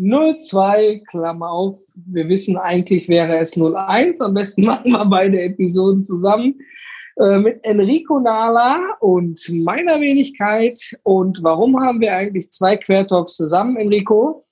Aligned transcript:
02, 0.00 1.02
Klammer 1.08 1.50
auf. 1.50 1.78
Wir 2.06 2.28
wissen 2.28 2.56
eigentlich 2.56 3.08
wäre 3.08 3.36
es 3.38 3.56
01. 3.56 4.20
Am 4.20 4.34
besten 4.34 4.64
machen 4.66 4.92
wir 4.92 5.04
beide 5.04 5.40
Episoden 5.40 6.02
zusammen 6.02 6.58
äh, 7.20 7.38
mit 7.38 7.60
Enrico 7.64 8.18
Nala 8.18 8.96
und 9.00 9.40
meiner 9.50 10.00
Wenigkeit. 10.00 10.78
Und 11.02 11.42
warum 11.42 11.78
haben 11.80 12.00
wir 12.00 12.14
eigentlich 12.14 12.50
zwei 12.50 12.76
Quertalks 12.76 13.36
zusammen, 13.36 13.76
Enrico? 13.76 14.46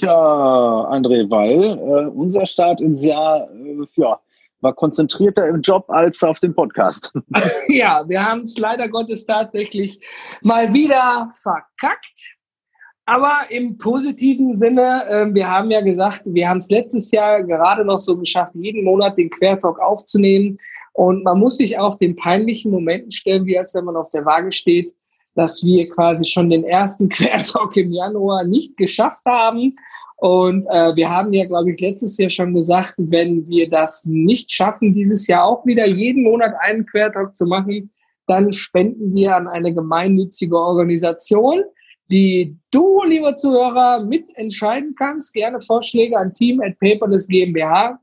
Ja, 0.00 0.88
André, 0.90 1.30
weil 1.30 1.78
äh, 1.78 2.10
unser 2.10 2.46
Start 2.46 2.80
ins 2.80 3.04
Jahr 3.04 3.48
äh, 3.52 3.86
ja, 3.94 4.18
war 4.60 4.74
konzentrierter 4.74 5.46
im 5.46 5.60
Job 5.60 5.84
als 5.88 6.22
auf 6.22 6.40
dem 6.40 6.54
Podcast. 6.54 7.12
ja, 7.68 8.02
wir 8.08 8.24
haben 8.24 8.40
es 8.40 8.58
leider 8.58 8.88
Gottes 8.88 9.26
tatsächlich 9.26 10.00
mal 10.40 10.72
wieder 10.72 11.28
verkackt. 11.30 12.35
Aber 13.08 13.46
im 13.50 13.78
positiven 13.78 14.52
Sinne, 14.52 15.04
äh, 15.08 15.32
wir 15.32 15.48
haben 15.48 15.70
ja 15.70 15.80
gesagt, 15.80 16.22
wir 16.26 16.48
haben 16.48 16.56
es 16.56 16.68
letztes 16.70 17.12
Jahr 17.12 17.44
gerade 17.44 17.84
noch 17.84 18.00
so 18.00 18.18
geschafft, 18.18 18.56
jeden 18.56 18.82
Monat 18.82 19.16
den 19.16 19.30
Quertalk 19.30 19.80
aufzunehmen. 19.80 20.56
Und 20.92 21.22
man 21.22 21.38
muss 21.38 21.58
sich 21.58 21.78
auf 21.78 21.98
den 21.98 22.16
peinlichen 22.16 22.72
Momenten 22.72 23.12
stellen, 23.12 23.46
wie 23.46 23.56
als 23.56 23.74
wenn 23.74 23.84
man 23.84 23.96
auf 23.96 24.10
der 24.10 24.24
Waage 24.24 24.50
steht, 24.50 24.90
dass 25.36 25.64
wir 25.64 25.88
quasi 25.88 26.24
schon 26.24 26.50
den 26.50 26.64
ersten 26.64 27.08
Quertalk 27.10 27.76
im 27.76 27.92
Januar 27.92 28.42
nicht 28.42 28.76
geschafft 28.76 29.24
haben. 29.24 29.76
Und 30.16 30.66
äh, 30.66 30.96
wir 30.96 31.08
haben 31.08 31.32
ja, 31.32 31.44
glaube 31.44 31.70
ich, 31.70 31.80
letztes 31.80 32.18
Jahr 32.18 32.30
schon 32.30 32.54
gesagt, 32.54 32.94
wenn 32.98 33.46
wir 33.46 33.70
das 33.70 34.04
nicht 34.04 34.50
schaffen, 34.50 34.92
dieses 34.92 35.28
Jahr 35.28 35.44
auch 35.44 35.64
wieder 35.64 35.86
jeden 35.86 36.24
Monat 36.24 36.54
einen 36.58 36.84
Quertalk 36.86 37.36
zu 37.36 37.46
machen, 37.46 37.92
dann 38.26 38.50
spenden 38.50 39.14
wir 39.14 39.36
an 39.36 39.46
eine 39.46 39.72
gemeinnützige 39.72 40.58
Organisation 40.58 41.62
die 42.10 42.56
du, 42.70 43.02
lieber 43.04 43.36
Zuhörer, 43.36 44.04
mitentscheiden 44.04 44.94
kannst. 44.98 45.32
Gerne 45.32 45.60
Vorschläge 45.60 46.16
an 46.16 46.32
Team 46.32 46.60
at 46.60 46.78
Paperless 46.78 47.28
GmbH. 47.28 48.00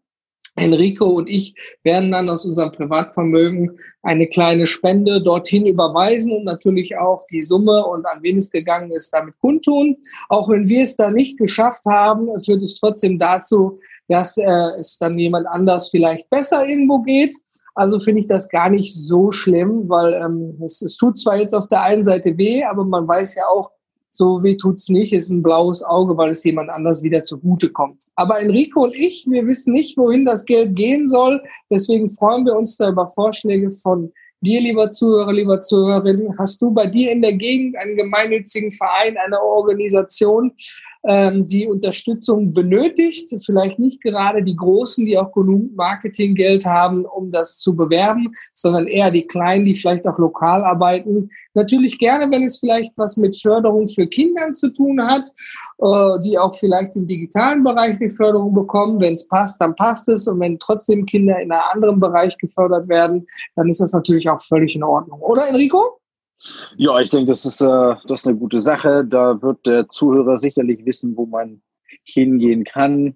Enrico 0.55 1.05
und 1.05 1.29
ich 1.29 1.55
werden 1.83 2.11
dann 2.11 2.29
aus 2.29 2.45
unserem 2.45 2.71
Privatvermögen 2.71 3.71
eine 4.03 4.27
kleine 4.27 4.67
Spende 4.67 5.21
dorthin 5.21 5.65
überweisen 5.65 6.31
und 6.31 6.43
natürlich 6.43 6.95
auch 6.95 7.25
die 7.31 7.41
Summe 7.41 7.85
und 7.85 8.05
an 8.05 8.21
wen 8.21 8.37
es 8.37 8.51
gegangen 8.51 8.91
ist, 8.91 9.11
damit 9.11 9.35
kundtun. 9.39 9.97
Auch 10.29 10.49
wenn 10.49 10.67
wir 10.67 10.83
es 10.83 10.95
da 10.95 11.09
nicht 11.09 11.39
geschafft 11.39 11.85
haben, 11.87 12.27
führt 12.39 12.61
es 12.61 12.79
trotzdem 12.79 13.17
dazu, 13.17 13.79
dass 14.09 14.37
äh, 14.37 14.77
es 14.77 14.97
dann 14.99 15.17
jemand 15.17 15.47
anders 15.47 15.89
vielleicht 15.89 16.29
besser 16.29 16.67
irgendwo 16.67 16.99
geht. 16.99 17.33
Also 17.73 17.97
finde 17.99 18.19
ich 18.19 18.27
das 18.27 18.49
gar 18.49 18.69
nicht 18.69 18.93
so 18.95 19.31
schlimm, 19.31 19.89
weil 19.89 20.13
ähm, 20.13 20.61
es, 20.63 20.81
es 20.83 20.97
tut 20.97 21.17
zwar 21.17 21.37
jetzt 21.37 21.55
auf 21.55 21.67
der 21.67 21.81
einen 21.81 22.03
Seite 22.03 22.37
weh, 22.37 22.63
aber 22.63 22.85
man 22.85 23.07
weiß 23.07 23.35
ja 23.35 23.43
auch, 23.47 23.71
so 24.15 24.43
weh 24.43 24.55
tut's 24.55 24.89
nicht, 24.89 25.11
ist 25.11 25.31
ein 25.31 25.41
blaues 25.41 25.83
Auge, 25.83 26.15
weil 26.15 26.29
es 26.29 26.43
jemand 26.43 26.69
anders 26.69 27.03
wieder 27.03 27.23
zugute 27.23 27.69
kommt. 27.69 28.03
Aber 28.15 28.39
Enrico 28.39 28.83
und 28.83 28.95
ich, 28.95 29.25
wir 29.27 29.45
wissen 29.47 29.73
nicht, 29.73 29.97
wohin 29.97 30.23
das 30.23 30.45
Geld 30.45 30.75
gehen 30.75 31.07
soll. 31.07 31.41
Deswegen 31.71 32.07
freuen 32.09 32.45
wir 32.45 32.55
uns 32.55 32.77
da 32.77 32.89
über 32.89 33.07
Vorschläge 33.07 33.71
von 33.71 34.13
dir, 34.41 34.61
lieber 34.61 34.91
Zuhörer, 34.91 35.33
lieber 35.33 35.59
Zuhörerin. 35.59 36.29
Hast 36.37 36.61
du 36.61 36.71
bei 36.71 36.85
dir 36.85 37.11
in 37.11 37.23
der 37.23 37.33
Gegend 37.33 37.75
einen 37.75 37.95
gemeinnützigen 37.95 38.69
Verein, 38.71 39.17
eine 39.17 39.41
Organisation, 39.41 40.51
die 41.05 41.67
Unterstützung 41.67 42.53
benötigt. 42.53 43.29
Vielleicht 43.45 43.77
nicht 43.77 44.01
gerade 44.01 44.41
die 44.41 44.55
Großen, 44.55 45.05
die 45.05 45.17
auch 45.17 45.33
genug 45.33 45.75
Marketinggeld 45.75 46.65
haben, 46.65 47.05
um 47.05 47.29
das 47.29 47.59
zu 47.59 47.75
bewerben, 47.75 48.31
sondern 48.53 48.87
eher 48.87 49.11
die 49.11 49.27
Kleinen, 49.27 49.65
die 49.65 49.73
vielleicht 49.73 50.07
auch 50.07 50.17
lokal 50.17 50.63
arbeiten. 50.63 51.29
Natürlich 51.55 51.99
gerne, 51.99 52.31
wenn 52.31 52.43
es 52.43 52.59
vielleicht 52.59 52.97
was 52.97 53.17
mit 53.17 53.35
Förderung 53.35 53.87
für 53.87 54.07
Kinder 54.07 54.53
zu 54.53 54.69
tun 54.71 55.01
hat, 55.05 55.27
äh, 55.79 56.19
die 56.23 56.37
auch 56.37 56.55
vielleicht 56.55 56.95
im 56.95 57.05
digitalen 57.05 57.63
Bereich 57.63 57.97
die 57.99 58.09
Förderung 58.09 58.53
bekommen. 58.53 59.01
Wenn 59.01 59.13
es 59.13 59.27
passt, 59.27 59.59
dann 59.59 59.75
passt 59.75 60.07
es. 60.07 60.27
Und 60.27 60.39
wenn 60.39 60.57
trotzdem 60.59 61.05
Kinder 61.05 61.37
in 61.39 61.51
einem 61.51 61.61
anderen 61.73 61.99
Bereich 61.99 62.37
gefördert 62.37 62.87
werden, 62.87 63.25
dann 63.55 63.67
ist 63.67 63.81
das 63.81 63.93
natürlich 63.93 64.29
auch 64.29 64.39
völlig 64.39 64.75
in 64.75 64.83
Ordnung. 64.83 65.19
Oder 65.19 65.47
Enrico? 65.47 65.99
Ja, 66.77 66.99
ich 66.99 67.09
denke, 67.09 67.27
das 67.31 67.45
ist, 67.45 67.61
äh, 67.61 67.95
das 68.07 68.21
ist 68.21 68.27
eine 68.27 68.37
gute 68.37 68.59
Sache. 68.59 69.05
Da 69.05 69.41
wird 69.41 69.65
der 69.65 69.87
Zuhörer 69.87 70.37
sicherlich 70.37 70.85
wissen, 70.85 71.15
wo 71.15 71.25
man 71.25 71.61
hingehen 72.03 72.63
kann. 72.63 73.15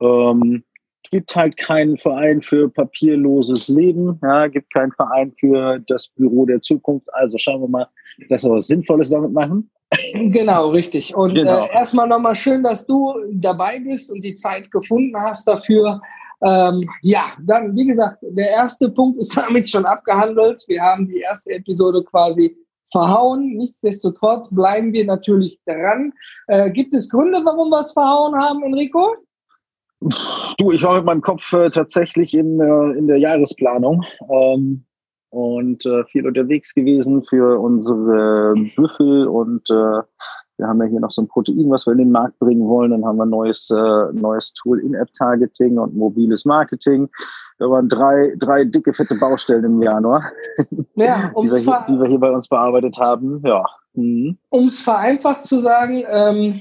Ähm, 0.00 0.64
gibt 1.10 1.34
halt 1.34 1.56
keinen 1.56 1.96
Verein 1.98 2.42
für 2.42 2.68
papierloses 2.68 3.68
Leben, 3.68 4.18
ja, 4.22 4.46
gibt 4.46 4.72
keinen 4.72 4.92
Verein 4.92 5.32
für 5.38 5.80
das 5.86 6.08
Büro 6.08 6.46
der 6.46 6.60
Zukunft. 6.60 7.06
Also 7.14 7.38
schauen 7.38 7.62
wir 7.62 7.68
mal, 7.68 7.88
dass 8.28 8.44
wir 8.44 8.52
was 8.52 8.66
Sinnvolles 8.66 9.10
damit 9.10 9.32
machen. 9.32 9.70
Genau, 10.12 10.68
richtig. 10.68 11.14
Und 11.16 11.34
genau. 11.34 11.64
äh, 11.64 11.72
erstmal 11.72 12.06
nochmal 12.06 12.34
schön, 12.34 12.62
dass 12.62 12.86
du 12.86 13.14
dabei 13.32 13.78
bist 13.78 14.12
und 14.12 14.22
die 14.22 14.34
Zeit 14.34 14.70
gefunden 14.70 15.16
hast 15.18 15.48
dafür. 15.48 16.02
Ähm, 16.42 16.86
ja, 17.00 17.32
dann, 17.40 17.74
wie 17.74 17.86
gesagt, 17.86 18.18
der 18.22 18.50
erste 18.50 18.90
Punkt 18.90 19.18
ist 19.18 19.34
damit 19.36 19.68
schon 19.68 19.86
abgehandelt. 19.86 20.62
Wir 20.68 20.82
haben 20.82 21.08
die 21.08 21.20
erste 21.20 21.54
Episode 21.54 22.04
quasi 22.04 22.54
verhauen. 22.90 23.56
Nichtsdestotrotz 23.56 24.54
bleiben 24.54 24.92
wir 24.92 25.04
natürlich 25.04 25.58
dran. 25.66 26.12
Äh, 26.46 26.70
gibt 26.70 26.94
es 26.94 27.08
Gründe, 27.08 27.40
warum 27.44 27.70
wir 27.70 27.80
es 27.80 27.92
verhauen 27.92 28.34
haben, 28.36 28.62
Enrico? 28.62 29.16
Du, 30.58 30.70
ich 30.70 30.82
war 30.82 30.96
mit 30.96 31.04
meinem 31.04 31.22
Kopf 31.22 31.52
äh, 31.52 31.70
tatsächlich 31.70 32.34
in, 32.34 32.60
äh, 32.60 32.98
in 32.98 33.08
der 33.08 33.18
Jahresplanung 33.18 34.04
ähm, 34.30 34.84
und 35.30 35.84
äh, 35.86 36.04
viel 36.04 36.26
unterwegs 36.26 36.72
gewesen 36.72 37.24
für 37.28 37.58
unsere 37.58 38.54
Büffel 38.76 39.26
und 39.26 39.68
äh, 39.70 40.02
wir 40.58 40.66
haben 40.66 40.82
ja 40.82 40.88
hier 40.88 41.00
noch 41.00 41.12
so 41.12 41.22
ein 41.22 41.28
Protein, 41.28 41.70
was 41.70 41.86
wir 41.86 41.92
in 41.92 41.98
den 41.98 42.10
Markt 42.10 42.38
bringen 42.40 42.68
wollen. 42.68 42.90
Dann 42.90 43.04
haben 43.04 43.16
wir 43.16 43.24
ein 43.24 43.30
neues, 43.30 43.70
äh, 43.70 44.12
neues 44.12 44.52
Tool 44.54 44.80
In-App-Targeting 44.80 45.78
und 45.78 45.96
mobiles 45.96 46.44
Marketing. 46.44 47.08
Da 47.58 47.70
waren 47.70 47.88
drei, 47.88 48.34
drei 48.38 48.64
dicke, 48.64 48.92
fette 48.92 49.14
Baustellen 49.14 49.64
im 49.64 49.82
Januar, 49.82 50.24
ja, 50.96 51.30
die, 51.42 51.50
wir 51.50 51.58
hier, 51.58 51.84
die 51.88 52.00
wir 52.00 52.08
hier 52.08 52.18
bei 52.18 52.30
uns 52.30 52.48
bearbeitet 52.48 52.98
haben. 52.98 53.40
Ja. 53.44 53.64
Mhm. 53.94 54.36
Um 54.50 54.66
es 54.66 54.80
vereinfacht 54.80 55.44
zu 55.44 55.60
sagen, 55.60 56.04
ähm, 56.08 56.60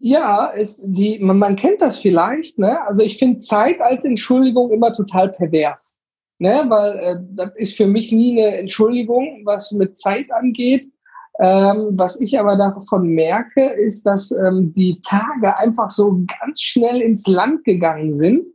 ja, 0.00 0.46
ist 0.46 0.86
die, 0.86 1.18
man, 1.18 1.38
man 1.38 1.56
kennt 1.56 1.82
das 1.82 1.98
vielleicht. 1.98 2.58
Ne? 2.58 2.80
Also 2.86 3.02
ich 3.02 3.18
finde 3.18 3.38
Zeit 3.38 3.80
als 3.80 4.04
Entschuldigung 4.04 4.70
immer 4.70 4.92
total 4.92 5.30
pervers. 5.30 6.00
Ne? 6.38 6.64
Weil 6.68 6.98
äh, 6.98 7.16
das 7.30 7.50
ist 7.56 7.76
für 7.76 7.86
mich 7.86 8.12
nie 8.12 8.38
eine 8.38 8.58
Entschuldigung, 8.58 9.42
was 9.44 9.72
mit 9.72 9.96
Zeit 9.96 10.30
angeht 10.30 10.93
ähm, 11.40 11.88
was 11.92 12.20
ich 12.20 12.38
aber 12.38 12.56
davon 12.56 13.08
merke, 13.08 13.64
ist, 13.64 14.06
dass 14.06 14.30
ähm, 14.30 14.72
die 14.74 15.00
Tage 15.00 15.56
einfach 15.56 15.90
so 15.90 16.20
ganz 16.40 16.60
schnell 16.60 17.00
ins 17.00 17.26
Land 17.26 17.64
gegangen 17.64 18.14
sind. 18.14 18.46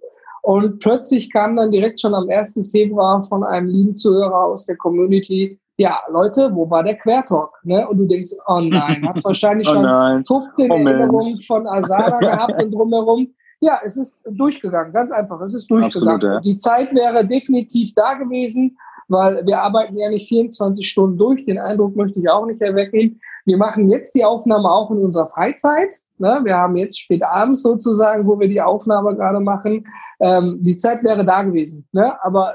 Und 0.41 0.79
plötzlich 0.79 1.31
kam 1.31 1.57
dann 1.57 1.71
direkt 1.71 1.99
schon 1.99 2.13
am 2.13 2.29
1. 2.29 2.69
Februar 2.71 3.21
von 3.21 3.43
einem 3.43 3.67
lieben 3.67 3.97
Zuhörer 3.97 4.45
aus 4.45 4.65
der 4.65 4.77
Community, 4.77 5.59
ja, 5.79 5.97
Leute, 6.09 6.53
wo 6.53 6.69
war 6.69 6.83
der 6.83 6.97
Quertalk? 6.97 7.51
Ne? 7.63 7.87
Und 7.87 7.99
du 7.99 8.05
denkst, 8.05 8.31
oh 8.47 8.59
nein, 8.59 9.01
hast 9.07 9.23
wahrscheinlich 9.25 9.67
oh 9.69 9.75
schon 9.75 10.23
15 10.23 10.67
Moment. 10.67 10.87
Erinnerungen 10.99 11.39
von 11.39 11.65
Asana 11.67 12.19
gehabt 12.19 12.61
und 12.61 12.71
drumherum. 12.71 13.33
Ja, 13.61 13.79
es 13.83 13.95
ist 13.95 14.19
durchgegangen, 14.25 14.91
ganz 14.93 15.11
einfach, 15.11 15.39
es 15.41 15.53
ist 15.53 15.69
durchgegangen. 15.71 16.15
Absolut, 16.15 16.35
ja. 16.35 16.39
Die 16.41 16.57
Zeit 16.57 16.93
wäre 16.93 17.25
definitiv 17.25 17.93
da 17.93 18.13
gewesen 18.13 18.77
weil 19.09 19.45
wir 19.45 19.59
arbeiten 19.61 19.97
ja 19.97 20.09
nicht 20.09 20.29
24 20.29 20.87
Stunden 20.87 21.17
durch. 21.17 21.43
Den 21.43 21.57
Eindruck 21.57 21.95
möchte 21.95 22.19
ich 22.19 22.29
auch 22.29 22.45
nicht 22.45 22.61
erwecken. 22.61 23.19
Wir 23.45 23.57
machen 23.57 23.89
jetzt 23.89 24.15
die 24.15 24.23
Aufnahme 24.23 24.69
auch 24.71 24.91
in 24.91 24.99
unserer 24.99 25.27
Freizeit. 25.27 25.93
Ne? 26.19 26.41
Wir 26.43 26.55
haben 26.55 26.77
jetzt 26.77 26.99
spät 26.99 27.23
abends 27.23 27.63
sozusagen, 27.63 28.27
wo 28.27 28.39
wir 28.39 28.47
die 28.47 28.61
Aufnahme 28.61 29.15
gerade 29.15 29.39
machen. 29.39 29.85
Ähm, 30.21 30.59
die 30.61 30.75
Zeit 30.75 31.01
wäre 31.03 31.23
da 31.23 31.43
gewesen, 31.43 31.87
ne? 31.93 32.13
aber 32.23 32.53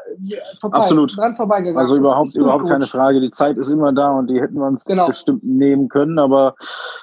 vorbei, 0.61 0.78
Absolut. 0.78 1.16
dran 1.16 1.34
vorbeigegangen. 1.34 1.78
Also 1.78 1.96
überhaupt, 1.96 2.34
überhaupt 2.34 2.69
keine 2.69 2.87
Frage. 2.87 3.22
Die 3.22 3.31
Zeit 3.31 3.56
ist 3.56 3.70
immer 3.70 3.90
da 3.90 4.11
und 4.11 4.28
die 4.28 4.38
hätten 4.38 4.56
wir 4.56 4.66
uns 4.66 4.84
genau. 4.84 5.06
bestimmt 5.06 5.44
nehmen 5.44 5.88
können. 5.88 6.19
Aber 6.19 6.56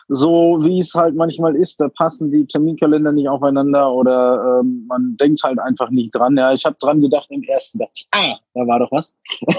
so 0.08 0.60
wie 0.62 0.80
es 0.80 0.94
halt 0.94 1.16
manchmal 1.16 1.56
ist, 1.56 1.82
da 1.82 1.90
passen 1.90 2.32
die 2.32 2.46
Terminkalender 2.46 3.12
nicht 3.12 3.28
aufeinander 3.28 3.92
oder 3.92 4.60
ähm, 4.62 4.86
man 4.88 5.18
denkt 5.20 5.42
halt 5.44 5.58
einfach 5.58 5.90
nicht 5.90 6.14
dran. 6.14 6.38
Ja, 6.38 6.54
ich 6.54 6.64
habe 6.64 6.76
dran 6.80 7.02
gedacht 7.02 7.26
im 7.30 7.42
ersten, 7.42 7.80
dachte 7.80 7.94
ich, 7.96 8.08
ah, 8.12 8.36
da 8.54 8.68
war 8.68 8.78
doch 8.78 8.92
was. 8.92 9.16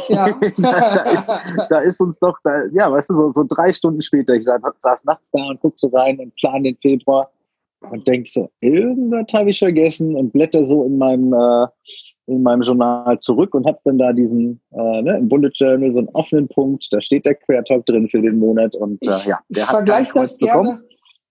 Ja. 0.08 0.26
da, 0.58 0.94
da, 0.94 1.02
ist, 1.10 1.32
da 1.68 1.78
ist 1.80 2.00
uns 2.00 2.20
doch, 2.20 2.38
da, 2.44 2.66
ja, 2.72 2.92
weißt 2.92 3.10
du, 3.10 3.16
so, 3.16 3.32
so 3.32 3.44
drei 3.48 3.72
Stunden 3.72 4.02
später, 4.02 4.34
ich 4.34 4.44
saß, 4.44 4.60
saß 4.78 5.04
nachts 5.04 5.30
da 5.32 5.42
und 5.48 5.60
guck 5.60 5.74
so 5.76 5.88
rein 5.88 6.20
und 6.20 6.32
plan 6.36 6.62
den 6.62 6.76
Februar 6.76 7.28
und 7.90 8.06
denke 8.06 8.30
so, 8.30 8.50
irgendwas 8.60 9.26
habe 9.32 9.50
ich 9.50 9.58
vergessen 9.58 10.16
und 10.16 10.32
blätter 10.32 10.64
so 10.64 10.84
in 10.84 10.98
meinem, 10.98 11.32
äh, 11.32 11.66
in 12.26 12.42
meinem 12.42 12.62
Journal 12.62 13.18
zurück 13.18 13.54
und 13.54 13.66
habe 13.66 13.78
dann 13.84 13.98
da 13.98 14.12
diesen 14.12 14.60
äh, 14.72 15.02
ne, 15.02 15.18
im 15.18 15.28
Bullet 15.28 15.50
Journal 15.54 15.92
so 15.92 15.98
einen 15.98 16.08
offenen 16.10 16.48
Punkt, 16.48 16.88
da 16.90 17.00
steht 17.00 17.26
der 17.26 17.34
Queer 17.34 17.64
Talk 17.64 17.84
drin 17.86 18.08
für 18.08 18.22
den 18.22 18.38
Monat 18.38 18.74
und 18.74 19.02
äh, 19.02 19.10
ja, 19.26 19.40
der 19.48 19.62
ich 19.62 19.62
hat 19.62 19.76
vergleich 19.76 20.12
das 20.12 20.38
gerne. 20.38 20.82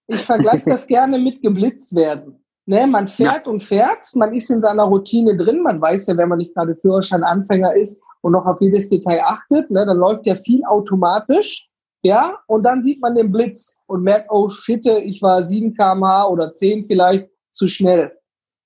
Ich 0.07 0.21
vergleiche 0.21 0.69
das 0.69 0.87
gerne 0.87 1.17
mit 1.17 1.41
geblitzt 1.41 1.95
werden. 1.95 2.37
Ne, 2.65 2.85
man 2.85 3.07
fährt 3.07 3.45
ja. 3.45 3.51
und 3.51 3.63
fährt, 3.63 4.05
man 4.13 4.33
ist 4.33 4.49
in 4.49 4.61
seiner 4.61 4.83
Routine 4.83 5.35
drin, 5.35 5.63
man 5.63 5.81
weiß 5.81 6.07
ja, 6.07 6.17
wenn 6.17 6.29
man 6.29 6.37
nicht 6.37 6.53
gerade 6.53 6.75
Führerschein-Anfänger 6.75 7.75
ist 7.75 8.03
und 8.21 8.33
noch 8.33 8.45
auf 8.45 8.61
jedes 8.61 8.89
Detail 8.89 9.21
achtet, 9.25 9.71
ne, 9.71 9.85
dann 9.85 9.97
läuft 9.97 10.27
ja 10.27 10.35
viel 10.35 10.63
automatisch, 10.65 11.70
ja, 12.03 12.39
und 12.47 12.63
dann 12.63 12.81
sieht 12.81 13.01
man 13.01 13.15
den 13.15 13.31
Blitz 13.31 13.77
und 13.87 14.03
merkt, 14.03 14.31
oh 14.31 14.49
shit, 14.49 14.85
ich 14.87 15.21
war 15.21 15.45
7 15.45 15.75
kmh 15.75 16.25
oder 16.25 16.51
10 16.51 16.85
vielleicht 16.85 17.29
zu 17.51 17.67
schnell. 17.67 18.11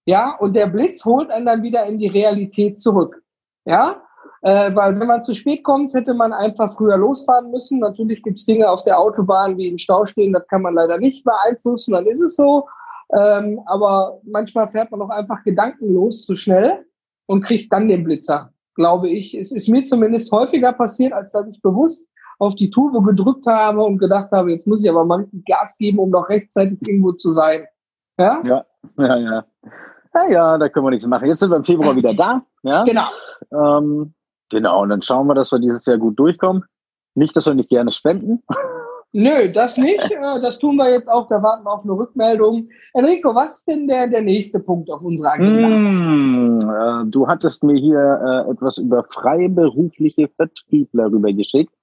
Ja, 0.05 0.37
und 0.39 0.55
der 0.55 0.67
Blitz 0.67 1.03
holt 1.03 1.31
einen 1.31 1.45
dann 1.45 1.63
wieder 1.63 1.85
in 1.85 1.97
die 1.97 2.07
Realität 2.07 2.79
zurück. 2.79 3.21
Ja, 3.65 4.01
äh, 4.43 4.73
weil 4.75 4.99
wenn 4.99 5.07
man 5.07 5.23
zu 5.23 5.33
spät 5.33 5.63
kommt, 5.63 5.93
hätte 5.93 6.13
man 6.13 6.31
einfach 6.31 6.71
früher 6.71 6.97
losfahren 6.97 7.49
müssen. 7.49 7.79
Natürlich 7.79 8.21
gibt's 8.21 8.45
Dinge 8.45 8.69
auf 8.69 8.83
der 8.83 8.99
Autobahn, 8.99 9.57
die 9.57 9.67
im 9.67 9.77
Stau 9.77 10.05
stehen, 10.05 10.33
das 10.33 10.47
kann 10.47 10.61
man 10.61 10.75
leider 10.75 10.99
nicht 10.99 11.25
beeinflussen, 11.25 11.93
dann 11.93 12.05
ist 12.05 12.21
es 12.21 12.35
so. 12.35 12.67
Ähm, 13.17 13.59
aber 13.65 14.19
manchmal 14.23 14.67
fährt 14.67 14.91
man 14.91 15.01
auch 15.01 15.09
einfach 15.09 15.43
gedankenlos 15.43 16.25
zu 16.25 16.35
schnell 16.35 16.85
und 17.25 17.41
kriegt 17.41 17.73
dann 17.73 17.87
den 17.87 18.03
Blitzer, 18.03 18.53
glaube 18.75 19.09
ich. 19.09 19.33
Es 19.35 19.51
ist 19.51 19.67
mir 19.67 19.83
zumindest 19.83 20.31
häufiger 20.31 20.73
passiert, 20.73 21.13
als 21.13 21.33
dass 21.33 21.47
ich 21.47 21.61
bewusst 21.61 22.07
auf 22.39 22.55
die 22.55 22.69
Tube 22.69 23.03
gedrückt 23.05 23.45
habe 23.47 23.83
und 23.83 23.97
gedacht 23.97 24.31
habe, 24.31 24.51
jetzt 24.51 24.67
muss 24.67 24.83
ich 24.83 24.89
aber 24.89 25.05
mal 25.05 25.27
Gas 25.47 25.77
geben, 25.77 25.99
um 25.99 26.09
noch 26.09 26.29
rechtzeitig 26.29 26.77
irgendwo 26.81 27.11
zu 27.13 27.31
sein. 27.31 27.65
Ja, 28.17 28.39
ja, 28.43 28.65
ja. 28.97 29.17
ja. 29.17 29.45
Ja, 30.15 30.29
ja, 30.29 30.57
da 30.57 30.69
können 30.69 30.85
wir 30.85 30.91
nichts 30.91 31.05
machen. 31.05 31.27
Jetzt 31.27 31.41
sind 31.41 31.49
wir 31.49 31.57
im 31.57 31.65
Februar 31.65 31.95
wieder 31.95 32.13
da. 32.13 32.41
Ja? 32.63 32.85
Genau. 32.85 33.09
Ähm, 33.51 34.13
genau, 34.49 34.81
und 34.81 34.89
dann 34.89 35.01
schauen 35.01 35.27
wir, 35.27 35.35
dass 35.35 35.51
wir 35.51 35.59
dieses 35.59 35.85
Jahr 35.85 35.97
gut 35.97 36.17
durchkommen. 36.17 36.63
Nicht, 37.15 37.35
dass 37.35 37.47
wir 37.47 37.53
nicht 37.53 37.69
gerne 37.69 37.91
spenden. 37.91 38.41
Nö, 39.11 39.49
das 39.49 39.77
nicht. 39.77 40.11
Äh, 40.11 40.41
das 40.41 40.59
tun 40.59 40.75
wir 40.75 40.89
jetzt 40.91 41.09
auch. 41.09 41.27
Da 41.27 41.41
warten 41.41 41.65
wir 41.65 41.71
auf 41.71 41.83
eine 41.83 41.93
Rückmeldung. 41.93 42.69
Enrico, 42.93 43.33
was 43.33 43.57
ist 43.57 43.67
denn 43.69 43.87
der, 43.87 44.07
der 44.07 44.21
nächste 44.21 44.59
Punkt 44.59 44.89
auf 44.91 45.03
unserer 45.03 45.33
Agenda? 45.33 45.69
Mm, 45.69 46.59
äh, 46.59 47.11
du 47.11 47.25
hattest 47.27 47.63
mir 47.63 47.77
hier 47.77 47.97
äh, 47.97 48.51
etwas 48.51 48.77
über 48.77 49.05
freiberufliche 49.05 50.27
Vertriebler 50.35 51.05
rübergeschickt, 51.05 51.73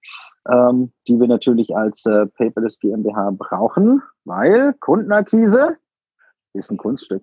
ähm, 0.50 0.92
die 1.08 1.18
wir 1.18 1.28
natürlich 1.28 1.76
als 1.76 2.04
äh, 2.06 2.26
Paperless 2.26 2.78
GmbH 2.78 3.32
brauchen, 3.32 4.02
weil 4.24 4.74
Kundenakquise 4.80 5.76
ist 6.54 6.70
ein 6.70 6.78
Kunststück. 6.78 7.22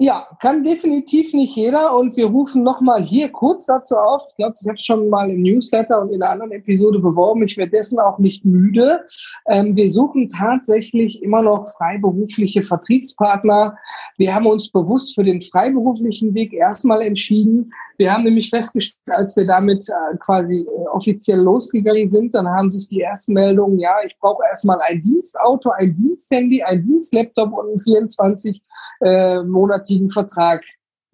Ja, 0.00 0.26
kann 0.40 0.64
definitiv 0.64 1.32
nicht 1.34 1.54
jeder. 1.54 1.96
Und 1.96 2.16
wir 2.16 2.26
rufen 2.26 2.64
nochmal 2.64 3.02
hier 3.04 3.30
kurz 3.30 3.66
dazu 3.66 3.96
auf. 3.96 4.24
Ich 4.28 4.36
glaube, 4.36 4.54
ich 4.60 4.68
habe 4.68 4.78
schon 4.78 5.08
mal 5.08 5.30
im 5.30 5.42
Newsletter 5.42 6.02
und 6.02 6.12
in 6.12 6.20
einer 6.20 6.32
anderen 6.32 6.52
Episode 6.52 6.98
beworben. 6.98 7.44
Ich 7.44 7.56
werde 7.56 7.70
dessen 7.70 8.00
auch 8.00 8.18
nicht 8.18 8.44
müde. 8.44 9.06
Ähm, 9.48 9.76
wir 9.76 9.88
suchen 9.88 10.28
tatsächlich 10.28 11.22
immer 11.22 11.42
noch 11.42 11.68
freiberufliche 11.76 12.62
Vertriebspartner. 12.62 13.78
Wir 14.16 14.34
haben 14.34 14.46
uns 14.46 14.70
bewusst 14.70 15.14
für 15.14 15.22
den 15.22 15.40
freiberuflichen 15.40 16.34
Weg 16.34 16.52
erstmal 16.52 17.00
entschieden. 17.00 17.72
Wir 17.96 18.12
haben 18.12 18.24
nämlich 18.24 18.50
festgestellt, 18.50 19.16
als 19.16 19.36
wir 19.36 19.46
damit 19.46 19.84
äh, 19.88 20.16
quasi 20.18 20.66
äh, 20.66 20.88
offiziell 20.88 21.40
losgegangen 21.40 22.08
sind, 22.08 22.34
dann 22.34 22.48
haben 22.48 22.70
sich 22.70 22.88
die 22.88 23.00
ersten 23.00 23.34
Meldungen, 23.34 23.78
ja, 23.78 23.94
ich 24.04 24.16
brauche 24.18 24.42
erstmal 24.48 24.80
ein 24.82 25.02
Dienstauto, 25.02 25.70
ein 25.70 25.96
Diensthandy, 25.96 26.62
ein 26.62 26.82
Dienstlaptop 26.82 27.52
und 27.52 27.68
einen 27.68 27.78
24 27.78 28.62
äh, 29.00 30.08
Vertrag. 30.12 30.62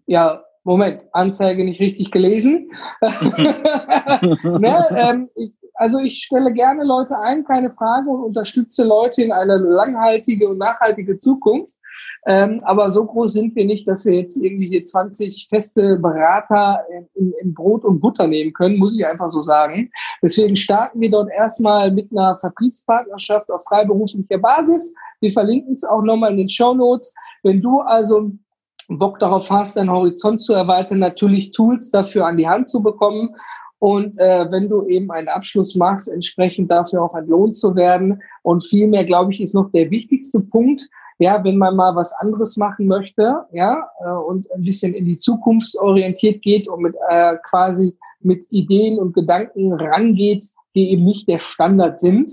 Ja, 0.06 0.42
Moment, 0.64 1.04
Anzeige 1.12 1.64
nicht 1.64 1.80
richtig 1.80 2.10
gelesen. 2.10 2.70
ne, 3.00 4.86
ähm, 4.90 5.28
ich, 5.34 5.54
also 5.80 5.98
ich 5.98 6.24
stelle 6.24 6.52
gerne 6.52 6.84
Leute 6.84 7.16
ein, 7.18 7.42
keine 7.42 7.70
Frage, 7.70 8.10
und 8.10 8.22
unterstütze 8.22 8.84
Leute 8.84 9.22
in 9.22 9.32
eine 9.32 9.56
langhaltige 9.56 10.50
und 10.50 10.58
nachhaltige 10.58 11.18
Zukunft. 11.18 11.78
Ähm, 12.26 12.60
aber 12.64 12.90
so 12.90 13.06
groß 13.06 13.32
sind 13.32 13.56
wir 13.56 13.64
nicht, 13.64 13.88
dass 13.88 14.04
wir 14.04 14.12
jetzt 14.12 14.36
irgendwie 14.36 14.68
hier 14.68 14.84
20 14.84 15.46
feste 15.48 15.98
Berater 15.98 16.84
in, 17.14 17.32
in 17.40 17.54
Brot 17.54 17.86
und 17.86 18.00
Butter 18.00 18.26
nehmen 18.26 18.52
können, 18.52 18.76
muss 18.76 18.98
ich 18.98 19.06
einfach 19.06 19.30
so 19.30 19.40
sagen. 19.40 19.90
Deswegen 20.22 20.54
starten 20.54 21.00
wir 21.00 21.10
dort 21.10 21.30
erstmal 21.30 21.90
mit 21.90 22.10
einer 22.10 22.36
Vertriebspartnerschaft 22.36 23.50
auf 23.50 23.64
freiberuflicher 23.66 24.36
Basis. 24.36 24.94
Wir 25.20 25.32
verlinken 25.32 25.72
es 25.72 25.84
auch 25.84 26.02
nochmal 26.02 26.32
in 26.32 26.36
den 26.36 26.50
Show 26.50 26.74
Notes. 26.74 27.14
Wenn 27.42 27.62
du 27.62 27.80
also 27.80 28.32
Bock 28.88 29.18
darauf 29.18 29.50
hast, 29.50 29.78
deinen 29.78 29.90
Horizont 29.90 30.42
zu 30.42 30.52
erweitern, 30.52 30.98
natürlich 30.98 31.52
Tools 31.52 31.90
dafür 31.90 32.26
an 32.26 32.36
die 32.36 32.48
Hand 32.48 32.68
zu 32.68 32.82
bekommen 32.82 33.34
und 33.80 34.18
äh, 34.18 34.46
wenn 34.50 34.68
du 34.68 34.86
eben 34.86 35.10
einen 35.10 35.28
Abschluss 35.28 35.74
machst, 35.74 36.12
entsprechend 36.12 36.70
dafür 36.70 37.02
auch 37.02 37.14
entlohnt 37.14 37.56
zu 37.56 37.74
werden. 37.74 38.22
Und 38.42 38.62
vielmehr, 38.62 39.04
glaube 39.04 39.32
ich, 39.32 39.40
ist 39.40 39.54
noch 39.54 39.72
der 39.72 39.90
wichtigste 39.90 40.40
Punkt, 40.40 40.88
ja, 41.18 41.42
wenn 41.44 41.56
man 41.56 41.76
mal 41.76 41.96
was 41.96 42.12
anderes 42.12 42.58
machen 42.58 42.86
möchte, 42.86 43.44
ja, 43.52 43.90
äh, 44.04 44.12
und 44.12 44.50
ein 44.52 44.62
bisschen 44.62 44.92
in 44.92 45.06
die 45.06 45.16
Zukunft 45.16 45.76
orientiert 45.78 46.42
geht 46.42 46.68
und 46.68 46.82
mit 46.82 46.94
äh, 47.08 47.36
quasi 47.48 47.96
mit 48.20 48.44
Ideen 48.50 48.98
und 48.98 49.14
Gedanken 49.14 49.72
rangeht, 49.72 50.44
die 50.74 50.90
eben 50.90 51.04
nicht 51.04 51.26
der 51.26 51.38
Standard 51.38 52.00
sind, 52.00 52.30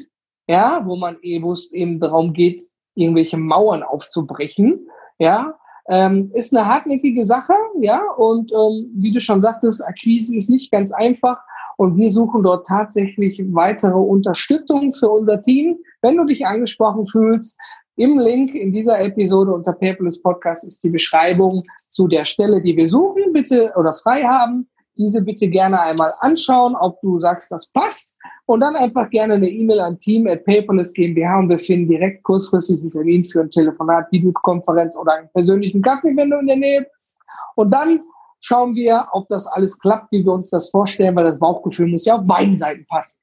ja, 0.47 0.81
wo 0.85 0.97
man 0.97 1.17
eh, 1.21 1.41
wo 1.41 1.53
es 1.53 1.71
eben 1.71 2.01
darum 2.01 2.33
geht, 2.33 2.61
irgendwelche 2.93 3.37
Mauern 3.37 3.83
aufzubrechen, 3.83 4.89
ja, 5.17 5.57
ähm, 5.89 6.31
ist 6.33 6.55
eine 6.55 6.65
hartnäckige 6.65 7.25
Sache, 7.25 7.53
ja, 7.79 8.01
und 8.17 8.51
ähm, 8.51 8.91
wie 8.95 9.11
du 9.11 9.19
schon 9.19 9.41
sagtest, 9.41 9.85
Akquise 9.85 10.35
ist 10.35 10.49
nicht 10.49 10.71
ganz 10.71 10.91
einfach 10.91 11.37
und 11.77 11.97
wir 11.97 12.09
suchen 12.09 12.43
dort 12.43 12.65
tatsächlich 12.65 13.41
weitere 13.51 13.97
Unterstützung 13.97 14.93
für 14.93 15.09
unser 15.09 15.41
Team. 15.41 15.77
Wenn 16.01 16.17
du 16.17 16.25
dich 16.25 16.45
angesprochen 16.45 17.05
fühlst, 17.05 17.57
im 17.95 18.19
Link 18.19 18.53
in 18.53 18.73
dieser 18.73 18.99
Episode 18.99 19.53
unter 19.53 19.73
Paperless 19.73 20.21
Podcast 20.21 20.65
ist 20.65 20.83
die 20.83 20.91
Beschreibung 20.91 21.63
zu 21.87 22.07
der 22.07 22.25
Stelle, 22.25 22.61
die 22.61 22.75
wir 22.77 22.87
suchen, 22.87 23.33
bitte 23.33 23.73
oder 23.75 23.93
frei 23.93 24.23
haben. 24.23 24.67
Diese 24.97 25.23
bitte 25.23 25.47
gerne 25.47 25.79
einmal 25.79 26.13
anschauen, 26.19 26.75
ob 26.75 26.99
du 27.01 27.19
sagst, 27.19 27.51
das 27.51 27.71
passt. 27.71 28.17
Und 28.45 28.61
dann 28.61 28.75
einfach 28.75 29.09
gerne 29.09 29.33
eine 29.33 29.49
E-Mail 29.49 29.81
an 29.81 29.99
team 29.99 30.27
at 30.27 30.45
paperless 30.45 30.93
GmbH 30.93 31.39
und 31.39 31.49
wir 31.49 31.59
finden 31.59 31.89
direkt 31.89 32.23
kurzfristig 32.23 32.79
einen 32.81 32.91
Termin 32.91 33.25
für 33.25 33.41
ein 33.41 33.51
Telefonat, 33.51 34.11
Videokonferenz 34.11 34.95
oder 34.97 35.13
einen 35.13 35.29
persönlichen 35.33 35.81
Kaffee, 35.81 36.15
wenn 36.15 36.29
du 36.29 36.39
in 36.39 36.47
der 36.47 36.55
Nähe 36.55 36.87
bist. 36.93 37.19
Und 37.55 37.71
dann 37.71 37.99
schauen 38.39 38.75
wir, 38.75 39.07
ob 39.11 39.27
das 39.27 39.47
alles 39.47 39.77
klappt, 39.79 40.11
wie 40.11 40.23
wir 40.23 40.31
uns 40.31 40.49
das 40.49 40.69
vorstellen, 40.69 41.15
weil 41.15 41.25
das 41.25 41.39
Bauchgefühl 41.39 41.87
muss 41.87 42.05
ja 42.05 42.15
auf 42.15 42.25
beiden 42.25 42.55
Seiten 42.55 42.85
passen. 42.85 43.19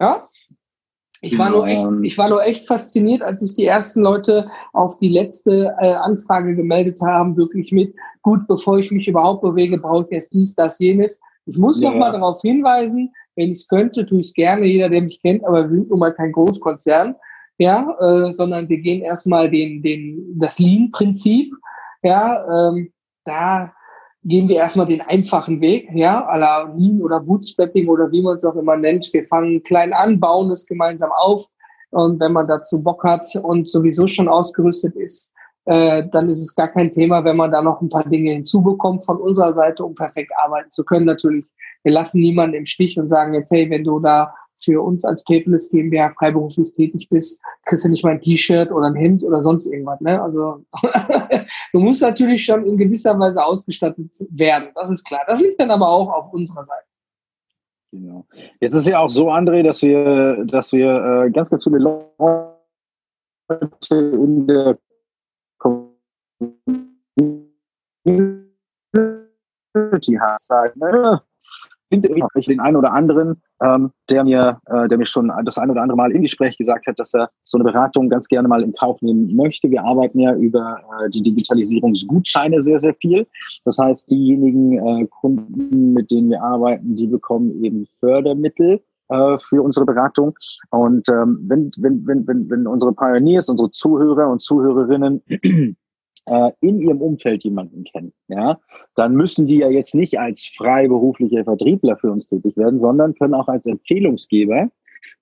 Ja? 0.00 0.28
Ich 1.26 1.38
war, 1.38 1.50
nur 1.50 1.66
echt, 1.66 1.86
ich 2.02 2.18
war 2.18 2.28
nur 2.28 2.44
echt 2.44 2.66
fasziniert, 2.66 3.22
als 3.22 3.40
sich 3.40 3.54
die 3.54 3.64
ersten 3.64 4.00
Leute 4.00 4.48
auf 4.72 4.98
die 4.98 5.08
letzte 5.08 5.74
äh, 5.80 5.92
Anfrage 5.92 6.54
gemeldet 6.54 7.00
haben, 7.00 7.36
wirklich 7.36 7.72
mit, 7.72 7.94
gut, 8.22 8.46
bevor 8.46 8.78
ich 8.78 8.90
mich 8.90 9.08
überhaupt 9.08 9.42
bewege, 9.42 9.78
brauche 9.78 10.06
ich 10.06 10.12
erst 10.12 10.32
dies, 10.32 10.54
das, 10.54 10.78
jenes. 10.78 11.20
Ich 11.46 11.58
muss 11.58 11.80
ja. 11.80 11.90
noch 11.90 11.96
mal 11.96 12.12
darauf 12.12 12.40
hinweisen, 12.40 13.12
wenn 13.34 13.50
ich 13.50 13.58
es 13.58 13.68
könnte, 13.68 14.06
tue 14.06 14.20
ich 14.20 14.28
es 14.28 14.34
gerne, 14.34 14.66
jeder, 14.66 14.88
der 14.88 15.02
mich 15.02 15.20
kennt, 15.22 15.44
aber 15.44 15.64
wir 15.64 15.76
sind 15.76 15.90
nun 15.90 15.98
mal 15.98 16.12
kein 16.12 16.32
Großkonzern, 16.32 17.14
ja, 17.58 17.96
äh, 18.00 18.30
sondern 18.30 18.68
wir 18.68 18.78
gehen 18.78 19.02
erstmal 19.02 19.50
den, 19.50 19.82
den, 19.82 20.38
das 20.38 20.58
Lean-Prinzip, 20.58 21.52
ja, 22.02 22.70
ähm, 22.70 22.92
da 23.24 23.72
gehen 24.26 24.48
wir 24.48 24.56
erstmal 24.56 24.86
den 24.86 25.00
einfachen 25.00 25.60
Weg, 25.60 25.88
ja, 25.94 26.28
à 26.28 26.36
la 26.36 26.62
Lean 26.76 27.00
oder 27.00 27.20
Bootstrapping 27.20 27.88
oder 27.88 28.10
wie 28.10 28.22
man 28.22 28.34
es 28.34 28.44
auch 28.44 28.56
immer 28.56 28.76
nennt. 28.76 29.08
Wir 29.12 29.24
fangen 29.24 29.62
klein 29.62 29.92
an, 29.92 30.18
bauen 30.18 30.50
es 30.50 30.66
gemeinsam 30.66 31.10
auf 31.16 31.46
und 31.90 32.20
wenn 32.20 32.32
man 32.32 32.48
dazu 32.48 32.82
Bock 32.82 33.04
hat 33.04 33.24
und 33.42 33.70
sowieso 33.70 34.06
schon 34.06 34.28
ausgerüstet 34.28 34.96
ist, 34.96 35.32
äh, 35.66 36.04
dann 36.10 36.28
ist 36.28 36.40
es 36.40 36.54
gar 36.54 36.68
kein 36.68 36.92
Thema, 36.92 37.24
wenn 37.24 37.36
man 37.36 37.52
da 37.52 37.62
noch 37.62 37.80
ein 37.80 37.88
paar 37.88 38.08
Dinge 38.08 38.32
hinzubekommt 38.32 39.04
von 39.04 39.16
unserer 39.18 39.52
Seite, 39.52 39.84
um 39.84 39.94
perfekt 39.94 40.32
arbeiten 40.44 40.70
zu 40.70 40.84
können. 40.84 41.06
Natürlich, 41.06 41.46
wir 41.84 41.92
lassen 41.92 42.20
niemanden 42.20 42.56
im 42.56 42.66
Stich 42.66 42.98
und 42.98 43.08
sagen 43.08 43.34
jetzt, 43.34 43.52
hey, 43.52 43.70
wenn 43.70 43.84
du 43.84 44.00
da 44.00 44.34
für 44.58 44.82
uns 44.82 45.04
als 45.04 45.22
Paperless 45.24 45.70
GmbH 45.70 46.12
freiberuflich 46.12 46.72
tätig 46.72 47.08
bist, 47.10 47.42
kriegst 47.64 47.84
du 47.84 47.90
nicht 47.90 48.04
mal 48.04 48.12
ein 48.12 48.20
T-Shirt 48.20 48.70
oder 48.70 48.86
ein 48.86 48.94
Hemd 48.94 49.22
oder 49.22 49.40
sonst 49.40 49.66
irgendwas. 49.66 50.00
Ne? 50.00 50.20
Also 50.20 50.64
du 51.72 51.80
musst 51.80 52.02
natürlich 52.02 52.44
schon 52.44 52.66
in 52.66 52.76
gewisser 52.76 53.18
Weise 53.18 53.44
ausgestattet 53.44 54.10
werden. 54.30 54.70
Das 54.74 54.90
ist 54.90 55.04
klar. 55.04 55.22
Das 55.26 55.40
liegt 55.40 55.60
dann 55.60 55.70
aber 55.70 55.88
auch 55.88 56.10
auf 56.10 56.32
unserer 56.32 56.64
Seite. 56.64 56.86
Genau. 57.92 58.26
Jetzt 58.60 58.74
ist 58.74 58.88
ja 58.88 58.98
auch 58.98 59.10
so, 59.10 59.30
André, 59.30 59.62
dass 59.62 59.82
wir, 59.82 60.44
dass 60.44 60.72
wir 60.72 61.24
äh, 61.26 61.30
ganz, 61.30 61.50
ganz 61.50 61.64
viele 61.64 61.78
Leute 61.78 62.56
in 63.90 64.46
der 64.46 64.78
Community 65.58 65.96
haben. 70.18 70.36
Sagen, 70.38 70.80
ne? 71.90 72.28
ich 72.34 72.46
den 72.46 72.60
einen 72.60 72.76
oder 72.76 72.92
anderen, 72.92 73.42
ähm, 73.62 73.90
der 74.10 74.24
mir, 74.24 74.60
äh, 74.66 74.88
der 74.88 74.98
mir 74.98 75.06
schon 75.06 75.32
das 75.44 75.58
ein 75.58 75.70
oder 75.70 75.82
andere 75.82 75.96
Mal 75.96 76.12
im 76.12 76.22
Gespräch 76.22 76.56
gesagt 76.58 76.86
hat, 76.86 76.98
dass 76.98 77.14
er 77.14 77.30
so 77.44 77.58
eine 77.58 77.64
Beratung 77.64 78.08
ganz 78.08 78.28
gerne 78.28 78.48
mal 78.48 78.62
in 78.62 78.72
Kauf 78.72 79.00
nehmen 79.02 79.34
möchte. 79.34 79.70
Wir 79.70 79.84
arbeiten 79.84 80.20
ja 80.20 80.34
über 80.34 80.78
äh, 80.78 81.10
die 81.10 81.22
Digitalisierungsgutscheine 81.22 82.60
sehr, 82.60 82.78
sehr 82.78 82.94
viel. 82.94 83.26
Das 83.64 83.78
heißt, 83.78 84.10
diejenigen 84.10 84.78
äh, 84.78 85.06
Kunden, 85.06 85.92
mit 85.92 86.10
denen 86.10 86.30
wir 86.30 86.42
arbeiten, 86.42 86.96
die 86.96 87.06
bekommen 87.06 87.62
eben 87.64 87.86
Fördermittel 88.00 88.80
äh, 89.08 89.38
für 89.38 89.62
unsere 89.62 89.86
Beratung. 89.86 90.36
Und 90.70 91.08
ähm, 91.08 91.44
wenn, 91.48 91.70
wenn, 91.76 92.06
wenn, 92.06 92.26
wenn, 92.26 92.50
wenn 92.50 92.66
unsere 92.66 92.92
Pioneers, 92.92 93.48
unsere 93.48 93.70
Zuhörer 93.70 94.28
und 94.28 94.40
Zuhörerinnen 94.40 95.22
äh, 96.26 96.50
in 96.60 96.80
ihrem 96.80 97.00
Umfeld 97.00 97.44
jemanden 97.44 97.84
kennen, 97.84 98.12
ja, 98.28 98.58
dann 98.94 99.14
müssen 99.14 99.46
die 99.46 99.58
ja 99.58 99.70
jetzt 99.70 99.94
nicht 99.94 100.18
als 100.18 100.46
freiberufliche 100.56 101.44
Vertriebler 101.44 101.96
für 101.96 102.12
uns 102.12 102.28
tätig 102.28 102.56
werden, 102.56 102.80
sondern 102.80 103.14
können 103.14 103.34
auch 103.34 103.48
als 103.48 103.66
Empfehlungsgeber 103.66 104.70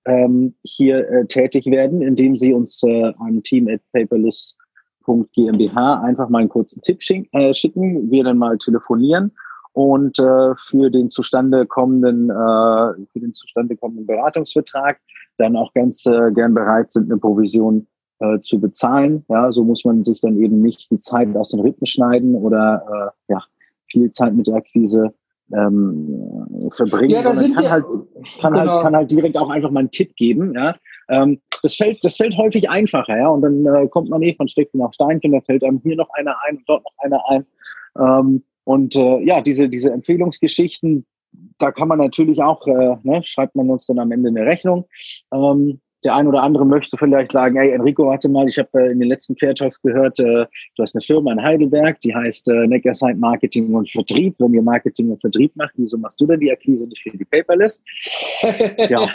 ähm, 0.07 0.55
hier 0.63 1.09
äh, 1.09 1.27
tätig 1.27 1.67
werden, 1.67 2.03
indem 2.03 2.37
sie 2.37 2.53
uns 2.53 2.83
äh, 2.83 3.13
an 3.19 3.43
team 3.43 3.69
at 3.69 3.81
paperless.gmbH 3.93 6.03
einfach 6.03 6.29
mal 6.29 6.41
einen 6.41 6.49
kurzen 6.49 6.83
Tipp 6.83 7.03
schick, 7.03 7.29
äh, 7.33 7.53
schicken, 7.55 8.11
wir 8.11 8.25
dann 8.25 8.39
mal 8.39 8.59
telefonieren 8.59 9.33
und 9.73 10.19
äh, 10.21 10.55
für 10.69 10.91
den 10.91 11.11
zustande 11.11 11.67
kommenden 11.67 12.31
äh, 12.31 12.95
für 13.13 13.21
den 13.21 13.35
zustande 13.35 13.77
kommenden 13.77 14.07
Beratungsvertrag 14.07 14.99
dann 15.37 15.57
auch 15.57 15.75
ganz 15.75 16.07
äh, 16.07 16.31
gern 16.33 16.55
bereit 16.55 16.93
sind, 16.93 17.11
eine 17.11 17.19
Provision 17.19 17.89
äh, 18.21 18.41
zu 18.41 18.61
bezahlen. 18.61 19.25
Ja, 19.29 19.53
so 19.53 19.65
muss 19.65 19.85
man 19.85 20.05
sich 20.05 20.21
dann 20.21 20.39
eben 20.39 20.61
nicht 20.61 20.91
die 20.91 20.99
Zeit 20.99 21.35
aus 21.37 21.51
den 21.51 21.61
Rippen 21.61 21.87
schneiden 21.87 22.35
oder 22.35 23.13
äh, 23.29 23.33
ja, 23.33 23.43
viel 23.87 24.13
Zeit 24.13 24.35
mit 24.35 24.47
der 24.47 24.57
Akquise 24.57 25.15
ähm, 25.53 26.71
verbringen. 26.77 27.11
Ja, 27.11 27.23
da 27.23 27.35
sind 27.35 27.57
kann, 27.57 27.71
halt, 27.71 27.85
kann, 28.41 28.55
halt, 28.55 28.63
genau. 28.63 28.73
halt, 28.73 28.83
kann 28.83 28.97
halt 28.97 29.11
direkt 29.11 29.37
auch 29.37 29.51
einfach 29.51 29.71
mal 29.71 29.81
einen 29.81 29.91
Tipp 29.91 30.15
geben. 30.17 30.55
Ja, 30.55 30.77
ähm, 31.09 31.41
das 31.63 31.77
fällt, 31.77 32.05
das 32.05 32.17
fällt 32.17 32.37
häufig 32.37 32.71
einfacher. 32.71 33.17
Ja, 33.17 33.29
und 33.29 33.43
dann 33.43 33.67
äh, 33.67 33.89
kommt 33.89 34.09
man 34.09 34.23
eh 34.23 34.35
von 34.35 34.49
Steckchen 34.49 34.83
auf 34.83 34.95
Steinchen, 34.95 35.33
da 35.33 35.41
fällt 35.41 35.65
einem 35.65 35.81
hier 35.83 35.97
noch 35.97 36.11
einer 36.15 36.37
ein 36.47 36.57
und 36.59 36.69
dort 36.69 36.85
noch 36.85 36.99
einer 36.99 37.21
ein. 37.29 37.47
Ähm, 37.99 38.43
und 38.65 38.97
äh, 38.97 39.23
ja, 39.25 39.41
diese, 39.41 39.69
diese 39.69 39.91
Empfehlungsgeschichten, 39.91 41.05
da 41.59 41.73
kann 41.73 41.89
man 41.89 41.99
natürlich 41.99 42.43
auch, 42.43 42.67
äh, 42.67 42.97
ne, 43.03 43.23
schreibt 43.23 43.55
man 43.55 43.71
uns 43.71 43.87
dann 43.87 43.99
am 43.99 44.13
Ende 44.13 44.29
eine 44.29 44.47
Rechnung. 44.47 44.87
Ähm, 45.33 45.81
der 46.05 46.15
ein 46.15 46.27
oder 46.27 46.43
andere 46.43 46.67
möchte 46.67 46.97
vielleicht 46.97 47.33
sagen, 47.33 47.57
hey 47.57 47.71
Enrico, 47.71 48.07
warte 48.07 48.29
mal, 48.29 48.49
ich 48.49 48.59
habe 48.59 48.69
äh, 48.75 48.93
in 48.93 49.01
den 49.01 49.09
letzten 49.09 49.35
Care 49.37 49.55
Talks 49.55 49.81
gehört, 49.81 50.19
äh, 50.21 50.47
du 50.77 50.83
hast 50.83 50.95
eine 50.95 51.03
Firma 51.03 51.33
in 51.33 51.43
Heidelberg, 51.43 52.01
die 52.03 52.15
heißt 52.15 52.49
äh, 52.49 52.67
Neckarside 52.67 53.17
Marketing 53.17 53.75
und 53.75 53.91
Vertrieb. 53.91 54.35
Wenn 54.39 54.55
ihr 54.55 54.63
Marketing 54.63 55.11
und 55.11 55.21
Vertrieb 55.21 55.57
macht, 55.57 55.73
wieso 55.77 55.97
machst 55.97 56.21
du 56.21 56.27
denn 56.27 56.41
die 56.41 56.53
Akquise 56.53 56.87
nicht 56.87 57.03
für 57.03 57.17
die 57.17 57.25
Paperlist? 57.25 57.83
ja. 58.43 59.11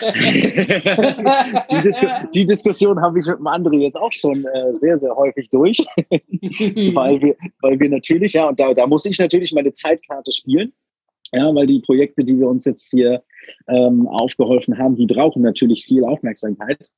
die, 1.72 1.82
Dis 1.82 2.06
die, 2.34 2.46
Diskussion 2.46 3.00
habe 3.02 3.20
ich 3.20 3.28
mit 3.28 3.38
dem 3.38 3.48
anderen 3.48 3.82
jetzt 3.82 3.98
auch 3.98 4.12
schon 4.12 4.44
sehr, 4.80 5.00
sehr 5.00 5.16
häufig 5.16 5.50
durch, 5.50 5.78
weil, 6.00 7.22
wir, 7.22 7.36
weil 7.62 7.80
wir 7.80 7.90
natürlich, 7.90 8.34
ja, 8.34 8.48
und 8.48 8.60
da, 8.60 8.74
da 8.74 8.88
muss 8.88 9.06
ich 9.06 9.20
natürlich 9.20 9.54
meine 9.54 9.74
Zeitkarte 9.74 10.32
spielen. 10.32 10.74
Ja, 11.32 11.54
weil 11.54 11.68
die 11.68 11.80
Projekte, 11.80 12.24
die 12.24 12.40
wir 12.40 12.48
uns 12.48 12.66
jetzt 12.66 12.90
hier 12.90 13.24
ähm, 13.68 14.08
aufgeholfen 14.08 14.78
haben, 14.78 14.96
die 14.96 15.06
brauchen 15.06 15.44
natürlich 15.44 15.86
viel 15.86 16.04
Aufmerksamkeit. 16.04 16.90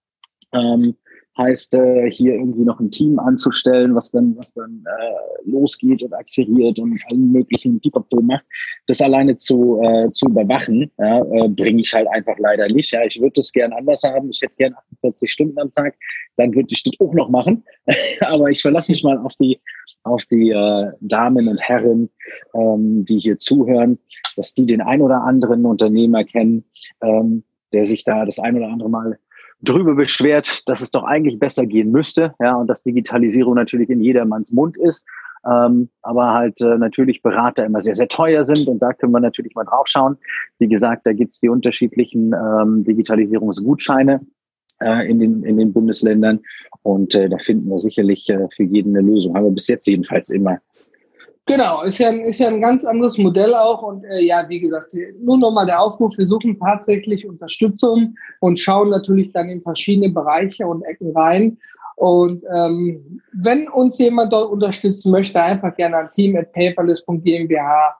Ähm, 0.53 0.95
heißt 1.37 1.75
äh, 1.75 2.09
hier 2.09 2.33
irgendwie 2.33 2.63
noch 2.63 2.79
ein 2.79 2.91
Team 2.91 3.19
anzustellen, 3.19 3.95
was 3.95 4.11
dann 4.11 4.35
was 4.37 4.53
dann 4.53 4.83
äh, 4.85 5.49
losgeht 5.49 6.03
und 6.03 6.13
akquiriert 6.13 6.77
und 6.79 6.99
allen 7.09 7.31
möglichen 7.31 7.79
Pipapo 7.79 8.21
macht, 8.21 8.43
das 8.87 9.01
alleine 9.01 9.35
zu 9.35 9.81
äh, 9.81 10.11
zu 10.11 10.27
überwachen, 10.27 10.91
ja, 10.97 11.19
äh, 11.19 11.47
bringe 11.49 11.81
ich 11.81 11.93
halt 11.93 12.07
einfach 12.09 12.37
leider 12.37 12.67
nicht. 12.67 12.91
Ja, 12.91 13.03
ich 13.05 13.19
würde 13.19 13.33
das 13.35 13.51
gern 13.51 13.73
anders 13.73 14.03
haben. 14.03 14.29
Ich 14.29 14.41
hätte 14.41 14.55
gern 14.57 14.73
48 15.01 15.31
Stunden 15.31 15.59
am 15.59 15.71
Tag, 15.73 15.95
dann 16.37 16.53
würde 16.53 16.67
ich 16.71 16.83
das 16.83 16.93
auch 16.99 17.13
noch 17.13 17.29
machen. 17.29 17.63
Aber 18.21 18.49
ich 18.49 18.61
verlasse 18.61 18.91
mich 18.91 19.03
mal 19.03 19.17
auf 19.17 19.33
die 19.39 19.59
auf 20.03 20.25
die 20.25 20.49
äh, 20.49 20.91
Damen 20.99 21.47
und 21.47 21.59
Herren, 21.61 22.09
ähm, 22.53 23.05
die 23.05 23.19
hier 23.19 23.37
zuhören, 23.37 23.99
dass 24.35 24.53
die 24.53 24.65
den 24.65 24.81
ein 24.81 25.01
oder 25.01 25.21
anderen 25.21 25.65
Unternehmer 25.65 26.23
kennen, 26.23 26.65
ähm, 27.01 27.43
der 27.71 27.85
sich 27.85 28.03
da 28.03 28.25
das 28.25 28.39
ein 28.39 28.57
oder 28.57 28.67
andere 28.67 28.89
Mal 28.89 29.19
drüber 29.61 29.95
beschwert, 29.95 30.67
dass 30.67 30.81
es 30.81 30.91
doch 30.91 31.03
eigentlich 31.03 31.39
besser 31.39 31.65
gehen 31.65 31.91
müsste, 31.91 32.33
ja, 32.39 32.55
und 32.55 32.67
dass 32.67 32.83
Digitalisierung 32.83 33.55
natürlich 33.55 33.89
in 33.89 34.01
jedermanns 34.01 34.51
Mund 34.51 34.77
ist, 34.77 35.05
ähm, 35.45 35.89
aber 36.01 36.33
halt 36.33 36.61
äh, 36.61 36.77
natürlich 36.77 37.21
Berater 37.21 37.65
immer 37.65 37.81
sehr, 37.81 37.95
sehr 37.95 38.07
teuer 38.07 38.45
sind 38.45 38.67
und 38.67 38.79
da 38.79 38.93
können 38.93 39.11
wir 39.11 39.19
natürlich 39.19 39.55
mal 39.55 39.63
drauf 39.63 39.87
schauen. 39.87 40.17
Wie 40.59 40.67
gesagt, 40.67 41.05
da 41.05 41.13
gibt's 41.13 41.39
die 41.39 41.49
unterschiedlichen 41.49 42.33
ähm, 42.33 42.83
Digitalisierungsgutscheine 42.83 44.21
äh, 44.79 45.09
in, 45.09 45.19
den, 45.19 45.43
in 45.43 45.57
den 45.57 45.73
Bundesländern 45.73 46.41
und 46.83 47.15
äh, 47.15 47.29
da 47.29 47.37
finden 47.37 47.69
wir 47.69 47.79
sicherlich 47.79 48.29
äh, 48.29 48.47
für 48.55 48.63
jeden 48.63 48.95
eine 48.95 49.07
Lösung, 49.07 49.35
haben 49.35 49.45
wir 49.45 49.51
bis 49.51 49.67
jetzt 49.67 49.87
jedenfalls 49.87 50.29
immer. 50.29 50.59
Genau, 51.47 51.81
ist 51.81 51.97
ja, 51.97 52.11
ist 52.11 52.39
ja 52.39 52.49
ein 52.49 52.61
ganz 52.61 52.85
anderes 52.85 53.17
Modell 53.17 53.53
auch. 53.55 53.81
Und 53.81 54.03
äh, 54.05 54.23
ja, 54.23 54.47
wie 54.47 54.59
gesagt, 54.59 54.93
nur 55.19 55.37
nochmal 55.37 55.65
der 55.65 55.81
Aufruf, 55.81 56.17
wir 56.17 56.25
suchen 56.25 56.59
tatsächlich 56.59 57.27
Unterstützung 57.27 58.15
und 58.39 58.59
schauen 58.59 58.89
natürlich 58.89 59.33
dann 59.33 59.49
in 59.49 59.61
verschiedene 59.61 60.09
Bereiche 60.09 60.67
und 60.67 60.83
Ecken 60.83 61.15
rein. 61.17 61.57
Und 61.95 62.43
ähm, 62.53 63.21
wenn 63.33 63.67
uns 63.67 63.97
jemand 63.97 64.31
dort 64.31 64.51
unterstützen 64.51 65.11
möchte, 65.11 65.41
einfach 65.41 65.75
gerne 65.75 65.97
an 65.97 66.09
team.paperless.gmbH 66.11 67.95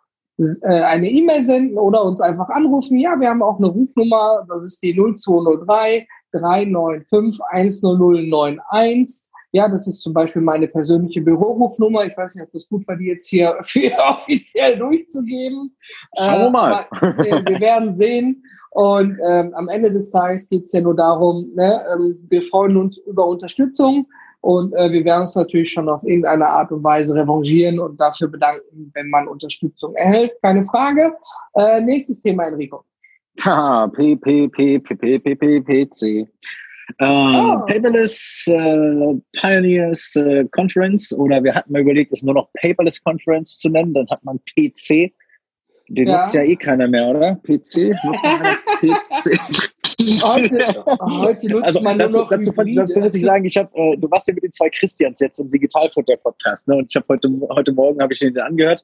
äh, 0.64 0.82
eine 0.84 1.10
E-Mail 1.10 1.44
senden 1.44 1.78
oder 1.78 2.04
uns 2.04 2.22
einfach 2.22 2.50
anrufen. 2.50 2.98
Ja, 2.98 3.20
wir 3.20 3.30
haben 3.30 3.44
auch 3.44 3.58
eine 3.58 3.68
Rufnummer, 3.68 4.46
das 4.48 4.66
ist 4.66 4.82
die 4.82 4.94
0203 4.94 6.08
395 6.32 7.42
10091. 7.52 9.31
Ja, 9.52 9.68
das 9.68 9.88
ist 9.88 10.02
zum 10.02 10.14
Beispiel 10.14 10.42
meine 10.42 10.68
persönliche 10.68 11.22
Bürorufnummer. 11.22 12.06
Ich 12.06 12.18
weiß 12.18 12.36
nicht, 12.36 12.46
ob 12.46 12.52
das 12.54 12.70
gut 12.70 12.88
war, 12.88 12.96
die 12.96 13.08
jetzt 13.08 13.28
hier 13.28 13.58
für 13.64 13.92
offiziell 13.98 14.78
durchzugeben. 14.78 15.76
Schauen 16.18 16.40
wir 16.40 16.48
äh, 16.48 16.52
mal. 16.52 16.86
wir, 17.18 17.46
wir 17.46 17.60
werden 17.60 17.94
sehen. 17.94 18.44
Und 18.72 19.18
ähm, 19.28 19.54
am 19.54 19.68
Ende 19.68 19.92
des 19.92 20.12
Tages 20.12 20.48
geht 20.48 20.64
es 20.64 20.72
ja 20.72 20.80
nur 20.80 20.96
darum, 20.96 21.52
ne, 21.56 21.82
ähm, 21.94 22.18
wir 22.30 22.42
freuen 22.42 22.78
uns 22.78 22.98
über 23.00 23.28
Unterstützung 23.28 24.08
und 24.40 24.74
äh, 24.74 24.92
wir 24.92 25.04
werden 25.04 25.22
uns 25.22 25.36
natürlich 25.36 25.72
schon 25.72 25.90
auf 25.90 26.04
irgendeine 26.04 26.48
Art 26.48 26.72
und 26.72 26.84
Weise 26.84 27.14
revanchieren 27.14 27.80
und 27.80 28.00
dafür 28.00 28.30
bedanken, 28.30 28.92
wenn 28.94 29.10
man 29.10 29.28
Unterstützung 29.28 29.94
erhält. 29.96 30.32
Keine 30.42 30.64
Frage. 30.64 31.14
Äh, 31.54 31.82
nächstes 31.82 32.22
Thema, 32.22 32.48
Enrico. 32.48 32.84
Ha, 33.46 33.88
P, 33.88 34.18
P, 34.18 34.50
P, 34.50 34.80
P, 34.80 34.96
P, 34.96 35.20
P, 35.20 35.36
P, 35.36 35.62
P, 35.62 35.90
C. 35.90 36.28
Äh, 36.98 37.06
oh. 37.06 37.66
Paperless 37.68 38.46
äh, 38.48 39.16
Pioneers 39.34 40.16
äh, 40.16 40.46
Conference 40.52 41.14
oder 41.14 41.44
wir 41.44 41.56
hatten 41.56 41.72
mal 41.72 41.82
überlegt, 41.82 42.14
es 42.14 42.24
nur 42.24 42.36
noch 42.36 42.50
Paperless 42.62 43.04
Conference 43.04 43.60
zu 43.60 43.70
nennen, 43.70 43.94
dann 43.94 44.08
hat 44.10 44.24
man 44.24 44.40
PC. 44.40 45.14
Den 45.90 46.08
ja. 46.08 46.22
nutzt 46.22 46.34
ja 46.34 46.44
eh 46.44 46.56
keiner 46.56 46.88
mehr, 46.88 47.08
oder? 47.08 47.36
PC? 47.36 47.96
Nutzt 48.04 48.24
PC? 48.82 49.62
Heute, 50.24 50.84
heute 50.86 51.50
nutzt 51.52 51.66
also, 51.66 51.82
man 51.82 51.98
dazu, 51.98 52.12
nur 52.12 52.22
noch 52.24 52.30
dazu, 52.30 52.52
dazu 52.52 53.00
muss 53.00 53.14
ich 53.14 53.24
sagen, 53.24 53.46
ich 53.46 53.58
hab, 53.58 53.76
äh, 53.76 53.98
du 53.98 54.10
warst 54.10 54.28
ja 54.28 54.34
mit 54.34 54.44
den 54.44 54.52
zwei 54.52 54.70
Christians 54.70 55.20
jetzt 55.20 55.40
im 55.40 55.50
Digitalfutter-Podcast, 55.52 56.68
ne? 56.68 56.78
Und 56.78 56.88
ich 56.90 56.96
habe 56.96 57.06
heute, 57.10 57.30
heute 57.50 57.72
Morgen 57.72 58.02
habe 58.02 58.14
ich 58.14 58.20
den 58.20 58.38
angehört, 58.40 58.84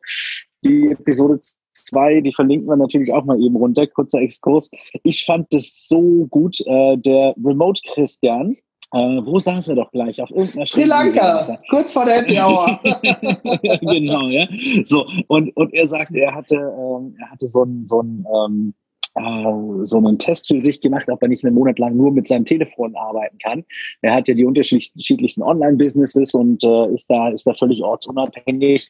die 0.64 0.92
Episode 0.92 1.40
zwei, 1.86 2.22
die 2.22 2.34
verlinken 2.34 2.68
wir 2.68 2.76
natürlich 2.76 3.14
auch 3.14 3.26
mal 3.26 3.40
eben 3.42 3.56
runter. 3.56 3.88
Kurzer 3.88 4.22
Exkurs. 4.22 4.70
Ich 5.04 5.26
fand 5.26 5.54
das 5.54 5.88
so 5.88 6.28
gut. 6.30 6.60
Äh, 6.66 6.98
der 6.98 7.36
Remote 7.44 7.82
Christian, 7.94 8.56
äh, 8.94 8.98
wo 8.98 9.40
saß 9.40 9.68
er 9.70 9.76
doch 9.76 9.92
gleich? 9.92 10.22
Auf 10.22 10.32
irgendeiner 10.32 10.66
Sri 10.66 10.84
Lanka, 10.84 11.58
kurz 11.70 11.94
vor 11.94 12.06
der 12.06 12.22
Happy 12.22 12.40
Hour. 12.40 12.80
genau, 13.82 14.28
ja. 14.28 14.48
So, 14.86 15.06
und, 15.28 15.56
und 15.58 15.74
er 15.74 15.88
sagte, 15.88 16.20
er 16.20 16.34
hatte, 16.34 16.56
ähm, 16.56 17.16
er 17.20 17.32
hatte 17.32 17.48
so 17.50 17.64
ein, 17.64 17.86
so 17.86 18.02
ein 18.02 18.26
ähm, 18.34 18.74
äh, 19.18 19.86
so 19.86 19.98
einen 19.98 20.20
Test 20.20 20.48
für 20.48 20.60
sich 20.60 20.80
gemacht, 20.80 21.10
ob 21.10 21.22
er 21.22 21.28
nicht 21.28 21.44
einen 21.44 21.56
Monat 21.56 21.80
lang 21.80 21.98
nur 21.98 22.12
mit 22.12 22.28
seinem 22.28 22.46
Telefon 22.46 22.96
arbeiten 22.96 23.38
kann. 23.40 23.66
Er 24.02 24.14
hat 24.14 24.28
ja 24.28 24.36
die 24.36 24.46
unterschiedlichsten 24.46 25.42
Online-Businesses 25.42 26.34
und 26.34 26.64
äh, 26.64 26.94
ist 26.94 27.10
da 27.10 27.30
ist 27.30 27.48
da 27.48 27.54
völlig 27.56 27.82
ortsunabhängig. 27.82 28.90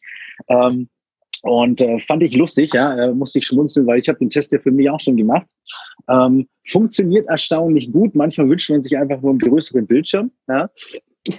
Ähm, 0.50 0.90
und 1.42 1.82
äh, 1.82 2.00
fand 2.00 2.24
ich 2.24 2.36
lustig, 2.36 2.74
ja, 2.74 2.96
äh, 3.06 3.14
musste 3.14 3.40
ich 3.40 3.46
schmunzeln, 3.46 3.86
weil 3.88 4.00
ich 4.00 4.10
habe 4.10 4.20
den 4.20 4.30
Test 4.30 4.52
ja 4.52 4.60
für 4.60 4.72
mich 4.72 4.90
auch 4.90 5.00
schon 5.00 5.18
gemacht. 5.18 5.48
Ähm, 6.10 6.48
funktioniert 6.68 7.28
erstaunlich 7.28 7.92
gut. 7.92 8.16
Manchmal 8.16 8.50
wünscht 8.50 8.70
man 8.70 8.84
sich 8.84 8.98
einfach 8.98 9.22
nur 9.22 9.32
einen 9.32 9.40
größeren 9.40 9.86
Bildschirm. 9.86 10.32
Ja. 10.48 10.70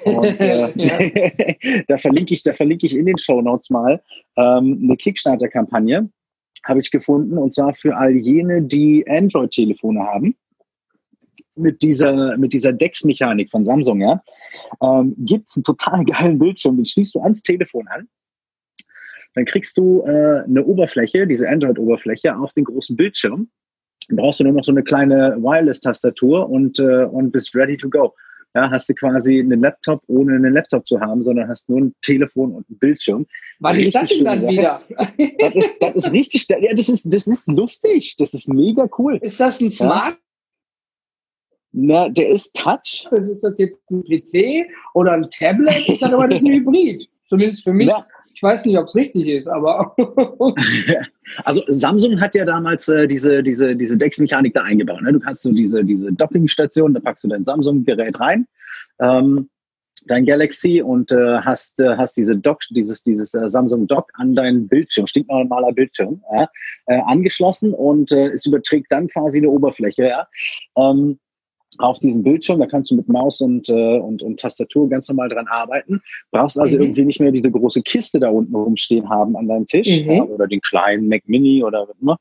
Und 0.04 0.24
äh, 0.40 1.84
da 1.88 1.98
verlinke 1.98 2.34
ich, 2.34 2.42
da 2.42 2.54
verlinke 2.54 2.86
ich 2.86 2.94
in 2.94 3.06
den 3.06 3.18
Show 3.18 3.40
Notes 3.40 3.70
mal 3.70 4.02
ähm, 4.36 4.80
eine 4.82 4.96
Kickstarter-Kampagne, 4.96 6.08
habe 6.64 6.80
ich 6.80 6.90
gefunden, 6.90 7.38
und 7.38 7.52
zwar 7.52 7.74
für 7.74 7.96
all 7.96 8.12
jene, 8.12 8.62
die 8.62 9.04
Android-Telefone 9.08 10.00
haben. 10.00 10.36
Mit 11.54 11.82
dieser, 11.82 12.36
mit 12.36 12.52
dieser 12.52 12.72
Dex-Mechanik 12.72 13.50
von 13.50 13.64
Samsung, 13.64 14.00
ja, 14.00 14.22
ähm, 14.80 15.14
gibt 15.18 15.48
es 15.48 15.56
einen 15.56 15.64
total 15.64 16.04
geilen 16.04 16.38
Bildschirm, 16.38 16.76
den 16.76 16.84
schließt 16.84 17.16
du 17.16 17.20
ans 17.20 17.42
Telefon 17.42 17.88
an 17.88 18.08
dann 19.38 19.44
kriegst 19.44 19.78
du 19.78 20.02
äh, 20.02 20.42
eine 20.42 20.64
Oberfläche, 20.64 21.24
diese 21.24 21.48
Android-Oberfläche 21.48 22.36
auf 22.36 22.52
den 22.54 22.64
großen 22.64 22.96
Bildschirm. 22.96 23.48
Dann 24.08 24.16
brauchst 24.16 24.40
du 24.40 24.44
nur 24.44 24.52
noch 24.52 24.64
so 24.64 24.72
eine 24.72 24.82
kleine 24.82 25.36
Wireless-Tastatur 25.38 26.50
und, 26.50 26.80
äh, 26.80 27.04
und 27.04 27.30
bist 27.30 27.54
ready 27.54 27.76
to 27.76 27.88
go. 27.88 28.14
Ja, 28.56 28.68
hast 28.68 28.88
du 28.88 28.94
quasi 28.94 29.38
einen 29.38 29.60
Laptop, 29.60 30.02
ohne 30.08 30.34
einen 30.34 30.54
Laptop 30.54 30.88
zu 30.88 30.98
haben, 31.00 31.22
sondern 31.22 31.48
hast 31.48 31.68
nur 31.68 31.82
ein 31.82 31.94
Telefon 32.02 32.52
und 32.52 32.68
einen 32.68 32.78
Bildschirm. 32.80 33.26
Wann 33.60 33.78
ist 33.78 33.94
das 33.94 34.08
denn 34.08 34.24
dann 34.24 34.38
Sache. 34.38 34.52
wieder? 34.52 34.82
Das 35.38 35.54
ist, 35.54 35.76
das 35.80 35.94
ist 35.94 36.12
richtig, 36.12 36.48
ja, 36.48 36.74
das 36.74 36.88
ist, 36.88 37.14
das 37.14 37.28
ist 37.28 37.46
lustig. 37.46 38.16
Das 38.18 38.34
ist 38.34 38.48
mega 38.48 38.88
cool. 38.98 39.18
Ist 39.22 39.38
das 39.38 39.60
ein 39.60 39.70
Smart? 39.70 40.14
Ja? 40.14 40.18
Na, 41.70 42.08
der 42.08 42.30
ist 42.30 42.56
Touch. 42.56 43.04
Ist 43.12 43.44
das 43.44 43.58
jetzt 43.58 43.88
ein 43.92 44.02
PC 44.02 44.68
oder 44.94 45.12
ein 45.12 45.22
Tablet? 45.30 45.88
Ist 45.88 46.02
das 46.02 46.12
aber 46.12 46.26
das 46.26 46.42
ein 46.42 46.54
Hybrid? 46.54 47.08
Zumindest 47.28 47.62
für 47.62 47.72
mich. 47.72 47.88
Ja. 47.88 48.04
Ich 48.38 48.42
weiß 48.44 48.66
nicht, 48.66 48.78
ob 48.78 48.86
es 48.86 48.94
richtig 48.94 49.26
ist, 49.26 49.48
aber. 49.48 49.96
also 51.44 51.60
Samsung 51.66 52.20
hat 52.20 52.36
ja 52.36 52.44
damals 52.44 52.86
äh, 52.86 53.08
diese, 53.08 53.42
diese, 53.42 53.74
diese 53.74 53.98
Dex-Mechanik 53.98 54.54
da 54.54 54.62
eingebaut. 54.62 55.02
Ne? 55.02 55.12
Du 55.12 55.18
kannst 55.18 55.42
so 55.42 55.50
diese, 55.50 55.84
diese 55.84 56.12
Docking-Station, 56.12 56.94
da 56.94 57.00
packst 57.00 57.24
du 57.24 57.28
dein 57.28 57.44
Samsung-Gerät 57.44 58.20
rein, 58.20 58.46
ähm, 59.00 59.50
dein 60.06 60.24
Galaxy 60.24 60.80
und 60.80 61.10
äh, 61.10 61.40
hast, 61.40 61.80
äh, 61.80 61.96
hast 61.96 62.16
diese 62.16 62.36
Dock, 62.36 62.60
dieses, 62.70 63.02
dieses 63.02 63.34
äh, 63.34 63.50
Samsung 63.50 63.88
Dock 63.88 64.08
an 64.14 64.36
deinen 64.36 64.68
Bildschirm, 64.68 65.08
stinknormaler 65.08 65.72
Bildschirm, 65.72 66.22
äh, 66.30 66.46
angeschlossen 67.06 67.74
und 67.74 68.12
äh, 68.12 68.28
es 68.28 68.46
überträgt 68.46 68.92
dann 68.92 69.08
quasi 69.08 69.38
eine 69.38 69.50
Oberfläche. 69.50 70.12
Ähm, 70.76 71.18
auf 71.78 71.98
diesem 71.98 72.22
Bildschirm, 72.22 72.60
da 72.60 72.66
kannst 72.66 72.90
du 72.90 72.96
mit 72.96 73.08
Maus 73.08 73.40
und, 73.40 73.68
äh, 73.68 73.98
und, 73.98 74.22
und 74.22 74.40
Tastatur 74.40 74.88
ganz 74.88 75.08
normal 75.08 75.28
dran 75.28 75.46
arbeiten. 75.48 76.00
Brauchst 76.30 76.58
also 76.58 76.76
mhm. 76.76 76.84
irgendwie 76.84 77.04
nicht 77.04 77.20
mehr 77.20 77.30
diese 77.30 77.50
große 77.50 77.82
Kiste 77.82 78.18
da 78.18 78.30
unten 78.30 78.54
rumstehen 78.54 79.08
haben 79.08 79.36
an 79.36 79.48
deinem 79.48 79.66
Tisch 79.66 80.02
mhm. 80.02 80.10
ja, 80.10 80.22
oder 80.22 80.46
den 80.46 80.60
kleinen 80.60 81.08
Mac 81.08 81.22
Mini 81.26 81.62
oder 81.62 81.86
was 81.88 81.96
immer. 82.00 82.18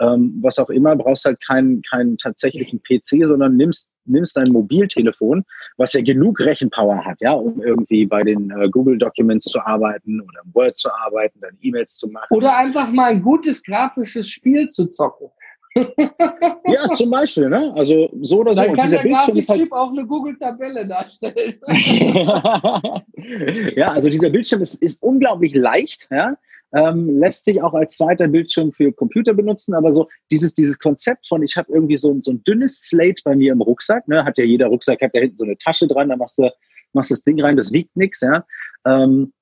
Ähm, 0.00 0.38
was 0.42 0.58
auch 0.58 0.70
immer, 0.70 0.94
brauchst 0.96 1.24
halt 1.24 1.40
keinen, 1.44 1.82
keinen 1.82 2.18
tatsächlichen 2.18 2.82
PC, 2.82 3.26
sondern 3.26 3.56
nimmst 3.56 3.88
nimmst 4.04 4.36
dein 4.36 4.48
Mobiltelefon, 4.48 5.44
was 5.76 5.92
ja 5.92 6.02
genug 6.02 6.40
Rechenpower 6.40 7.04
hat, 7.04 7.20
ja, 7.20 7.34
um 7.34 7.62
irgendwie 7.62 8.04
bei 8.04 8.24
den 8.24 8.50
äh, 8.50 8.68
Google 8.68 8.98
Documents 8.98 9.44
zu 9.44 9.60
arbeiten 9.60 10.20
oder 10.20 10.40
im 10.44 10.54
Word 10.54 10.76
zu 10.76 10.90
arbeiten, 10.92 11.38
dann 11.40 11.56
E-Mails 11.60 11.96
zu 11.96 12.08
machen. 12.08 12.26
Oder 12.30 12.56
einfach 12.56 12.90
mal 12.90 13.12
ein 13.12 13.22
gutes 13.22 13.62
grafisches 13.62 14.28
Spiel 14.28 14.68
zu 14.68 14.88
zocken 14.88 15.28
ja, 15.74 16.90
zum 16.94 17.10
Beispiel, 17.10 17.48
ne? 17.48 17.72
Also 17.74 18.10
so 18.20 18.40
oder 18.40 18.54
so. 18.54 18.62
Dann 18.62 18.76
kann 18.76 18.90
der 18.90 19.02
Grafikchip 19.02 19.48
halt 19.48 19.72
auch 19.72 19.90
eine 19.90 20.06
Google-Tabelle 20.06 20.86
darstellen. 20.86 21.58
ja, 23.76 23.88
also 23.88 24.10
dieser 24.10 24.30
Bildschirm 24.30 24.60
ist, 24.60 24.82
ist 24.82 25.02
unglaublich 25.02 25.54
leicht, 25.54 26.08
ja. 26.10 26.36
Ähm, 26.74 27.18
lässt 27.18 27.44
sich 27.44 27.60
auch 27.60 27.74
als 27.74 27.98
zweiter 27.98 28.28
Bildschirm 28.28 28.72
für 28.72 28.92
Computer 28.92 29.34
benutzen, 29.34 29.74
aber 29.74 29.92
so 29.92 30.08
dieses, 30.30 30.54
dieses 30.54 30.78
Konzept 30.78 31.28
von, 31.28 31.42
ich 31.42 31.58
habe 31.58 31.70
irgendwie 31.70 31.98
so, 31.98 32.18
so 32.20 32.32
ein 32.32 32.42
dünnes 32.44 32.80
Slate 32.80 33.20
bei 33.24 33.36
mir 33.36 33.52
im 33.52 33.60
Rucksack, 33.60 34.08
ne? 34.08 34.24
hat 34.24 34.38
ja 34.38 34.44
jeder 34.44 34.68
Rucksack, 34.68 35.02
hat 35.02 35.14
da 35.14 35.20
hinten 35.20 35.36
so 35.36 35.44
eine 35.44 35.58
Tasche 35.58 35.86
dran, 35.86 36.08
da 36.08 36.16
machst 36.16 36.38
du, 36.38 36.50
machst 36.94 37.10
das 37.10 37.24
Ding 37.24 37.38
rein, 37.42 37.58
das 37.58 37.72
wiegt 37.72 37.94
nichts, 37.94 38.22
ja. 38.22 38.46
Ähm, 38.86 39.34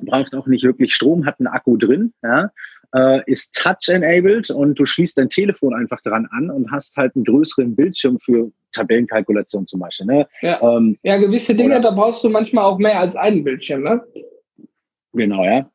braucht 0.00 0.34
auch 0.34 0.46
nicht 0.46 0.64
wirklich 0.64 0.94
Strom, 0.94 1.24
hat 1.24 1.40
einen 1.40 1.46
Akku 1.46 1.78
drin, 1.78 2.12
ja 2.22 2.50
äh, 2.94 3.20
ist 3.26 3.54
Touch-enabled 3.54 4.50
und 4.50 4.78
du 4.78 4.86
schließt 4.86 5.18
dein 5.18 5.28
Telefon 5.28 5.74
einfach 5.74 6.00
dran 6.02 6.28
an 6.30 6.50
und 6.50 6.70
hast 6.70 6.96
halt 6.96 7.14
einen 7.16 7.24
größeren 7.24 7.74
Bildschirm 7.74 8.18
für 8.20 8.50
Tabellenkalkulation 8.72 9.66
zum 9.66 9.80
Beispiel. 9.80 10.06
Ne? 10.06 10.28
Ja. 10.40 10.60
Ähm, 10.62 10.96
ja, 11.02 11.16
gewisse 11.16 11.54
Dinge, 11.54 11.78
oder, 11.78 11.82
da 11.82 11.90
brauchst 11.90 12.22
du 12.24 12.30
manchmal 12.30 12.64
auch 12.64 12.78
mehr 12.78 12.98
als 12.98 13.16
einen 13.16 13.44
Bildschirm, 13.44 13.82
ne? 13.82 14.02
Genau, 15.12 15.44
ja. 15.44 15.68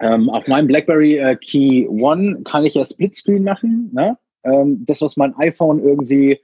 Ähm, 0.00 0.30
auf 0.30 0.46
meinem 0.46 0.68
BlackBerry 0.68 1.18
äh, 1.18 1.36
Key 1.36 1.88
One 1.88 2.42
kann 2.44 2.64
ich 2.64 2.74
ja 2.74 2.84
Splitscreen 2.84 3.42
machen. 3.42 3.90
Ne? 3.92 4.16
Ähm, 4.44 4.84
das, 4.86 5.02
was 5.02 5.16
mein 5.16 5.34
iPhone 5.38 5.82
irgendwie 5.82 6.38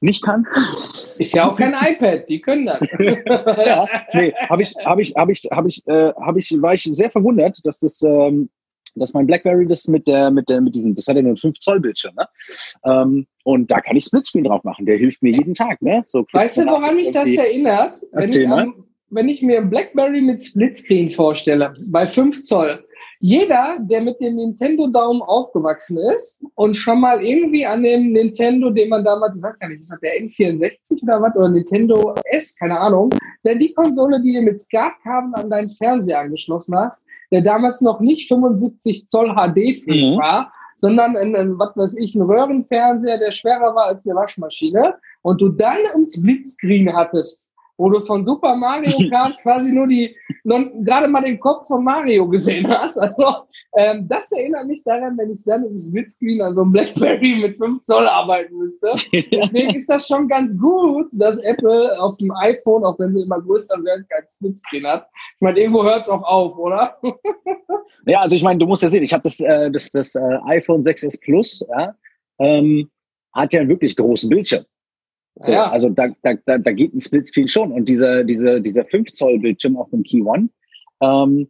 nicht 0.00 0.22
kann. 0.22 0.46
Ist 1.18 1.34
ja 1.34 1.48
auch 1.48 1.56
kein 1.56 1.74
iPad, 1.80 2.28
die 2.28 2.40
können 2.40 2.66
das. 2.66 2.80
ja, 3.66 3.86
nee, 4.14 4.32
habe 4.48 4.62
ich, 4.62 4.74
habe 4.84 5.02
ich, 5.02 5.14
habe 5.14 5.32
ich, 5.32 5.42
habe 5.52 5.68
ich, 5.68 5.86
äh, 5.86 6.12
habe 6.14 6.38
ich, 6.38 6.54
war 6.60 6.74
ich 6.74 6.84
sehr 6.84 7.10
verwundert, 7.10 7.58
dass 7.64 7.78
das 7.78 8.00
ähm, 8.02 8.48
dass 9.00 9.14
mein 9.14 9.26
BlackBerry 9.26 9.66
das 9.66 9.88
mit 9.88 10.06
der, 10.06 10.30
mit 10.30 10.48
der, 10.48 10.60
mit 10.60 10.74
diesem, 10.74 10.94
das 10.94 11.06
hat 11.06 11.16
ja 11.16 11.22
nur 11.22 11.30
einen 11.30 11.36
5 11.36 11.58
Zoll 11.58 11.80
Bildschirm, 11.80 12.14
ne? 12.16 12.28
Ähm, 12.84 13.26
und 13.44 13.70
da 13.70 13.80
kann 13.80 13.96
ich 13.96 14.04
Splitscreen 14.04 14.44
drauf 14.44 14.64
machen. 14.64 14.86
Der 14.86 14.96
hilft 14.96 15.22
mir 15.22 15.32
jeden 15.32 15.54
Tag, 15.54 15.82
ne? 15.82 16.02
So 16.06 16.26
weißt 16.32 16.58
du, 16.58 16.66
woran 16.66 16.96
mich 16.96 17.12
das 17.12 17.30
erinnert? 17.30 17.98
Wenn 18.12 18.30
ich, 18.30 18.48
am, 18.48 18.84
wenn 19.10 19.28
ich 19.28 19.42
mir 19.42 19.58
ein 19.58 19.70
BlackBerry 19.70 20.20
mit 20.20 20.42
Splitscreen 20.42 21.10
vorstelle, 21.10 21.74
bei 21.86 22.06
5 22.06 22.42
Zoll, 22.42 22.84
jeder, 23.24 23.78
der 23.80 24.02
mit 24.02 24.20
dem 24.20 24.36
Nintendo-Daumen 24.36 25.22
aufgewachsen 25.22 25.96
ist 26.14 26.44
und 26.56 26.76
schon 26.76 27.00
mal 27.00 27.24
irgendwie 27.24 27.64
an 27.64 27.82
dem 27.82 28.12
Nintendo, 28.12 28.68
den 28.68 28.90
man 28.90 29.02
damals, 29.02 29.38
ich 29.38 29.42
weiß 29.42 29.58
gar 29.58 29.70
nicht, 29.70 29.80
ist 29.80 29.92
das 29.92 30.00
der 30.00 30.20
N64 30.20 31.02
oder 31.04 31.22
was, 31.22 31.34
oder 31.34 31.48
Nintendo 31.48 32.14
S, 32.26 32.54
keine 32.54 32.78
Ahnung, 32.78 33.08
denn 33.42 33.58
die 33.58 33.72
Konsole, 33.72 34.20
die 34.20 34.34
du 34.34 34.42
mit 34.42 34.60
SCART-Kabel 34.60 35.36
an 35.36 35.48
deinen 35.48 35.70
Fernseher 35.70 36.20
angeschlossen 36.20 36.76
hast, 36.76 37.06
der 37.30 37.40
damals 37.40 37.80
noch 37.80 37.98
nicht 38.00 38.28
75 38.28 39.08
Zoll 39.08 39.34
HD-fähig 39.34 40.16
mhm. 40.16 40.18
war, 40.18 40.52
sondern 40.76 41.16
ein, 41.16 41.34
ein, 41.34 41.58
was 41.58 41.74
weiß 41.78 41.96
ich, 41.96 42.14
ein 42.14 42.20
Röhrenfernseher, 42.20 43.16
der 43.16 43.30
schwerer 43.30 43.74
war 43.74 43.86
als 43.86 44.06
eine 44.06 44.16
Waschmaschine 44.16 44.96
und 45.22 45.40
du 45.40 45.48
dann 45.48 45.78
ein 45.94 46.06
Splitscreen 46.06 46.94
hattest 46.94 47.53
wo 47.76 47.90
du 47.90 48.00
von 48.00 48.24
Super 48.24 48.54
Mario 48.54 48.92
Kart 49.10 49.40
quasi 49.42 49.72
nur 49.72 49.86
die, 49.86 50.16
gerade 50.44 51.08
mal 51.08 51.22
den 51.22 51.40
Kopf 51.40 51.66
von 51.66 51.82
Mario 51.82 52.28
gesehen 52.28 52.68
hast. 52.68 52.98
Also 52.98 53.46
ähm, 53.76 54.06
das 54.08 54.30
erinnert 54.32 54.66
mich 54.66 54.82
daran, 54.84 55.16
wenn 55.18 55.30
ich 55.30 55.44
dann 55.44 55.64
im 55.64 55.76
Splitscreen 55.76 56.40
an 56.42 56.54
so 56.54 56.62
einem 56.62 56.72
Blackberry 56.72 57.36
mit 57.40 57.56
5 57.56 57.80
Zoll 57.82 58.06
arbeiten 58.06 58.56
müsste. 58.56 58.94
Deswegen 59.12 59.74
ist 59.74 59.88
das 59.88 60.06
schon 60.06 60.28
ganz 60.28 60.58
gut, 60.58 61.06
dass 61.12 61.40
Apple 61.40 62.00
auf 62.00 62.16
dem 62.18 62.30
iPhone, 62.32 62.84
auch 62.84 62.98
wenn 62.98 63.14
sie 63.14 63.22
immer 63.22 63.40
größer 63.40 63.76
werden, 63.84 64.06
kein 64.08 64.24
Splitscreen 64.28 64.86
hat. 64.86 65.08
Ich 65.34 65.40
meine, 65.40 65.58
irgendwo 65.58 65.82
hört 65.82 66.02
es 66.02 66.08
auch 66.08 66.22
auf, 66.22 66.56
oder? 66.58 66.96
ja, 68.06 68.20
also 68.20 68.36
ich 68.36 68.42
meine, 68.42 68.58
du 68.58 68.66
musst 68.66 68.82
ja 68.82 68.88
sehen, 68.88 69.02
ich 69.02 69.12
habe 69.12 69.22
das, 69.22 69.40
äh, 69.40 69.70
das, 69.70 69.90
das 69.90 70.14
äh, 70.14 70.38
iPhone 70.46 70.82
6s 70.82 71.20
Plus, 71.20 71.64
ja, 71.68 71.94
ähm, 72.38 72.90
hat 73.32 73.52
ja 73.52 73.60
einen 73.60 73.68
wirklich 73.68 73.96
großen 73.96 74.28
Bildschirm. 74.28 74.64
So, 75.36 75.50
ja. 75.50 75.70
Also 75.70 75.88
da, 75.88 76.08
da, 76.22 76.34
da, 76.46 76.58
da 76.58 76.72
geht 76.72 76.94
ein 76.94 77.00
Splitscreen 77.00 77.48
schon. 77.48 77.72
Und 77.72 77.88
dieser, 77.88 78.24
dieser, 78.24 78.60
dieser 78.60 78.84
5 78.84 79.10
Zoll 79.12 79.40
Bildschirm 79.40 79.76
auf 79.76 79.90
dem 79.90 80.02
Key 80.04 80.22
One, 80.22 80.48
ähm, 81.00 81.48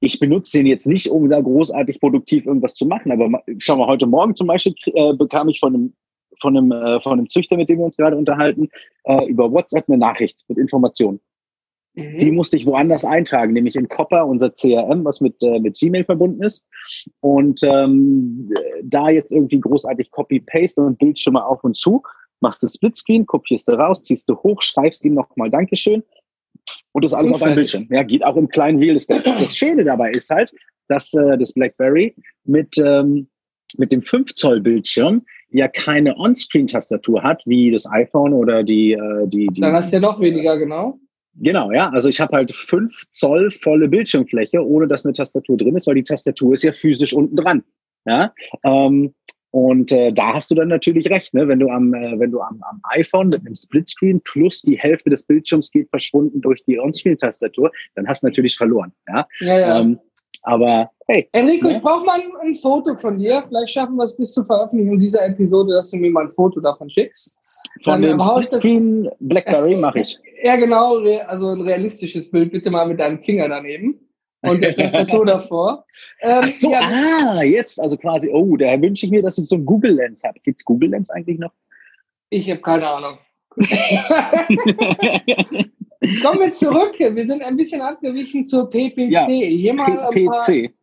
ich 0.00 0.18
benutze 0.20 0.58
den 0.58 0.66
jetzt 0.66 0.86
nicht, 0.86 1.10
um 1.10 1.28
da 1.28 1.40
großartig 1.40 2.00
produktiv 2.00 2.46
irgendwas 2.46 2.74
zu 2.74 2.86
machen. 2.86 3.12
Aber 3.12 3.42
schau 3.58 3.76
mal, 3.76 3.86
heute 3.86 4.06
Morgen 4.06 4.36
zum 4.36 4.46
Beispiel 4.46 4.74
äh, 4.86 5.14
bekam 5.14 5.48
ich 5.48 5.60
von 5.60 5.74
einem, 5.74 5.94
von 6.40 6.56
einem, 6.56 6.72
äh, 6.72 7.00
von 7.00 7.12
einem 7.12 7.28
Züchter, 7.28 7.56
mit 7.56 7.68
dem 7.68 7.78
wir 7.78 7.86
uns 7.86 7.96
gerade 7.96 8.16
unterhalten, 8.16 8.68
äh, 9.04 9.26
über 9.26 9.50
WhatsApp 9.50 9.88
eine 9.88 9.98
Nachricht 9.98 10.38
mit 10.48 10.58
Informationen. 10.58 11.20
Mhm. 11.94 12.18
Die 12.18 12.30
musste 12.30 12.58
ich 12.58 12.66
woanders 12.66 13.04
eintragen, 13.04 13.54
nämlich 13.54 13.74
in 13.76 13.88
Copper, 13.88 14.26
unser 14.26 14.50
CRM, 14.50 15.04
was 15.04 15.20
mit, 15.20 15.42
äh, 15.42 15.58
mit 15.58 15.78
Gmail 15.78 16.04
verbunden 16.04 16.42
ist. 16.42 16.66
Und 17.20 17.60
ähm, 17.64 18.50
da 18.82 19.08
jetzt 19.08 19.32
irgendwie 19.32 19.60
großartig 19.60 20.10
Copy-Paste 20.10 20.82
und 20.82 20.98
Bildschirme 20.98 21.44
auf 21.44 21.64
und 21.64 21.76
zu 21.76 22.02
machst 22.40 22.62
du 22.62 22.68
Splitscreen, 22.68 23.26
kopierst 23.26 23.68
du 23.68 23.72
raus, 23.72 24.02
ziehst 24.02 24.28
du 24.28 24.36
hoch, 24.36 24.62
schreibst 24.62 25.04
ihm 25.04 25.14
nochmal 25.14 25.50
Dankeschön 25.50 26.02
und 26.92 27.04
das 27.04 27.14
alles 27.14 27.32
auf 27.32 27.40
deinem 27.40 27.56
Bildschirm. 27.56 27.86
Ja, 27.90 28.02
geht 28.02 28.24
auch 28.24 28.36
im 28.36 28.48
kleinen 28.48 28.78
Real 28.78 28.96
Estate. 28.96 29.22
Das 29.38 29.56
Schöne 29.56 29.84
dabei 29.84 30.10
ist 30.10 30.30
halt, 30.30 30.52
dass 30.88 31.12
äh, 31.14 31.36
das 31.38 31.52
BlackBerry 31.52 32.14
mit, 32.44 32.76
ähm, 32.78 33.28
mit 33.76 33.92
dem 33.92 34.02
5 34.02 34.34
Zoll 34.34 34.60
Bildschirm 34.60 35.22
ja 35.50 35.68
keine 35.68 36.16
On-Screen-Tastatur 36.16 37.22
hat, 37.22 37.42
wie 37.46 37.70
das 37.70 37.90
iPhone 37.90 38.32
oder 38.32 38.62
die, 38.62 38.92
äh, 38.92 39.26
die, 39.28 39.48
die. 39.48 39.60
Dann 39.60 39.74
hast 39.74 39.92
du 39.92 39.96
ja 39.96 40.00
noch 40.00 40.20
weniger, 40.20 40.58
genau. 40.58 40.98
Genau, 41.34 41.70
ja. 41.70 41.90
Also 41.90 42.08
ich 42.08 42.20
habe 42.20 42.36
halt 42.36 42.54
5 42.54 43.10
Zoll 43.10 43.50
volle 43.50 43.88
Bildschirmfläche, 43.88 44.64
ohne 44.64 44.88
dass 44.88 45.04
eine 45.04 45.12
Tastatur 45.12 45.56
drin 45.56 45.76
ist, 45.76 45.86
weil 45.86 45.96
die 45.96 46.04
Tastatur 46.04 46.54
ist 46.54 46.62
ja 46.62 46.72
physisch 46.72 47.12
unten 47.12 47.36
dran. 47.36 47.62
Ja. 48.06 48.32
Ähm, 48.64 49.14
und 49.50 49.92
äh, 49.92 50.12
da 50.12 50.34
hast 50.34 50.50
du 50.50 50.54
dann 50.54 50.68
natürlich 50.68 51.08
recht, 51.08 51.32
ne? 51.32 51.48
wenn 51.48 51.58
du 51.58 51.68
am, 51.68 51.94
äh, 51.94 52.18
wenn 52.18 52.30
du 52.30 52.40
am, 52.40 52.62
am 52.68 52.80
iPhone 52.90 53.28
mit 53.28 53.40
einem 53.40 53.56
Splitscreen 53.56 54.20
plus 54.22 54.62
die 54.62 54.78
Hälfte 54.78 55.10
des 55.10 55.24
Bildschirms 55.24 55.70
geht 55.70 55.88
verschwunden 55.88 56.40
durch 56.40 56.62
die 56.64 56.78
On-Screen-Tastatur, 56.78 57.70
dann 57.94 58.06
hast 58.06 58.22
du 58.22 58.26
natürlich 58.26 58.56
verloren. 58.56 58.92
Ja, 59.08 59.26
ja, 59.40 59.58
ja. 59.58 59.80
Ähm, 59.80 59.98
aber 60.42 60.90
hey. 61.08 61.28
Enrico, 61.32 61.68
ne? 61.68 61.72
ich 61.72 61.82
brauche 61.82 62.04
mal 62.04 62.20
ein, 62.20 62.30
ein, 62.42 62.54
Foto 62.54 62.96
von 62.96 63.18
dir. 63.18 63.42
Vielleicht 63.48 63.72
schaffen 63.72 63.96
wir 63.96 64.04
es 64.04 64.16
bis 64.16 64.32
zur 64.32 64.44
Veröffentlichung 64.44 64.98
dieser 64.98 65.26
Episode, 65.26 65.72
dass 65.74 65.90
du 65.90 65.96
mir 65.96 66.10
mal 66.10 66.24
ein 66.24 66.30
Foto 66.30 66.60
davon 66.60 66.88
schickst. 66.90 67.36
Von 67.82 68.02
dann 68.02 68.18
dem 68.18 68.20
Splitscreen 68.20 69.08
Blackberry 69.20 69.76
mache 69.76 70.00
ich. 70.00 70.18
Ja, 70.42 70.54
genau. 70.56 70.98
Also 71.26 71.48
ein 71.48 71.62
realistisches 71.62 72.30
Bild, 72.30 72.52
bitte 72.52 72.70
mal 72.70 72.86
mit 72.86 73.00
deinem 73.00 73.18
Finger 73.20 73.48
daneben 73.48 74.05
und 74.42 74.62
der 74.62 74.74
Tastatur 74.74 75.26
davor. 75.26 75.84
Ähm, 76.20 76.40
Ach 76.44 76.48
so, 76.48 76.70
ja, 76.70 76.80
ah, 76.80 77.42
jetzt, 77.42 77.80
also 77.80 77.96
quasi, 77.96 78.30
oh, 78.30 78.56
da 78.56 78.80
wünsche 78.80 79.06
ich 79.06 79.12
mir, 79.12 79.22
dass 79.22 79.38
ich 79.38 79.48
so 79.48 79.56
ein 79.56 79.64
Google 79.64 79.94
Lens 79.94 80.22
habe. 80.24 80.38
Gibt 80.40 80.60
es 80.60 80.64
Google 80.64 80.90
Lens 80.90 81.10
eigentlich 81.10 81.38
noch? 81.38 81.52
Ich 82.30 82.50
habe 82.50 82.60
keine 82.60 82.88
Ahnung. 82.88 83.18
Kommen 86.22 86.40
wir 86.40 86.52
zurück. 86.52 86.94
Wir 86.98 87.26
sind 87.26 87.42
ein 87.42 87.56
bisschen 87.56 87.80
abgewichen 87.80 88.44
zur 88.44 88.68
PPC. 88.68 89.10
Ja, 89.10 89.72
mal 89.72 90.10
PPC. 90.10 90.74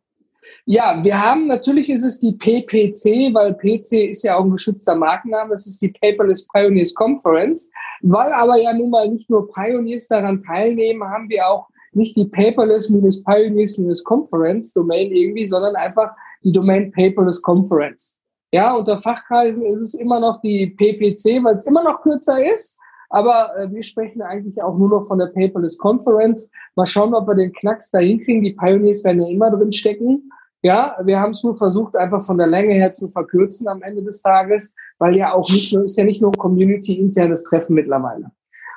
Ja, 0.66 1.04
wir 1.04 1.22
haben 1.22 1.48
natürlich 1.48 1.90
ist 1.90 2.06
es 2.06 2.20
die 2.22 2.38
PPC, 2.38 3.34
weil 3.34 3.54
PC 3.54 4.10
ist 4.10 4.24
ja 4.24 4.38
auch 4.38 4.46
ein 4.46 4.52
geschützter 4.52 4.96
Markenname. 4.96 5.52
Das 5.52 5.68
ist 5.68 5.82
die 5.82 5.90
Paperless 5.90 6.48
Pioneers 6.48 6.94
Conference. 6.94 7.70
Weil 8.02 8.32
aber 8.32 8.58
ja 8.58 8.74
nun 8.74 8.90
mal 8.90 9.10
nicht 9.10 9.30
nur 9.30 9.52
Pioneers 9.52 10.08
daran 10.08 10.40
teilnehmen, 10.40 11.04
haben 11.04 11.30
wir 11.30 11.48
auch 11.48 11.68
nicht 11.96 12.16
die 12.18 12.26
Paperless-Pioneers-Conference 12.26 14.74
Domain 14.74 15.12
irgendwie, 15.12 15.48
sondern 15.48 15.76
einfach 15.76 16.12
die 16.44 16.52
Domain 16.52 16.92
Paperless 16.92 17.42
Conference. 17.42 18.20
Ja, 18.52 18.76
unter 18.76 18.98
Fachkreisen 18.98 19.66
ist 19.66 19.82
es 19.82 19.94
immer 19.96 20.20
noch 20.20 20.42
die 20.42 20.68
PPC, 20.68 21.44
weil 21.44 21.56
es 21.56 21.66
immer 21.66 21.84
noch 21.84 22.02
kürzer 22.02 22.46
ist. 22.54 22.78
Aber 23.10 23.56
äh, 23.58 23.72
wir 23.72 23.84
sprechen 23.84 24.22
eigentlich 24.22 24.62
auch 24.62 24.78
nur 24.78 24.90
noch 24.90 25.08
von 25.08 25.20
der 25.20 25.28
Paperless 25.28 25.78
Conference. 25.78 26.52
Mal 26.76 26.86
schauen, 26.86 27.14
ob 27.14 27.28
wir 27.28 27.36
den 27.36 27.54
Knacks 27.54 27.92
da 27.92 28.00
hinkriegen. 28.00 28.44
Die 28.44 28.54
Pioneers 28.54 29.04
werden 29.04 29.22
ja 29.22 29.28
immer 29.28 29.52
drin 29.52 29.72
stecken. 29.72 30.30
Ja, 30.64 30.98
wir 31.04 31.20
haben 31.20 31.32
es 31.32 31.44
nur 31.44 31.56
versucht, 31.56 31.96
einfach 31.96 32.24
von 32.24 32.38
der 32.38 32.48
Länge 32.48 32.74
her 32.74 32.94
zu 32.94 33.10
verkürzen 33.10 33.68
am 33.68 33.82
Ende 33.82 34.02
des 34.02 34.22
Tages, 34.22 34.74
weil 34.98 35.18
ja 35.18 35.34
auch 35.34 35.50
nicht 35.50 35.74
nur, 35.74 35.84
ist 35.84 35.98
ja 35.98 36.06
nicht 36.06 36.22
nur 36.22 36.32
Community-internes 36.32 37.44
Treffen 37.44 37.74
mittlerweile. 37.74 38.32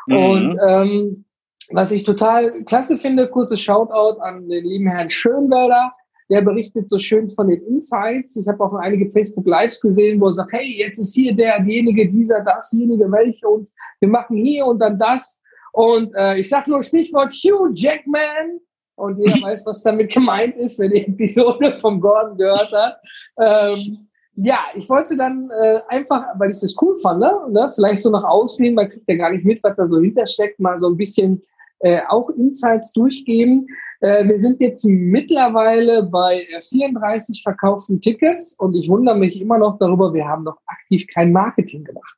Mhm. 0.07 0.17
Und 0.17 0.59
ähm, 0.67 1.26
was 1.71 1.91
ich 1.91 2.05
total 2.05 2.65
klasse 2.65 2.99
finde, 2.99 3.29
kurzes 3.29 3.61
Shoutout 3.61 4.21
an 4.21 4.49
den 4.49 4.65
lieben 4.65 4.89
Herrn 4.89 5.11
Schönwälder. 5.11 5.93
Der 6.29 6.43
berichtet 6.43 6.91
so 6.91 6.99
schön 6.99 7.31
von 7.31 7.49
den 7.49 7.63
Insights. 7.67 8.37
Ich 8.37 8.49
habe 8.49 8.63
auch 8.65 8.75
einige 8.75 9.09
Facebook 9.09 9.47
Lives 9.47 9.81
gesehen, 9.81 10.21
wo 10.21 10.27
er 10.27 10.33
sagt, 10.33 10.53
hey, 10.53 10.77
jetzt 10.79 10.99
ist 10.99 11.15
hier 11.15 11.37
derjenige, 11.37 12.09
dieser, 12.09 12.41
dasjenige, 12.41 13.11
welche 13.13 13.47
und 13.47 13.69
wir 14.01 14.09
machen 14.09 14.37
hier 14.37 14.67
und 14.67 14.81
dann 14.81 14.99
das. 14.99 15.41
Und 15.73 16.15
äh, 16.17 16.39
ich 16.39 16.49
sage 16.49 16.71
nur 16.71 16.83
Stichwort 16.83 17.31
Hugh 17.33 17.71
Jackman. 17.75 18.61
Und 18.97 19.19
jeder 19.19 19.37
weiß, 19.43 19.67
was 19.67 19.83
damit 19.83 20.13
gemeint 20.13 20.57
ist, 20.57 20.79
wenn 20.81 20.91
die 20.91 21.07
Episode 21.07 21.77
von 21.77 22.01
Gordon 22.01 22.39
gehört 22.39 22.73
hat. 22.73 22.97
Ähm, 23.39 24.09
ja, 24.35 24.59
ich 24.75 24.89
wollte 24.89 25.17
dann 25.17 25.49
äh, 25.63 25.81
einfach, 25.89 26.25
weil 26.39 26.51
ich 26.51 26.61
das 26.61 26.75
cool 26.81 26.97
fand, 26.99 27.21
ne, 27.21 27.33
ne, 27.51 27.71
vielleicht 27.75 28.03
so 28.03 28.11
nach 28.11 28.25
außen 28.25 28.75
man 28.75 28.91
kriegt 28.91 29.09
ja 29.09 29.17
gar 29.17 29.31
nicht 29.31 29.47
mit, 29.47 29.63
was 29.65 29.77
da 29.77 29.89
so 29.89 29.99
hintersteckt, 29.99 30.61
mal 30.61 30.79
so 30.79 30.89
ein 30.89 30.97
bisschen 30.97 31.43
äh, 31.87 32.01
auch 32.09 32.31
Insights 32.31 32.93
durchgeben. 32.93 33.67
Äh, 34.01 34.27
wir 34.27 34.41
sind 34.41 34.61
jetzt 34.61 34.85
mittlerweile 34.85 36.03
bei 36.03 36.45
34 36.69 37.43
verkauften 37.45 38.01
Tickets 38.01 38.57
und 38.59 38.75
ich 38.75 38.89
wundere 38.89 39.17
mich 39.17 39.41
immer 39.41 39.59
noch 39.59 39.79
darüber, 39.79 40.13
wir 40.13 40.27
haben 40.27 40.43
noch 40.43 40.59
aktiv 40.67 41.07
kein 41.15 41.31
Marketing 41.31 41.85
gemacht. 41.85 42.17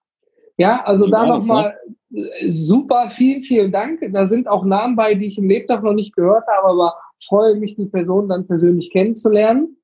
Ja, 0.57 0.83
also 0.85 1.07
da 1.07 1.27
nochmal 1.27 1.77
äh, 2.13 2.49
super, 2.49 3.11
vielen, 3.11 3.43
vielen 3.43 3.71
Dank. 3.71 4.01
Da 4.11 4.27
sind 4.27 4.49
auch 4.49 4.65
Namen 4.65 4.97
bei, 4.97 5.15
die 5.15 5.27
ich 5.27 5.37
im 5.39 5.49
Lebtag 5.49 5.83
noch 5.83 5.93
nicht 5.93 6.15
gehört 6.15 6.47
habe, 6.47 6.69
aber 6.69 6.95
freue 7.23 7.57
mich, 7.57 7.77
die 7.77 7.87
Person 7.87 8.29
dann 8.29 8.47
persönlich 8.47 8.91
kennenzulernen. 8.91 9.77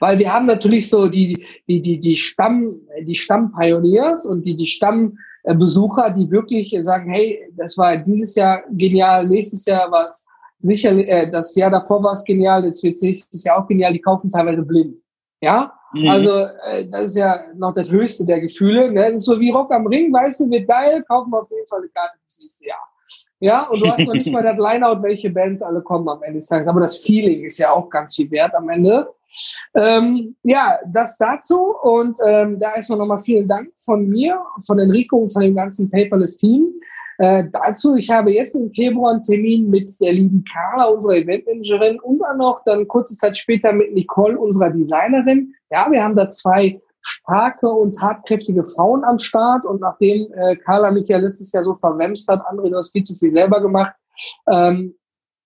Weil 0.00 0.18
wir 0.18 0.32
haben 0.32 0.46
natürlich 0.46 0.88
so 0.90 1.06
die, 1.06 1.46
die, 1.68 1.80
die, 1.80 2.00
die 2.00 2.16
Stamm, 2.16 2.80
die 3.02 3.14
Stammpioneers 3.14 4.26
und 4.26 4.44
die, 4.46 4.56
die 4.56 4.66
Stammbesucher, 5.46 6.10
die 6.10 6.30
wirklich 6.30 6.76
sagen, 6.82 7.10
hey, 7.10 7.48
das 7.56 7.78
war 7.78 7.96
dieses 7.96 8.34
Jahr 8.34 8.62
genial, 8.70 9.28
nächstes 9.28 9.64
Jahr 9.64 9.90
war 9.90 10.04
es 10.04 10.26
sicher, 10.60 10.90
äh, 10.90 11.30
das 11.30 11.54
Jahr 11.54 11.70
davor 11.70 12.02
war 12.02 12.12
es 12.12 12.24
genial, 12.24 12.64
jetzt 12.64 12.82
wird 12.82 12.94
es 12.94 13.02
nächstes 13.02 13.44
Jahr 13.44 13.62
auch 13.62 13.68
genial, 13.68 13.92
die 13.92 14.00
kaufen 14.00 14.30
teilweise 14.30 14.62
blind. 14.62 14.98
Ja, 15.40 15.72
mhm. 15.92 16.08
also 16.08 16.30
äh, 16.66 16.88
das 16.88 17.12
ist 17.12 17.16
ja 17.16 17.44
noch 17.54 17.74
das 17.74 17.90
höchste 17.90 18.24
der 18.24 18.40
Gefühle. 18.40 18.90
Ne? 18.90 19.12
Das 19.12 19.20
ist 19.20 19.26
so 19.26 19.38
wie 19.38 19.50
Rock 19.50 19.70
am 19.70 19.86
Ring, 19.86 20.12
weißt 20.12 20.40
du, 20.40 20.50
wird 20.50 20.66
geil, 20.66 21.04
kaufen 21.06 21.30
wir 21.30 21.40
auf 21.40 21.50
jeden 21.50 21.68
Fall 21.68 21.80
eine 21.80 21.88
Karte 21.88 22.18
fürs 22.22 22.38
nächste 22.40 22.66
Jahr. 22.66 22.95
Ja, 23.38 23.68
und 23.68 23.80
du 23.80 23.90
hast 23.90 24.06
noch 24.06 24.14
nicht 24.14 24.30
mal 24.32 24.42
das 24.42 24.56
Lineout, 24.56 25.02
welche 25.02 25.30
Bands 25.30 25.62
alle 25.62 25.82
kommen 25.82 26.08
am 26.08 26.22
Ende 26.22 26.38
des 26.38 26.48
Tages. 26.48 26.68
Aber 26.68 26.80
das 26.80 26.98
Feeling 26.98 27.44
ist 27.44 27.58
ja 27.58 27.70
auch 27.72 27.90
ganz 27.90 28.14
viel 28.14 28.30
wert 28.30 28.54
am 28.54 28.68
Ende. 28.70 29.08
Ähm, 29.74 30.36
ja, 30.42 30.78
das 30.86 31.18
dazu. 31.18 31.74
Und 31.82 32.16
ähm, 32.26 32.58
da 32.58 32.74
erstmal 32.74 32.98
nochmal 32.98 33.18
vielen 33.18 33.46
Dank 33.46 33.70
von 33.76 34.08
mir, 34.08 34.42
von 34.64 34.78
Enrico 34.78 35.18
und 35.18 35.32
von 35.32 35.42
dem 35.42 35.54
ganzen 35.54 35.90
Paperless-Team. 35.90 36.72
Äh, 37.18 37.44
dazu, 37.52 37.94
ich 37.96 38.10
habe 38.10 38.32
jetzt 38.32 38.54
im 38.54 38.70
Februar 38.70 39.12
einen 39.12 39.22
Termin 39.22 39.70
mit 39.70 39.90
der 40.00 40.12
lieben 40.12 40.44
Carla, 40.50 40.86
unserer 40.86 41.16
Eventmanagerin, 41.16 41.98
und 42.00 42.18
dann 42.18 42.38
noch 42.38 42.62
dann 42.64 42.88
kurze 42.88 43.16
Zeit 43.16 43.38
später 43.38 43.72
mit 43.72 43.94
Nicole, 43.94 44.38
unserer 44.38 44.70
Designerin. 44.70 45.54
Ja, 45.70 45.90
wir 45.90 46.02
haben 46.02 46.14
da 46.14 46.30
zwei 46.30 46.80
starke 47.06 47.68
und 47.68 47.96
tatkräftige 47.96 48.64
Frauen 48.64 49.04
am 49.04 49.18
Start. 49.18 49.64
Und 49.64 49.80
nachdem 49.80 50.32
äh, 50.32 50.56
Carla 50.56 50.90
mich 50.90 51.08
ja 51.08 51.18
letztes 51.18 51.52
Jahr 51.52 51.62
so 51.64 51.74
verwemst 51.74 52.28
hat, 52.28 52.42
André, 52.42 52.70
du 52.70 52.76
hast 52.76 52.92
viel 52.92 53.04
zu 53.04 53.14
viel 53.14 53.30
selber 53.30 53.60
gemacht, 53.60 53.94
ähm, 54.50 54.94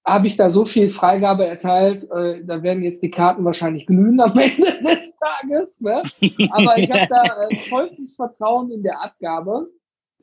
habe 0.06 0.26
ich 0.26 0.36
da 0.36 0.48
so 0.48 0.64
viel 0.64 0.88
Freigabe 0.88 1.44
erteilt, 1.44 2.08
äh, 2.10 2.42
da 2.44 2.62
werden 2.62 2.82
jetzt 2.82 3.02
die 3.02 3.10
Karten 3.10 3.44
wahrscheinlich 3.44 3.86
glühen 3.86 4.20
am 4.20 4.36
Ende 4.38 4.82
des 4.82 5.14
Tages. 5.18 5.80
Ne? 5.80 6.02
Aber 6.50 6.78
ich 6.78 6.90
habe 6.90 7.06
da 7.10 7.48
äh, 7.48 7.56
vollstes 7.68 8.16
Vertrauen 8.16 8.70
in 8.70 8.82
der 8.82 9.02
Abgabe. 9.02 9.68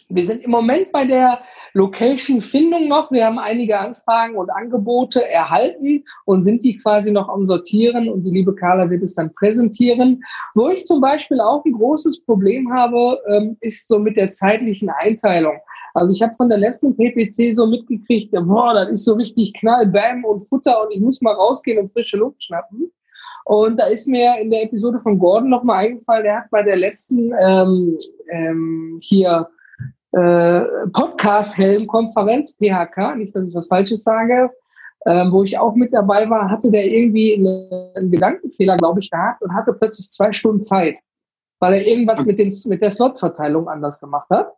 Wir 0.10 0.26
sind 0.26 0.44
im 0.44 0.52
Moment 0.52 0.92
bei 0.92 1.06
der 1.06 1.40
Location-Findung 1.74 2.88
noch. 2.88 3.12
Wir 3.12 3.26
haben 3.26 3.40
einige 3.40 3.80
Anfragen 3.80 4.36
und 4.36 4.50
Angebote 4.50 5.28
erhalten 5.28 6.04
und 6.26 6.44
sind 6.44 6.66
die 6.66 6.78
quasi 6.78 7.12
noch 7.12 7.30
am 7.30 7.46
Sortieren 7.46 8.10
und 8.10 8.24
die 8.24 8.32
liebe 8.32 8.56
Carla 8.56 8.90
wird 8.90 9.04
es 9.04 9.16
dann 9.16 9.34
präsentieren. 9.34 10.24
Wo 10.56 10.70
ich 10.70 10.86
zum 10.86 11.02
Beispiel 11.02 11.40
auch 11.40 11.64
ein 11.66 11.74
großes 11.74 12.24
Problem 12.26 12.74
habe, 12.74 13.20
ähm, 13.30 13.58
ist 13.62 13.88
so 13.88 14.00
mit 14.00 14.18
der 14.18 14.32
zeitlichen 14.32 14.90
Einteilung. 14.90 15.58
Also 15.94 16.14
ich 16.14 16.22
habe 16.22 16.34
von 16.36 16.50
der 16.50 16.60
letzten 16.60 16.96
PPC 16.96 17.56
so 17.56 17.66
mitgekriegt, 17.66 18.32
boah, 18.32 18.74
das 18.74 18.90
ist 18.90 19.06
so 19.06 19.14
richtig 19.14 19.54
Knall, 19.60 19.88
Bam 19.88 20.26
und 20.26 20.40
Futter 20.40 20.84
und 20.84 20.92
ich 20.92 21.00
muss 21.00 21.22
mal 21.22 21.34
rausgehen 21.34 21.80
und 21.80 21.92
frische 21.92 22.18
Luft 22.18 22.44
schnappen. 22.44 22.92
Und 23.46 23.78
da 23.78 23.86
ist 23.88 24.08
mir 24.08 24.38
in 24.40 24.52
der 24.52 24.64
Episode 24.64 25.00
von 25.00 25.18
Gordon 25.18 25.50
nochmal 25.50 25.86
eingefallen, 25.86 26.24
der 26.24 26.38
hat 26.38 26.50
bei 26.52 26.64
der 26.64 26.76
letzten 26.76 27.32
ähm, 27.42 27.98
ähm, 28.30 29.00
hier 29.02 29.48
äh, 30.17 30.65
Podcast-Helm-Konferenz, 30.93 32.58
PHK, 32.58 33.15
nicht, 33.17 33.36
dass 33.36 33.47
ich 33.47 33.53
was 33.53 33.67
Falsches 33.67 34.03
sage, 34.03 34.49
ähm, 35.06 35.32
wo 35.32 35.43
ich 35.43 35.58
auch 35.58 35.75
mit 35.75 35.93
dabei 35.93 36.30
war, 36.30 36.49
hatte 36.49 36.71
der 36.71 36.86
irgendwie 36.86 37.36
einen 37.36 38.12
Gedankenfehler, 38.12 38.77
glaube 38.77 38.99
ich, 38.99 39.10
gehabt 39.10 39.41
und 39.41 39.53
hatte 39.53 39.73
plötzlich 39.73 40.10
zwei 40.10 40.32
Stunden 40.32 40.62
Zeit, 40.62 40.97
weil 41.60 41.73
er 41.75 41.86
irgendwas 41.86 42.25
mit, 42.25 42.39
den, 42.39 42.53
mit 42.65 42.82
der 42.82 42.89
Slot-Verteilung 42.89 43.67
anders 43.69 43.99
gemacht 43.99 44.27
hat. 44.30 44.53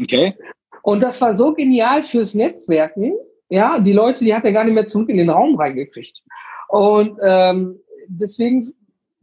Okay. 0.00 0.34
Und 0.82 1.02
das 1.02 1.20
war 1.20 1.34
so 1.34 1.52
genial 1.52 2.02
fürs 2.02 2.34
Netzwerken. 2.34 3.12
Ja, 3.48 3.78
die 3.78 3.92
Leute, 3.92 4.24
die 4.24 4.34
hat 4.34 4.44
er 4.44 4.52
gar 4.52 4.64
nicht 4.64 4.74
mehr 4.74 4.86
zurück 4.86 5.08
in 5.08 5.18
den 5.18 5.30
Raum 5.30 5.56
reingekriegt. 5.56 6.22
Und 6.68 7.18
ähm, 7.22 7.80
deswegen 8.08 8.66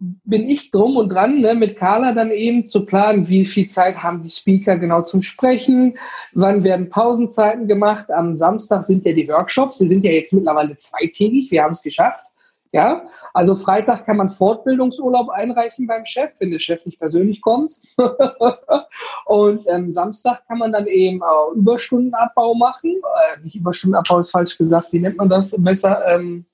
bin 0.02 0.50
ich 0.50 0.72
drum 0.72 0.98
und 0.98 1.10
dran, 1.10 1.42
ne, 1.42 1.54
mit 1.54 1.78
Carla 1.78 2.14
dann 2.14 2.32
eben 2.32 2.68
zu 2.68 2.88
planen, 2.88 3.30
wie 3.30 3.46
viel 3.46 3.70
Zeit 3.70 4.02
haben 4.02 4.24
die 4.24 4.32
Speaker 4.32 4.78
genau 4.78 5.04
zum 5.04 5.22
Sprechen, 5.22 5.96
wann 6.34 6.64
werden 6.64 6.90
Pausenzeiten 6.90 7.68
gemacht. 7.68 8.10
Am 8.10 8.34
Samstag 8.34 8.84
sind 8.84 9.06
ja 9.06 9.14
die 9.14 9.28
Workshops, 9.28 9.78
die 9.78 9.88
sind 9.88 10.04
ja 10.04 10.12
jetzt 10.12 10.34
mittlerweile 10.34 10.76
zweitägig, 10.76 11.52
wir 11.52 11.64
haben 11.64 11.74
es 11.74 11.84
geschafft. 11.84 12.26
Ja, 12.74 13.06
also 13.34 13.56
Freitag 13.58 14.06
kann 14.06 14.16
man 14.16 14.30
Fortbildungsurlaub 14.30 15.30
einreichen 15.30 15.88
beim 15.88 16.06
Chef, 16.06 16.32
wenn 16.40 16.52
der 16.52 16.60
Chef 16.60 16.86
nicht 16.86 17.00
persönlich 17.00 17.42
kommt. 17.42 17.74
und 19.26 19.66
ähm, 19.68 19.92
Samstag 19.92 20.48
kann 20.48 20.58
man 20.58 20.72
dann 20.72 20.88
eben 20.88 21.22
auch 21.22 21.52
Überstundenabbau 21.52 22.56
machen. 22.56 22.96
Äh, 23.36 23.44
nicht 23.44 23.58
Überstundenabbau 23.58 24.20
ist 24.20 24.32
falsch 24.32 24.58
gesagt, 24.58 24.94
wie 24.94 25.00
nennt 25.00 25.18
man 25.18 25.28
das 25.28 25.62
besser? 25.62 26.02
Ähm, 26.08 26.46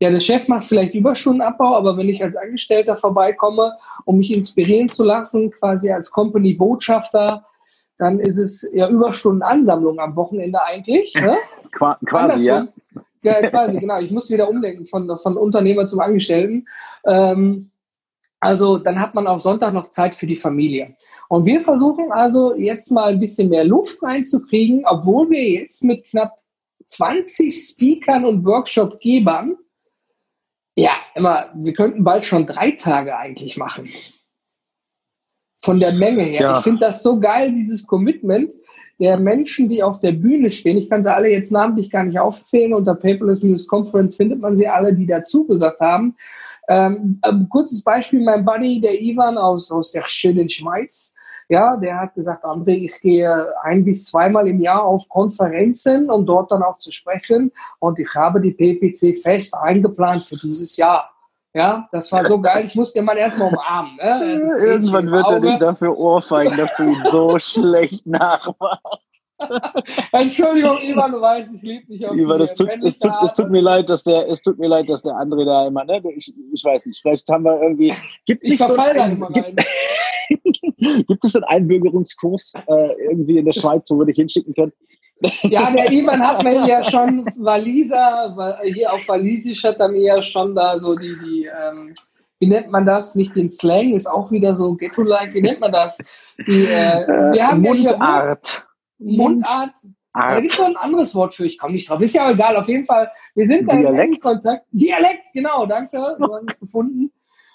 ja, 0.00 0.10
der 0.10 0.20
Chef 0.20 0.48
macht 0.48 0.64
vielleicht 0.64 0.94
Überstundenabbau, 0.94 1.76
aber 1.76 1.96
wenn 1.96 2.08
ich 2.08 2.22
als 2.22 2.36
Angestellter 2.36 2.96
vorbeikomme, 2.96 3.76
um 4.04 4.18
mich 4.18 4.32
inspirieren 4.32 4.88
zu 4.88 5.04
lassen, 5.04 5.50
quasi 5.52 5.90
als 5.90 6.10
Company-Botschafter, 6.10 7.44
dann 7.98 8.18
ist 8.18 8.38
es 8.38 8.68
ja 8.72 8.88
Überstundenansammlung 8.88 9.98
am 10.00 10.16
Wochenende 10.16 10.62
eigentlich. 10.64 11.14
Ne? 11.14 11.36
quasi, 12.06 12.46
ja. 12.46 12.68
Ja, 13.22 13.48
quasi, 13.48 13.78
genau. 13.78 14.00
Ich 14.00 14.10
muss 14.10 14.30
wieder 14.30 14.48
umdenken 14.48 14.84
von, 14.84 15.10
von 15.16 15.36
Unternehmer 15.36 15.86
zum 15.86 16.00
Angestellten. 16.00 16.66
Ähm, 17.06 17.70
also 18.38 18.76
dann 18.76 19.00
hat 19.00 19.14
man 19.14 19.26
auch 19.26 19.38
Sonntag 19.38 19.72
noch 19.72 19.88
Zeit 19.88 20.14
für 20.14 20.26
die 20.26 20.36
Familie. 20.36 20.94
Und 21.30 21.46
wir 21.46 21.62
versuchen 21.62 22.12
also 22.12 22.54
jetzt 22.54 22.90
mal 22.90 23.12
ein 23.12 23.20
bisschen 23.20 23.48
mehr 23.48 23.64
Luft 23.64 24.02
reinzukriegen, 24.02 24.84
obwohl 24.84 25.30
wir 25.30 25.42
jetzt 25.42 25.82
mit 25.82 26.04
knapp 26.04 26.36
20 26.86 27.56
Speakern 27.56 28.26
und 28.26 28.44
Workshopgebern 28.44 29.56
ja, 30.76 30.92
immer, 31.14 31.50
wir 31.54 31.72
könnten 31.72 32.04
bald 32.04 32.24
schon 32.24 32.46
drei 32.46 32.72
Tage 32.72 33.16
eigentlich 33.16 33.56
machen. 33.56 33.88
Von 35.60 35.80
der 35.80 35.92
Menge 35.92 36.22
her. 36.22 36.40
Ja. 36.40 36.58
Ich 36.58 36.64
finde 36.64 36.80
das 36.80 37.02
so 37.02 37.18
geil, 37.18 37.52
dieses 37.52 37.86
Commitment 37.86 38.52
der 39.00 39.18
Menschen, 39.18 39.68
die 39.68 39.82
auf 39.82 40.00
der 40.00 40.12
Bühne 40.12 40.50
stehen. 40.50 40.76
Ich 40.76 40.88
kann 40.88 41.02
sie 41.02 41.12
alle 41.12 41.28
jetzt 41.28 41.50
namentlich 41.50 41.90
gar 41.90 42.04
nicht 42.04 42.18
aufzählen. 42.18 42.74
Unter 42.74 42.94
Paperless 42.94 43.42
News 43.42 43.66
Conference 43.66 44.16
findet 44.16 44.40
man 44.40 44.56
sie 44.56 44.68
alle, 44.68 44.94
die 44.94 45.06
dazu 45.06 45.46
gesagt 45.46 45.80
haben. 45.80 46.16
Ähm, 46.68 47.18
ein 47.22 47.48
kurzes 47.48 47.82
Beispiel, 47.82 48.22
mein 48.22 48.44
Buddy, 48.44 48.80
der 48.80 49.00
Ivan 49.00 49.36
aus, 49.36 49.70
aus 49.70 49.92
der 49.92 50.04
schönen 50.06 50.48
Schweiz, 50.48 51.13
ja, 51.48 51.76
der 51.76 52.00
hat 52.00 52.14
gesagt, 52.14 52.44
André, 52.44 52.72
ich 52.72 53.00
gehe 53.00 53.46
ein 53.62 53.84
bis 53.84 54.06
zweimal 54.06 54.48
im 54.48 54.60
Jahr 54.60 54.82
auf 54.84 55.08
Konferenzen, 55.08 56.10
um 56.10 56.24
dort 56.24 56.50
dann 56.50 56.62
auch 56.62 56.78
zu 56.78 56.90
sprechen. 56.90 57.52
Und 57.78 57.98
ich 57.98 58.14
habe 58.14 58.40
die 58.40 58.52
PPC 58.52 59.16
fest 59.16 59.54
eingeplant 59.54 60.24
für 60.24 60.36
dieses 60.36 60.76
Jahr. 60.76 61.10
Ja, 61.52 61.86
das 61.92 62.10
war 62.10 62.24
so 62.24 62.40
geil. 62.40 62.66
Ich 62.66 62.74
musste 62.74 62.98
den 62.98 63.04
Mann 63.04 63.16
erstmal 63.16 63.48
umarmen. 63.48 63.94
Ne? 63.96 64.56
Irgendwann 64.58 65.08
wird 65.10 65.30
er 65.30 65.40
dich 65.40 65.56
dafür 65.58 65.96
ohrfeigen, 65.96 66.56
dass 66.56 66.74
du 66.74 66.82
ihn 66.82 67.02
so 67.12 67.38
schlecht 67.38 68.06
nachmachst. 68.06 69.13
Entschuldigung, 70.12 70.78
Ivan, 70.82 71.12
du 71.12 71.20
weißt, 71.20 71.54
ich 71.56 71.62
liebe 71.62 71.86
dich 71.86 72.06
auch. 72.06 72.14
Ivan, 72.14 72.40
es 72.40 72.54
tut, 72.54 72.68
es, 72.84 72.98
tut, 72.98 73.12
es 73.22 73.32
tut 73.34 73.50
mir 73.50 73.60
leid, 73.60 73.90
dass 73.90 74.04
der, 74.04 74.28
es 74.28 74.42
tut 74.42 74.58
mir 74.58 74.68
leid, 74.68 74.88
dass 74.88 75.02
der 75.02 75.16
andere 75.16 75.44
da 75.44 75.66
immer, 75.66 75.84
ne? 75.84 76.02
Ich, 76.16 76.32
ich 76.52 76.64
weiß 76.64 76.86
nicht, 76.86 77.00
vielleicht 77.00 77.28
haben 77.28 77.44
wir 77.44 77.60
irgendwie. 77.60 77.94
Gibt's 78.26 78.44
nicht 78.44 78.54
ich 78.54 78.58
so 78.58 78.74
ein, 78.76 79.18
da 79.18 79.28
gibt, 79.28 81.06
gibt 81.06 81.24
es 81.24 81.32
so 81.32 81.38
einen 81.38 81.44
Einbürgerungskurs 81.44 82.52
äh, 82.66 83.02
irgendwie 83.10 83.38
in 83.38 83.44
der 83.44 83.52
Schweiz, 83.52 83.90
wo 83.90 83.98
wir 83.98 84.06
dich 84.06 84.16
hinschicken 84.16 84.54
können? 84.54 84.72
Ja, 85.42 85.70
der 85.70 85.90
Ivan 85.92 86.20
hat 86.20 86.42
mir 86.42 86.66
ja 86.66 86.82
schon 86.82 87.24
Waliser, 87.38 88.36
hier 88.64 88.92
auf 88.92 89.06
Walisisch 89.08 89.64
hat 89.64 89.78
er 89.78 89.88
mir 89.88 90.02
ja 90.02 90.22
schon 90.22 90.54
da 90.54 90.78
so 90.78 90.94
die, 90.96 91.16
die 91.24 91.46
ähm, 91.46 91.94
wie 92.40 92.46
nennt 92.48 92.70
man 92.70 92.84
das? 92.84 93.14
Nicht 93.14 93.36
den 93.36 93.48
Slang, 93.48 93.94
ist 93.94 94.06
auch 94.06 94.30
wieder 94.30 94.56
so 94.56 94.74
Ghetto-like, 94.74 95.32
wie 95.34 95.40
nennt 95.40 95.60
man 95.60 95.72
das? 95.72 96.34
Die, 96.46 96.66
äh, 96.66 97.32
wir 97.32 97.46
haben 97.46 97.60
Mundart. 97.62 98.46
Ja 98.46 98.73
Mundart. 98.98 99.74
Da 100.12 100.40
gibt 100.40 100.52
es 100.52 100.58
noch 100.60 100.66
ein 100.66 100.76
anderes 100.76 101.14
Wort 101.16 101.34
für, 101.34 101.44
ich 101.44 101.58
komme 101.58 101.72
nicht 101.72 101.88
drauf. 101.88 102.00
Ist 102.00 102.14
ja 102.14 102.30
egal, 102.30 102.56
auf 102.56 102.68
jeden 102.68 102.84
Fall. 102.84 103.10
Wir 103.34 103.46
sind 103.46 103.70
da 103.70 103.76
Dialekt. 103.76 104.14
in 104.14 104.20
Kontakt. 104.20 104.66
Dialekt, 104.70 105.26
genau, 105.32 105.66
danke. 105.66 106.16
Du 106.18 106.32
hast 106.32 106.44
es 106.50 106.60
gefunden. 106.60 107.10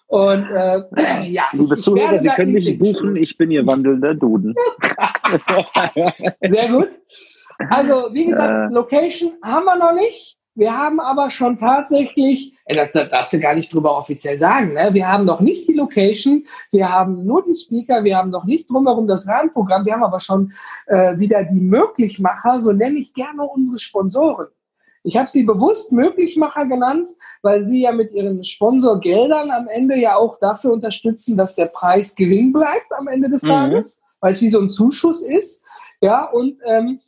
Und 0.08 0.44
äh, 0.50 0.82
ja, 1.28 1.44
liebe 1.54 1.76
ich, 1.76 1.84
Zuhörer, 1.84 2.18
Sie 2.18 2.30
können 2.30 2.52
mich 2.52 2.80
buchen, 2.80 3.16
ich 3.16 3.38
bin 3.38 3.52
Ihr 3.52 3.66
wandelnder 3.66 4.16
Duden. 4.16 4.56
Sehr 6.42 6.70
gut. 6.70 6.90
Also, 7.70 8.10
wie 8.12 8.26
gesagt, 8.26 8.72
äh. 8.72 8.74
Location 8.74 9.34
haben 9.44 9.66
wir 9.66 9.76
noch 9.76 9.94
nicht. 9.94 10.39
Wir 10.60 10.78
haben 10.78 11.00
aber 11.00 11.30
schon 11.30 11.58
tatsächlich, 11.58 12.54
das, 12.66 12.92
das 12.92 13.08
darfst 13.08 13.32
du 13.32 13.40
gar 13.40 13.56
nicht 13.56 13.74
drüber 13.74 13.96
offiziell 13.96 14.38
sagen, 14.38 14.74
ne? 14.74 14.90
wir 14.92 15.08
haben 15.08 15.24
noch 15.24 15.40
nicht 15.40 15.70
die 15.70 15.74
Location, 15.74 16.46
wir 16.72 16.90
haben 16.90 17.26
nur 17.26 17.46
den 17.46 17.56
Speaker, 17.56 18.04
wir 18.04 18.18
haben 18.18 18.30
noch 18.30 18.44
nicht 18.44 18.70
drumherum 18.70 19.08
das 19.08 19.26
Rahmenprogramm, 19.26 19.86
wir 19.86 19.94
haben 19.94 20.04
aber 20.04 20.20
schon 20.20 20.52
äh, 20.88 21.18
wieder 21.18 21.46
die 21.46 21.62
Möglichmacher, 21.62 22.60
so 22.60 22.74
nenne 22.74 23.00
ich 23.00 23.14
gerne 23.14 23.44
unsere 23.44 23.80
Sponsoren. 23.80 24.48
Ich 25.04 25.16
habe 25.16 25.30
sie 25.30 25.44
bewusst 25.44 25.94
Möglichmacher 25.94 26.66
genannt, 26.66 27.08
weil 27.42 27.64
sie 27.64 27.84
ja 27.84 27.94
mit 27.94 28.12
ihren 28.12 28.44
Sponsorgeldern 28.44 29.52
am 29.52 29.70
Ende 29.70 29.96
ja 29.96 30.18
auch 30.18 30.40
dafür 30.42 30.74
unterstützen, 30.74 31.38
dass 31.38 31.56
der 31.56 31.68
Preis 31.68 32.16
gering 32.16 32.52
bleibt 32.52 32.92
am 32.98 33.08
Ende 33.08 33.30
des 33.30 33.44
mhm. 33.44 33.48
Tages, 33.48 34.04
weil 34.20 34.34
es 34.34 34.42
wie 34.42 34.50
so 34.50 34.60
ein 34.60 34.70
Zuschuss 34.70 35.22
ist. 35.22 35.66
Ja, 36.02 36.30
und 36.30 36.58
ähm, 36.66 37.00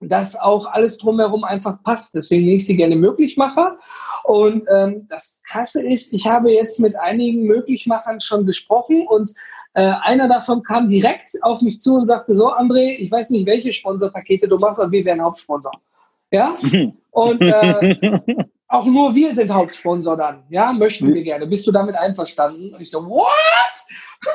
dass 0.00 0.38
auch 0.38 0.66
alles 0.66 0.98
drumherum 0.98 1.44
einfach 1.44 1.82
passt. 1.82 2.14
Deswegen 2.14 2.44
nenne 2.44 2.56
ich 2.56 2.66
sie 2.66 2.76
gerne 2.76 2.96
Möglichmacher. 2.96 3.78
Und 4.24 4.64
ähm, 4.72 5.06
das 5.08 5.42
Krasse 5.48 5.86
ist, 5.86 6.12
ich 6.12 6.26
habe 6.26 6.52
jetzt 6.52 6.78
mit 6.80 6.96
einigen 6.96 7.44
Möglichmachern 7.44 8.20
schon 8.20 8.46
gesprochen 8.46 9.06
und 9.08 9.32
äh, 9.74 9.92
einer 10.02 10.28
davon 10.28 10.62
kam 10.62 10.88
direkt 10.88 11.30
auf 11.42 11.62
mich 11.62 11.80
zu 11.80 11.96
und 11.96 12.06
sagte 12.06 12.34
so, 12.36 12.48
André, 12.48 12.96
ich 12.98 13.10
weiß 13.10 13.30
nicht, 13.30 13.46
welche 13.46 13.72
Sponsorpakete 13.72 14.48
du 14.48 14.58
machst, 14.58 14.80
aber 14.80 14.92
wir 14.92 15.04
wären 15.04 15.22
Hauptsponsor. 15.22 15.72
Ja? 16.30 16.56
Und 17.10 17.40
äh, 17.40 18.10
auch 18.68 18.84
nur 18.84 19.14
wir 19.14 19.34
sind 19.34 19.52
Hauptsponsor 19.52 20.16
dann. 20.16 20.44
Ja, 20.50 20.72
möchten 20.72 21.12
wir 21.12 21.22
gerne. 21.22 21.46
Bist 21.46 21.66
du 21.66 21.72
damit 21.72 21.96
einverstanden? 21.96 22.74
Und 22.74 22.80
ich 22.80 22.90
so, 22.90 23.04
what? 23.06 23.24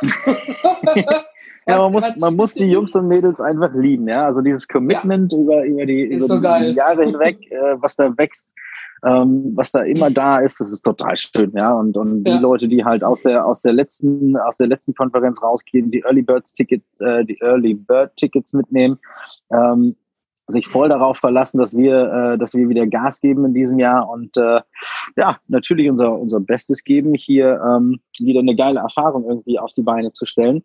Ja, 1.66 1.78
man 1.78 1.92
muss, 1.92 2.04
man 2.20 2.36
muss 2.36 2.54
die 2.54 2.70
Jungs 2.70 2.96
und 2.96 3.08
Mädels 3.08 3.40
einfach 3.40 3.74
lieben, 3.74 4.08
ja. 4.08 4.26
Also 4.26 4.42
dieses 4.42 4.68
Commitment 4.68 5.32
ja. 5.32 5.40
über, 5.40 5.64
über, 5.64 5.86
die, 5.86 6.04
über 6.04 6.26
so 6.26 6.40
die 6.40 6.72
Jahre 6.72 7.06
hinweg, 7.06 7.40
äh, 7.52 7.76
was 7.82 7.96
da 7.96 8.16
wächst, 8.18 8.54
ähm, 9.06 9.52
was 9.56 9.72
da 9.72 9.82
immer 9.82 10.10
da 10.10 10.40
ist, 10.40 10.60
das 10.60 10.72
ist 10.72 10.82
total 10.82 11.16
schön, 11.16 11.52
ja. 11.54 11.74
Und, 11.74 11.96
und 11.98 12.28
ja. 12.28 12.36
die 12.36 12.42
Leute, 12.42 12.68
die 12.68 12.84
halt 12.84 13.04
aus 13.04 13.22
der, 13.22 13.46
aus 13.46 13.62
der 13.62 13.74
letzten, 13.74 14.36
aus 14.38 14.58
der 14.58 14.68
letzten 14.68 14.94
Konferenz 14.94 15.42
rausgehen, 15.42 15.92
die 15.92 16.02
Early 16.02 16.22
Birds 16.22 16.54
Ticket, 16.54 16.84
äh, 17.00 17.24
die 17.26 17.40
Early 17.42 17.76
Bird 17.76 18.16
Tickets 18.16 18.54
mitnehmen, 18.54 19.00
ähm, 19.52 19.96
sich 20.48 20.68
voll 20.68 20.90
darauf 20.90 21.18
verlassen, 21.18 21.58
dass 21.58 21.76
wir, 21.76 22.34
äh, 22.34 22.38
dass 22.38 22.54
wir 22.54 22.68
wieder 22.68 22.86
Gas 22.88 23.22
geben 23.22 23.46
in 23.46 23.54
diesem 23.54 23.80
Jahr 23.80 24.10
und 24.10 24.36
äh, 24.36 24.62
ja, 25.16 25.38
natürlich 25.48 25.90
unser, 25.90 26.18
unser 26.20 26.40
Bestes 26.40 26.84
geben, 26.84 27.14
hier 27.14 27.62
ähm, 27.66 28.02
wieder 28.20 28.42
eine 28.42 28.56
geile 28.56 28.80
Erfahrung 28.80 29.26
irgendwie 29.26 29.60
auf 29.60 29.74
die 29.74 29.84
Beine 29.84 30.12
zu 30.12 30.26
stellen. 30.26 30.64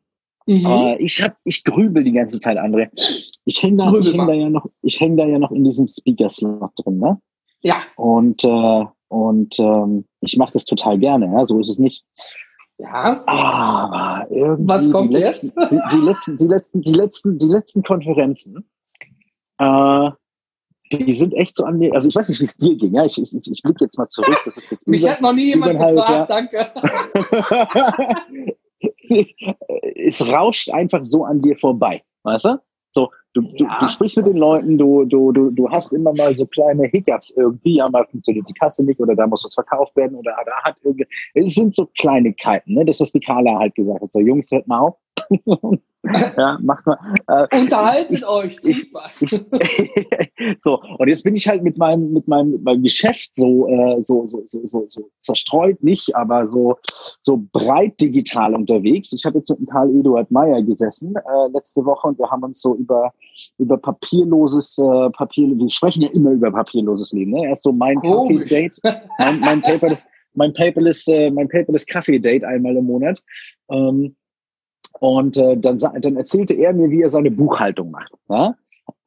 Mhm. 0.48 0.64
Äh, 0.64 0.96
ich 0.96 1.22
hab, 1.22 1.36
ich 1.44 1.62
grübel 1.62 2.02
die 2.02 2.12
ganze 2.12 2.40
Zeit, 2.40 2.56
André. 2.56 2.88
Ich 3.44 3.62
hänge 3.62 3.76
da, 3.76 3.94
ich 3.94 4.14
häng 4.14 4.26
da 4.26 4.32
ja 4.32 4.48
noch, 4.48 4.66
ich 4.80 4.98
häng 4.98 5.18
da 5.18 5.26
ja 5.26 5.38
noch 5.38 5.50
in 5.50 5.62
diesem 5.62 5.86
Speaker-Slot 5.88 6.70
drin, 6.76 6.98
ne? 6.98 7.20
Ja. 7.60 7.82
Und 7.96 8.44
äh, 8.44 8.84
und 9.08 9.58
ähm, 9.58 10.06
ich 10.20 10.38
mache 10.38 10.52
das 10.54 10.64
total 10.64 10.98
gerne, 10.98 11.26
ja, 11.26 11.44
so 11.44 11.58
ist 11.60 11.68
es 11.68 11.78
nicht. 11.78 12.02
Ja. 12.78 13.22
Aber 13.26 14.26
irgendwie 14.30 14.68
Was 14.68 14.90
kommt 14.90 15.10
die 15.10 15.16
letzten, 15.16 15.60
jetzt? 15.60 15.72
Die, 15.72 15.80
die, 15.92 16.04
letzten, 16.04 16.36
die 16.38 16.46
letzten, 16.46 16.80
die 16.82 16.92
letzten, 16.92 17.38
die 17.38 17.46
letzten 17.46 17.82
Konferenzen, 17.82 18.70
äh, 19.58 20.10
die 20.92 21.12
sind 21.12 21.34
echt 21.34 21.56
so 21.56 21.64
an 21.64 21.76
mir. 21.76 21.92
Also 21.92 22.08
ich 22.08 22.16
weiß 22.16 22.30
nicht, 22.30 22.40
wie 22.40 22.44
es 22.44 22.56
dir 22.56 22.74
ging. 22.74 22.94
Ja, 22.94 23.04
ich, 23.04 23.20
ich, 23.20 23.32
ich 23.34 23.62
blicke 23.62 23.84
jetzt 23.84 23.98
mal 23.98 24.08
zurück. 24.08 24.40
Das 24.46 24.56
ist 24.56 24.70
jetzt 24.70 24.88
Mich 24.88 25.02
über, 25.02 25.10
hat 25.10 25.20
noch 25.20 25.34
nie 25.34 25.48
jemand 25.48 25.78
gefragt. 25.78 26.30
Danke. 26.30 26.72
es 29.96 30.26
rauscht 30.26 30.70
einfach 30.70 31.04
so 31.04 31.24
an 31.24 31.40
dir 31.40 31.56
vorbei, 31.56 32.02
weißt 32.24 32.44
du? 32.46 32.60
So, 32.90 33.10
du, 33.34 33.42
ja. 33.42 33.78
du, 33.80 33.86
du, 33.86 33.90
sprichst 33.90 34.16
mit 34.16 34.26
den 34.26 34.38
Leuten, 34.38 34.78
du, 34.78 35.04
du, 35.04 35.30
du, 35.32 35.50
du 35.50 35.70
hast 35.70 35.92
immer 35.92 36.12
mal 36.14 36.36
so 36.36 36.46
kleine 36.46 36.84
Hiccups 36.88 37.30
irgendwie, 37.36 37.76
ja, 37.76 37.88
mal 37.90 38.06
funktioniert 38.06 38.48
die 38.48 38.54
Kasse 38.54 38.84
nicht 38.84 38.98
oder 38.98 39.14
da 39.14 39.26
muss 39.26 39.44
was 39.44 39.54
verkauft 39.54 39.94
werden 39.96 40.16
oder 40.16 40.34
da 40.44 40.62
hat 40.64 40.76
irgendwie, 40.82 41.06
es 41.34 41.54
sind 41.54 41.74
so 41.74 41.86
Kleinigkeiten, 41.98 42.74
ne? 42.74 42.84
Das, 42.84 43.00
was 43.00 43.12
die 43.12 43.20
Carla 43.20 43.58
halt 43.58 43.74
gesagt 43.74 44.00
hat, 44.00 44.12
so 44.12 44.20
Jungs, 44.20 44.50
hört 44.50 44.66
mal 44.66 44.80
auf. 44.80 44.96
ja, 46.04 46.58
macht 46.62 46.86
mal. 46.86 46.98
Äh, 47.26 47.60
Unterhaltet 47.60 48.10
ich, 48.12 48.26
euch, 48.26 48.56
ich, 48.62 48.94
was. 48.94 49.22
Ich, 49.22 49.30
so, 50.60 50.80
und 50.98 51.08
jetzt 51.08 51.24
bin 51.24 51.34
ich 51.34 51.48
halt 51.48 51.62
mit 51.62 51.76
meinem, 51.76 52.12
mit 52.12 52.28
meinem, 52.28 52.52
mit 52.52 52.62
meinem 52.62 52.82
Geschäft 52.82 53.34
so, 53.34 53.68
äh, 53.68 54.02
so, 54.02 54.26
so, 54.26 54.42
so, 54.46 54.66
so, 54.66 54.84
so 54.86 55.10
zerstreut, 55.20 55.82
nicht, 55.82 56.14
aber 56.14 56.46
so, 56.46 56.76
so 57.20 57.42
breit 57.52 58.00
digital 58.00 58.54
unterwegs. 58.54 59.12
Ich 59.12 59.24
habe 59.24 59.38
jetzt 59.38 59.50
mit 59.50 59.58
dem 59.58 59.66
Karl 59.66 59.90
Eduard 59.90 60.30
Meyer 60.30 60.62
gesessen 60.62 61.14
äh, 61.16 61.52
letzte 61.52 61.84
Woche 61.84 62.08
und 62.08 62.18
wir 62.18 62.30
haben 62.30 62.44
uns 62.44 62.60
so 62.60 62.76
über, 62.76 63.12
über 63.58 63.76
papierloses, 63.76 64.78
äh, 64.78 65.10
Papier, 65.10 65.48
wir 65.48 65.70
sprechen 65.70 66.02
ja 66.02 66.10
immer 66.12 66.30
über 66.30 66.50
papierloses 66.50 67.12
Leben, 67.12 67.32
ne? 67.32 67.48
Erst 67.48 67.64
so 67.64 67.72
mein 67.72 68.00
Kaffee-Date, 68.00 68.78
mein, 69.18 69.40
mein 69.40 69.62
Paperless, 69.62 70.06
mein 70.34 70.52
Paperless, 70.54 71.08
äh, 71.08 71.30
mein 71.30 71.48
Paperless 71.48 71.86
Kaffee-Date 71.86 72.44
einmal 72.44 72.76
im 72.76 72.84
Monat. 72.84 73.20
Ähm, 73.70 74.14
und 75.00 75.36
äh, 75.36 75.56
dann, 75.56 75.78
dann 75.78 76.16
erzählte 76.16 76.54
er 76.54 76.72
mir, 76.72 76.90
wie 76.90 77.02
er 77.02 77.08
seine 77.08 77.30
Buchhaltung 77.30 77.90
macht. 77.90 78.12
Ja? 78.28 78.54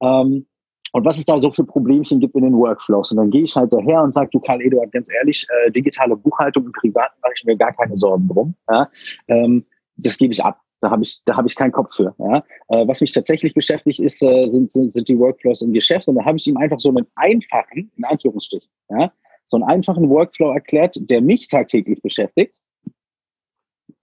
Ähm, 0.02 0.46
und 0.94 1.06
was 1.06 1.18
es 1.18 1.26
da 1.26 1.40
so 1.40 1.52
für 1.52 1.64
Problemchen 1.64 2.20
gibt 2.20 2.36
in 2.36 2.44
den 2.44 2.58
Workflows. 2.58 3.12
Und 3.12 3.18
dann 3.18 3.30
gehe 3.30 3.44
ich 3.44 3.56
halt 3.56 3.72
daher 3.72 4.04
und 4.04 4.14
sage, 4.14 4.30
du 4.32 4.40
Karl 4.40 4.62
Eduard, 4.62 4.92
ganz 4.92 5.10
ehrlich, 5.14 5.48
äh, 5.50 5.72
digitale 5.72 6.18
Buchhaltung 6.18 6.66
im 6.66 6.72
Privaten 6.74 7.18
mache 7.22 7.34
ich 7.38 7.44
mir 7.46 7.56
gar 7.56 7.74
keine 7.74 7.96
Sorgen 7.96 8.28
drum. 8.28 8.56
Ja? 8.70 8.90
Ähm, 9.28 9.66
das 9.96 10.18
gebe 10.18 10.34
ich 10.34 10.44
ab. 10.44 10.60
Da 10.82 10.90
habe 10.90 11.04
ich, 11.04 11.22
da 11.26 11.38
habe 11.38 11.48
ich 11.48 11.56
keinen 11.56 11.72
Kopf 11.72 11.96
für. 11.96 12.14
Ja? 12.18 12.44
Äh, 12.68 12.88
was 12.88 13.02
mich 13.02 13.14
tatsächlich 13.14 13.54
beschäftigt, 13.54 14.00
ist, 14.00 14.22
äh, 14.22 14.48
sind, 14.48 14.72
sind, 14.72 14.92
sind 14.92 15.08
die 15.08 15.18
Workflows 15.18 15.62
im 15.62 15.72
Geschäft. 15.72 16.08
Und 16.08 16.16
da 16.16 16.26
habe 16.26 16.38
ich 16.38 16.48
ihm 16.48 16.58
einfach 16.58 16.80
so 16.80 16.90
einen 16.90 17.08
einfachen, 17.16 17.92
in 17.96 18.04
Anführungsstrichen, 18.04 18.70
ja, 18.90 19.12
so 19.46 19.58
einen 19.58 19.66
einfachen 19.66 20.10
Workflow 20.10 20.52
erklärt, 20.54 20.98
der 21.10 21.22
mich 21.22 21.48
tagtäglich 21.48 22.02
beschäftigt 22.02 22.60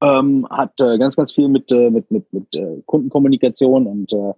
ähm, 0.00 0.46
hat 0.50 0.80
äh, 0.80 0.98
ganz, 0.98 1.16
ganz 1.16 1.32
viel 1.32 1.48
mit, 1.48 1.70
äh, 1.72 1.90
mit, 1.90 2.10
mit, 2.10 2.32
mit 2.32 2.54
äh, 2.54 2.82
Kundenkommunikation 2.86 3.86
und, 3.86 4.12
äh, 4.12 4.32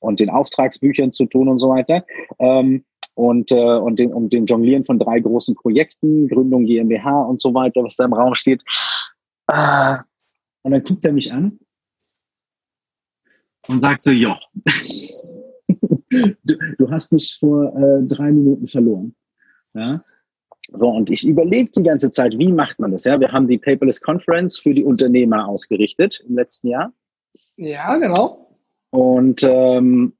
und 0.00 0.20
den 0.20 0.30
Auftragsbüchern 0.30 1.12
zu 1.12 1.26
tun 1.26 1.48
und 1.48 1.58
so 1.58 1.70
weiter. 1.70 2.04
Ähm, 2.38 2.84
und, 3.14 3.50
äh, 3.50 3.56
und, 3.56 3.98
den, 3.98 4.12
und 4.12 4.32
den 4.32 4.46
Jonglieren 4.46 4.84
von 4.84 4.98
drei 4.98 5.18
großen 5.20 5.56
Projekten, 5.56 6.28
Gründung 6.28 6.66
GmbH 6.66 7.22
und 7.22 7.40
so 7.40 7.52
weiter, 7.52 7.82
was 7.82 7.96
da 7.96 8.04
im 8.04 8.12
Raum 8.12 8.34
steht. 8.34 8.62
Äh, 9.48 9.96
und 10.62 10.72
dann 10.72 10.84
guckt 10.84 11.04
er 11.04 11.12
mich 11.12 11.32
an 11.32 11.58
und 13.66 13.80
sagt 13.80 14.04
so, 14.04 14.12
ja, 14.12 14.38
du, 16.10 16.54
du 16.78 16.90
hast 16.90 17.12
mich 17.12 17.36
vor 17.40 17.74
äh, 17.76 18.06
drei 18.06 18.30
Minuten 18.30 18.68
verloren. 18.68 19.14
Ja? 19.74 20.02
So, 20.70 20.88
und 20.88 21.10
ich 21.10 21.26
überlege 21.26 21.70
die 21.76 21.82
ganze 21.82 22.10
Zeit, 22.10 22.38
wie 22.38 22.52
macht 22.52 22.78
man 22.78 22.92
das? 22.92 23.04
Ja, 23.04 23.18
wir 23.18 23.32
haben 23.32 23.48
die 23.48 23.58
Paperless 23.58 24.00
Conference 24.00 24.58
für 24.58 24.74
die 24.74 24.84
Unternehmer 24.84 25.48
ausgerichtet 25.48 26.22
im 26.28 26.36
letzten 26.36 26.68
Jahr. 26.68 26.92
Ja, 27.56 27.96
genau. 27.96 28.54
Und 28.90 29.42
ähm, 29.42 30.14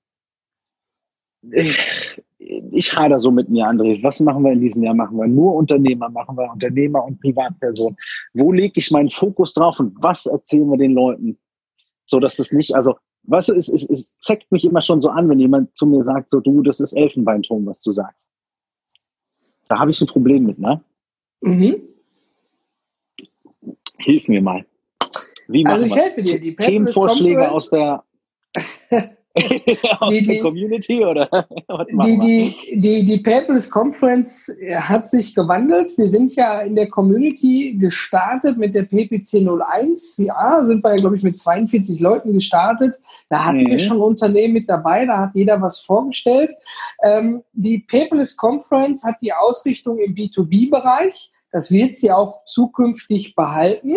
ich, 1.52 2.22
ich 2.38 2.96
hader 2.96 3.20
so 3.20 3.30
mit 3.30 3.50
mir, 3.50 3.66
André. 3.66 4.02
Was 4.02 4.20
machen 4.20 4.42
wir 4.42 4.52
in 4.52 4.60
diesem 4.60 4.82
Jahr? 4.82 4.94
Machen 4.94 5.18
wir 5.18 5.26
nur 5.26 5.54
Unternehmer, 5.54 6.08
machen 6.08 6.36
wir 6.36 6.50
Unternehmer 6.50 7.04
und 7.04 7.20
Privatpersonen. 7.20 7.96
Wo 8.32 8.52
lege 8.52 8.74
ich 8.76 8.90
meinen 8.90 9.10
Fokus 9.10 9.52
drauf 9.52 9.78
und 9.78 9.94
was 10.02 10.26
erzählen 10.26 10.68
wir 10.70 10.78
den 10.78 10.92
Leuten? 10.92 11.38
So 12.06 12.20
dass 12.20 12.38
es 12.38 12.52
nicht, 12.52 12.74
also, 12.74 12.96
was 13.24 13.50
es, 13.50 13.68
es, 13.68 13.88
es 13.88 14.18
zeckt 14.18 14.50
mich 14.50 14.64
immer 14.64 14.80
schon 14.80 15.02
so 15.02 15.10
an, 15.10 15.28
wenn 15.28 15.40
jemand 15.40 15.76
zu 15.76 15.86
mir 15.86 16.02
sagt, 16.02 16.30
so 16.30 16.40
du, 16.40 16.62
das 16.62 16.80
ist 16.80 16.94
Elfenbeinton, 16.94 17.66
was 17.66 17.82
du 17.82 17.92
sagst. 17.92 18.27
Da 19.68 19.78
habe 19.78 19.90
ich 19.90 20.00
ein 20.00 20.06
Problem 20.06 20.44
mit, 20.44 20.58
ne? 20.58 20.82
Mhm. 21.40 21.82
Hilf 23.98 24.28
mir 24.28 24.42
mal. 24.42 24.64
Wie 25.46 25.64
also 25.66 25.84
ich 25.84 25.94
helfe 25.94 26.22
dir. 26.22 26.40
Die 26.40 26.56
Themenvorschläge 26.56 27.50
aus 27.50 27.70
der 27.70 28.04
aus 30.00 30.12
die, 30.12 30.26
der 30.26 30.40
Community 30.40 31.04
oder 31.04 31.26
die, 31.90 32.18
die, 32.18 32.80
die, 32.80 33.04
die 33.04 33.18
Paperless 33.18 33.70
Conference 33.70 34.52
hat 34.76 35.08
sich 35.08 35.34
gewandelt. 35.34 35.96
Wir 35.96 36.08
sind 36.08 36.34
ja 36.34 36.60
in 36.60 36.74
der 36.74 36.88
Community 36.88 37.76
gestartet 37.78 38.58
mit 38.58 38.74
der 38.74 38.82
PPC 38.82 39.46
01. 39.46 40.18
Ja, 40.18 40.64
sind 40.66 40.84
wir 40.84 40.90
ja, 40.90 40.96
glaube 40.96 41.16
ich, 41.16 41.22
mit 41.22 41.38
42 41.38 42.00
Leuten 42.00 42.32
gestartet. 42.32 42.94
Da 43.28 43.44
hatten 43.44 43.62
mhm. 43.64 43.68
wir 43.68 43.78
schon 43.78 44.00
Unternehmen 44.00 44.54
mit 44.54 44.68
dabei, 44.68 45.06
da 45.06 45.18
hat 45.18 45.30
jeder 45.34 45.60
was 45.60 45.80
vorgestellt. 45.80 46.50
Ähm, 47.02 47.42
die 47.52 47.78
Paperless 47.78 48.36
Conference 48.36 49.04
hat 49.04 49.16
die 49.22 49.32
Ausrichtung 49.32 49.98
im 49.98 50.14
B2B-Bereich. 50.14 51.30
Das 51.50 51.70
wird 51.70 51.98
sie 51.98 52.12
auch 52.12 52.44
zukünftig 52.44 53.34
behalten. 53.34 53.96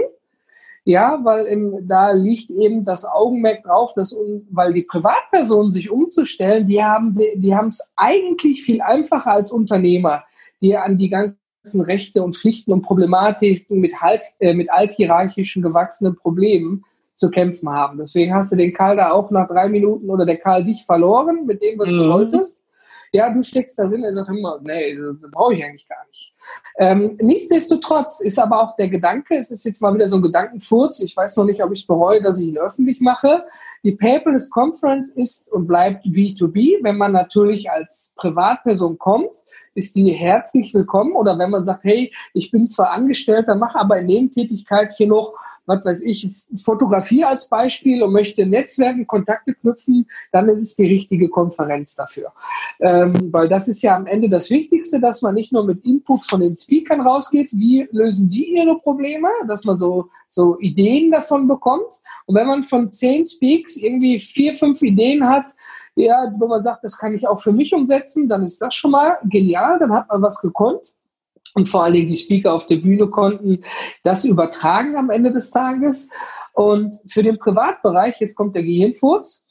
Ja, 0.84 1.20
weil 1.24 1.46
im, 1.46 1.88
da 1.88 2.12
liegt 2.12 2.50
eben 2.50 2.84
das 2.84 3.06
Augenmerk 3.06 3.64
drauf, 3.64 3.94
dass, 3.94 4.16
weil 4.50 4.74
die 4.74 4.82
Privatpersonen 4.82 5.72
sich 5.72 5.92
umzustellen, 5.92 6.68
die 6.68 6.84
haben 6.84 7.16
die 7.36 7.56
haben 7.56 7.68
es 7.68 7.94
eigentlich 7.96 8.64
viel 8.64 8.82
einfacher 8.82 9.32
als 9.32 9.52
Unternehmer, 9.52 10.24
die 10.60 10.76
an 10.76 10.98
die 10.98 11.10
ganzen 11.10 11.82
Rechte 11.82 12.24
und 12.24 12.36
Pflichten 12.36 12.74
und 12.74 12.82
Problematiken 12.82 13.80
mit, 13.80 14.02
halt, 14.02 14.24
äh, 14.40 14.56
mit 14.56 14.72
althierarchischen 14.72 15.62
gewachsenen 15.62 16.16
Problemen 16.16 16.84
zu 17.14 17.30
kämpfen 17.30 17.70
haben. 17.70 18.00
Deswegen 18.00 18.34
hast 18.34 18.52
du 18.52 18.56
den 18.56 18.74
Karl 18.74 18.96
da 18.96 19.12
auch 19.12 19.30
nach 19.30 19.48
drei 19.48 19.70
Minuten 19.70 20.10
oder 20.10 20.26
der 20.26 20.38
Karl 20.38 20.66
dich 20.66 20.84
verloren 20.84 21.46
mit 21.46 21.62
dem, 21.62 21.78
was 21.78 21.92
mhm. 21.92 21.98
du 21.98 22.10
wolltest. 22.10 22.64
Ja, 23.14 23.32
du 23.32 23.44
steckst 23.44 23.78
da 23.78 23.86
drin, 23.86 24.04
er 24.04 24.16
sagt 24.16 24.30
immer, 24.30 24.60
nee, 24.64 24.98
das 24.98 25.30
brauche 25.30 25.54
ich 25.54 25.64
eigentlich 25.64 25.88
gar 25.88 26.04
nicht. 26.08 26.31
Ähm, 26.78 27.18
nichtsdestotrotz 27.22 28.22
ist 28.22 28.40
aber 28.40 28.62
auch 28.62 28.76
der 28.76 28.90
Gedanke, 28.90 29.36
es 29.36 29.52
ist 29.52 29.66
jetzt 29.66 29.82
mal 29.82 29.94
wieder 29.94 30.10
so 30.10 30.18
ein 30.18 30.22
Gedankenfurz, 30.22 31.02
ich 31.02 31.16
weiß 31.16 31.38
noch 31.38 31.46
nicht, 31.46 31.64
ob 31.64 31.72
ich 31.72 31.82
es 31.82 31.88
bereue, 31.88 32.22
dass 32.22 32.40
ich 32.40 32.48
ihn 32.48 32.58
öffentlich 32.58 33.02
mache. 33.02 33.44
Die 33.84 33.94
Paperless 33.94 34.50
Conference 34.50 35.10
ist 35.10 35.52
und 35.52 35.68
bleibt 35.68 36.06
B2B. 36.06 36.84
Wenn 36.84 36.98
man 36.98 37.12
natürlich 37.12 37.70
als 37.70 38.14
Privatperson 38.16 38.98
kommt, 39.00 39.34
ist 39.74 39.96
die 39.96 40.12
herzlich 40.12 40.74
willkommen. 40.74 41.14
Oder 41.14 41.38
wenn 41.40 41.50
man 41.50 41.66
sagt, 41.66 41.84
hey, 41.84 42.14
ich 42.34 42.52
bin 42.52 42.68
zwar 42.68 42.92
Angestellter, 42.92 43.56
mache 43.56 43.80
aber 43.80 44.00
in 44.00 44.06
Nebentätigkeit 44.06 44.92
hier 44.92 45.08
noch 45.08 45.34
was 45.72 45.86
weiß 45.86 46.02
ich, 46.04 46.28
Fotografie 46.64 47.24
als 47.24 47.48
Beispiel 47.48 48.04
und 48.04 48.12
möchte 48.12 48.46
Netzwerken, 48.46 49.08
Kontakte 49.08 49.54
knüpfen, 49.54 50.08
dann 50.32 50.50
ist 50.50 50.64
es 50.64 50.76
die 50.76 50.88
richtige 50.88 51.30
Konferenz 51.30 51.96
dafür. 51.96 52.34
Ähm, 52.80 53.30
weil 53.32 53.48
das 53.48 53.68
ist 53.68 53.82
ja 53.82 53.96
am 53.96 54.06
Ende 54.06 54.30
das 54.30 54.50
Wichtigste, 54.50 55.00
dass 55.00 55.22
man 55.22 55.36
nicht 55.36 55.54
nur 55.54 55.66
mit 55.66 55.84
Input 55.86 56.26
von 56.26 56.42
den 56.42 56.58
Speakern 56.58 57.02
rausgeht, 57.02 57.52
wie 57.54 57.88
lösen 57.92 58.30
die 58.30 58.56
ihre 58.56 58.78
Probleme, 58.80 59.30
dass 59.48 59.64
man 59.64 59.78
so, 59.78 60.10
so 60.28 60.60
Ideen 60.60 61.12
davon 61.12 61.48
bekommt. 61.48 61.94
Und 62.26 62.36
wenn 62.36 62.48
man 62.48 62.64
von 62.64 62.92
zehn 62.92 63.26
Speaks 63.26 63.78
irgendwie 63.78 64.20
vier, 64.20 64.54
fünf 64.54 64.82
Ideen 64.82 65.28
hat, 65.28 65.46
ja, 65.96 66.34
wo 66.38 66.48
man 66.48 66.64
sagt, 66.64 66.84
das 66.84 66.98
kann 66.98 67.14
ich 67.14 67.28
auch 67.28 67.40
für 67.40 67.52
mich 67.52 67.74
umsetzen, 67.74 68.30
dann 68.30 68.44
ist 68.44 68.62
das 68.62 68.74
schon 68.74 68.92
mal 68.92 69.18
genial, 69.26 69.78
dann 69.80 69.92
hat 69.92 70.08
man 70.10 70.22
was 70.22 70.40
gekonnt 70.42 70.96
und 71.56 71.68
vor 71.68 71.84
allen 71.84 71.94
Dingen 71.94 72.08
die 72.08 72.16
Speaker 72.16 72.54
auf 72.54 72.68
der 72.68 72.78
Bühne 72.78 73.08
konnten 73.08 73.64
das 74.04 74.26
übertragen 74.26 74.96
am 74.96 75.10
Ende 75.10 75.32
des 75.34 75.52
Tages. 75.52 76.10
Und 76.54 76.98
für 77.08 77.24
den 77.24 77.38
Privatbereich, 77.38 78.20
jetzt 78.20 78.36
kommt 78.36 78.56
der 78.56 78.64
Gehirnfurz, 78.64 79.44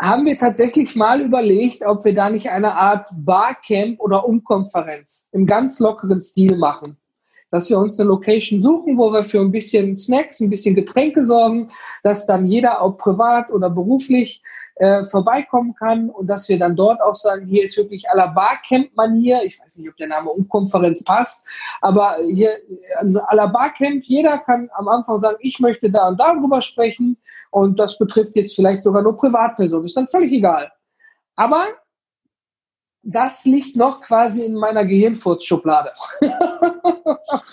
haben 0.00 0.26
wir 0.26 0.36
tatsächlich 0.36 0.96
mal 0.96 1.20
überlegt, 1.20 1.82
ob 1.82 2.04
wir 2.04 2.14
da 2.14 2.28
nicht 2.28 2.50
eine 2.50 2.74
Art 2.74 3.08
Barcamp 3.18 4.00
oder 4.00 4.26
Umkonferenz 4.26 5.28
im 5.32 5.46
ganz 5.46 5.78
lockeren 5.78 6.20
Stil 6.20 6.56
machen. 6.56 6.96
Dass 7.50 7.70
wir 7.70 7.78
uns 7.78 8.00
eine 8.00 8.08
Location 8.08 8.62
suchen, 8.62 8.96
wo 8.96 9.12
wir 9.12 9.22
für 9.22 9.40
ein 9.40 9.52
bisschen 9.52 9.94
Snacks, 9.96 10.40
ein 10.40 10.50
bisschen 10.50 10.74
Getränke 10.74 11.24
sorgen, 11.24 11.70
dass 12.02 12.26
dann 12.26 12.46
jeder 12.46 12.80
auch 12.80 12.96
privat 12.96 13.52
oder 13.52 13.70
beruflich 13.70 14.42
äh, 14.76 15.04
vorbeikommen 15.04 15.74
kann 15.74 16.10
und 16.10 16.26
dass 16.26 16.48
wir 16.48 16.58
dann 16.58 16.76
dort 16.76 17.00
auch 17.00 17.14
sagen, 17.14 17.46
hier 17.46 17.62
ist 17.62 17.76
wirklich 17.76 18.10
à 18.10 18.16
la 18.16 18.28
Barcamp-Manier, 18.28 19.42
ich 19.44 19.60
weiß 19.60 19.78
nicht, 19.78 19.88
ob 19.88 19.96
der 19.96 20.08
Name 20.08 20.30
Umkonferenz 20.30 21.04
passt, 21.04 21.46
aber 21.80 22.16
hier 22.22 22.52
äh, 23.00 23.04
à 23.04 23.34
la 23.34 23.46
Barcamp, 23.46 24.04
jeder 24.04 24.38
kann 24.38 24.70
am 24.74 24.88
Anfang 24.88 25.18
sagen, 25.18 25.38
ich 25.40 25.60
möchte 25.60 25.90
da 25.90 26.08
und 26.08 26.18
darüber 26.18 26.60
sprechen 26.62 27.18
und 27.50 27.78
das 27.78 27.98
betrifft 27.98 28.34
jetzt 28.36 28.54
vielleicht 28.54 28.84
sogar 28.84 29.02
nur 29.02 29.14
Privatpersonen, 29.16 29.84
ist 29.84 29.96
dann 29.96 30.08
völlig 30.08 30.32
egal. 30.32 30.72
Aber 31.36 31.66
das 33.02 33.44
liegt 33.44 33.76
noch 33.76 34.00
quasi 34.00 34.44
in 34.44 34.54
meiner 34.54 34.84
Gehirnfurzschublade. 34.84 35.92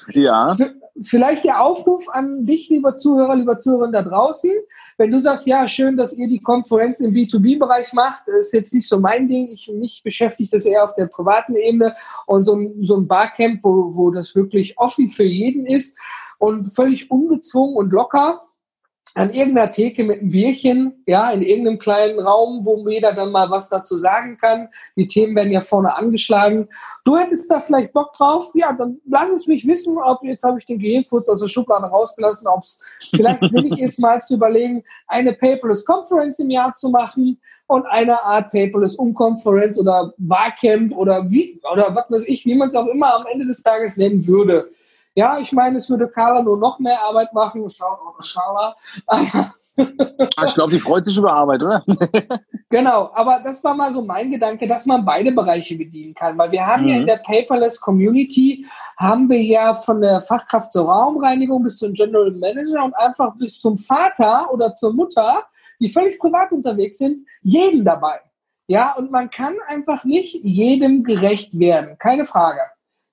ja. 0.09 0.55
Vielleicht 1.01 1.45
der 1.45 1.61
Aufruf 1.61 2.07
an 2.09 2.45
dich, 2.45 2.69
lieber 2.69 2.95
Zuhörer, 2.95 3.35
lieber 3.35 3.57
Zuhörer 3.57 3.91
da 3.91 4.03
draußen. 4.03 4.51
Wenn 4.99 5.11
du 5.11 5.21
sagst, 5.21 5.47
ja, 5.47 5.65
schön, 5.65 5.95
dass 5.95 6.17
ihr 6.17 6.27
die 6.27 6.41
Konferenz 6.41 6.99
im 6.99 7.13
B2B-Bereich 7.13 7.93
macht, 7.93 8.27
ist 8.27 8.53
jetzt 8.53 8.73
nicht 8.73 8.85
so 8.85 8.99
mein 8.99 9.29
Ding. 9.29 9.49
Ich, 9.49 9.71
mich 9.73 10.03
beschäftigt 10.03 10.53
das 10.53 10.65
eher 10.65 10.83
auf 10.83 10.93
der 10.93 11.05
privaten 11.05 11.55
Ebene 11.55 11.95
und 12.25 12.43
so 12.43 12.53
ein, 12.53 12.83
so 12.83 12.97
ein 12.97 13.07
Barcamp, 13.07 13.63
wo, 13.63 13.95
wo 13.95 14.11
das 14.11 14.35
wirklich 14.35 14.77
offen 14.77 15.07
für 15.07 15.23
jeden 15.23 15.65
ist 15.65 15.97
und 16.37 16.65
völlig 16.65 17.09
ungezwungen 17.09 17.77
und 17.77 17.93
locker 17.93 18.41
an 19.15 19.33
irgendeiner 19.33 19.71
Theke 19.71 20.03
mit 20.03 20.21
einem 20.21 20.31
Bierchen, 20.31 21.03
ja, 21.05 21.31
in 21.31 21.41
irgendeinem 21.41 21.79
kleinen 21.79 22.19
Raum, 22.19 22.65
wo 22.65 22.87
jeder 22.87 23.13
dann 23.13 23.31
mal 23.31 23.49
was 23.49 23.69
dazu 23.69 23.97
sagen 23.97 24.37
kann. 24.37 24.69
Die 24.95 25.07
Themen 25.07 25.35
werden 25.35 25.51
ja 25.51 25.61
vorne 25.61 25.95
angeschlagen. 25.95 26.67
Du 27.05 27.17
hättest 27.17 27.49
da 27.49 27.59
vielleicht 27.59 27.93
Bock 27.93 28.13
drauf? 28.13 28.51
Ja, 28.53 28.73
dann 28.73 28.99
lass 29.07 29.31
es 29.31 29.47
mich 29.47 29.67
wissen, 29.67 29.97
ob 29.97 30.23
jetzt 30.23 30.43
habe 30.43 30.59
ich 30.59 30.65
den 30.65 30.79
Gehirnfurz 30.79 31.27
aus 31.29 31.39
der 31.39 31.47
Schublade 31.47 31.87
rausgelassen, 31.87 32.47
ob 32.47 32.63
es 32.63 32.83
vielleicht 33.15 33.41
sinnig 33.51 33.79
ist, 33.79 33.99
mal 33.99 34.21
zu 34.21 34.35
überlegen, 34.35 34.83
eine 35.07 35.33
Paperless 35.33 35.85
Conference 35.85 36.39
im 36.39 36.49
Jahr 36.49 36.75
zu 36.75 36.89
machen 36.89 37.39
und 37.67 37.85
eine 37.85 38.21
Art 38.23 38.51
Paperless 38.51 38.95
Umconference 38.95 39.79
oder 39.79 40.13
Barcamp 40.17 40.95
oder 40.95 41.29
wie, 41.29 41.61
oder 41.71 41.95
was 41.95 42.09
weiß 42.09 42.27
ich, 42.27 42.45
wie 42.45 42.55
man 42.55 42.67
es 42.67 42.75
auch 42.75 42.87
immer 42.87 43.13
am 43.13 43.25
Ende 43.31 43.45
des 43.45 43.61
Tages 43.61 43.97
nennen 43.97 44.25
würde. 44.25 44.69
Ja, 45.15 45.39
ich 45.39 45.51
meine, 45.51 45.77
es 45.77 45.89
würde 45.89 46.07
Carla 46.07 46.41
nur 46.41 46.57
noch 46.57 46.79
mehr 46.79 47.01
Arbeit 47.01 47.33
machen. 47.33 47.67
Schaut 47.69 47.99
auch 47.99 48.17
Carla. 48.33 48.75
Ah, 50.35 50.45
ich 50.45 50.53
glaube, 50.53 50.73
die 50.73 50.79
freut 50.79 51.05
sich 51.05 51.17
über 51.17 51.31
Arbeit, 51.31 51.61
oder? 51.61 51.83
genau, 52.69 53.09
aber 53.13 53.41
das 53.43 53.63
war 53.63 53.73
mal 53.73 53.91
so 53.91 54.01
mein 54.01 54.31
Gedanke, 54.31 54.67
dass 54.67 54.85
man 54.85 55.05
beide 55.05 55.31
Bereiche 55.31 55.77
bedienen 55.77 56.13
kann. 56.13 56.37
Weil 56.37 56.51
wir 56.51 56.65
haben 56.65 56.83
mhm. 56.83 56.89
ja 56.89 56.95
in 56.97 57.05
der 57.05 57.21
Paperless 57.25 57.79
Community, 57.79 58.65
haben 58.97 59.29
wir 59.29 59.41
ja 59.41 59.73
von 59.73 60.01
der 60.01 60.19
Fachkraft 60.19 60.71
zur 60.71 60.89
Raumreinigung 60.89 61.63
bis 61.63 61.77
zum 61.77 61.93
General 61.93 62.31
Manager 62.31 62.83
und 62.83 62.93
einfach 62.95 63.35
bis 63.37 63.61
zum 63.61 63.77
Vater 63.77 64.51
oder 64.53 64.75
zur 64.75 64.93
Mutter, 64.93 65.45
die 65.79 65.87
völlig 65.87 66.19
privat 66.19 66.51
unterwegs 66.51 66.97
sind, 66.97 67.25
jeden 67.41 67.85
dabei. 67.85 68.19
Ja, 68.67 68.95
und 68.95 69.11
man 69.11 69.29
kann 69.29 69.55
einfach 69.65 70.03
nicht 70.03 70.35
jedem 70.43 71.03
gerecht 71.03 71.57
werden. 71.57 71.97
Keine 71.97 72.25
Frage. 72.25 72.59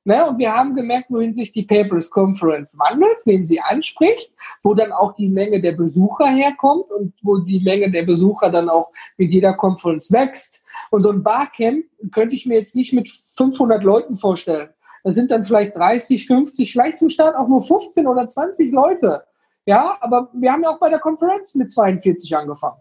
Ne? 0.06 0.24
Und 0.24 0.38
wir 0.38 0.54
haben 0.54 0.76
gemerkt, 0.76 1.10
wohin 1.10 1.34
sich 1.34 1.50
die 1.50 1.64
Paperless 1.64 2.10
Conference 2.10 2.78
wandelt, 2.78 3.18
wen 3.24 3.44
sie 3.44 3.60
anspricht, 3.60 4.32
wo 4.62 4.72
dann 4.72 4.92
auch 4.92 5.16
die 5.16 5.28
Menge 5.28 5.60
der 5.60 5.72
Besucher 5.72 6.28
herkommt 6.28 6.92
und 6.92 7.12
wo 7.22 7.38
die 7.38 7.58
Menge 7.58 7.90
der 7.90 8.04
Besucher 8.04 8.52
dann 8.52 8.68
auch 8.68 8.92
mit 9.16 9.32
jeder 9.32 9.54
Conference 9.54 10.12
wächst. 10.12 10.64
Und 10.90 11.02
so 11.02 11.10
ein 11.10 11.24
Barcamp 11.24 11.84
könnte 12.12 12.36
ich 12.36 12.46
mir 12.46 12.56
jetzt 12.56 12.76
nicht 12.76 12.92
mit 12.92 13.08
500 13.08 13.82
Leuten 13.82 14.14
vorstellen. 14.14 14.68
Das 15.02 15.16
sind 15.16 15.32
dann 15.32 15.42
vielleicht 15.42 15.74
30, 15.74 16.24
50, 16.24 16.70
vielleicht 16.70 16.98
zum 17.00 17.08
Start 17.08 17.34
auch 17.34 17.48
nur 17.48 17.62
15 17.62 18.06
oder 18.06 18.28
20 18.28 18.72
Leute. 18.72 19.24
Ja, 19.64 19.96
aber 20.00 20.30
wir 20.34 20.52
haben 20.52 20.62
ja 20.62 20.70
auch 20.70 20.78
bei 20.78 20.88
der 20.88 21.00
Konferenz 21.00 21.56
mit 21.56 21.72
42 21.72 22.36
angefangen. 22.36 22.80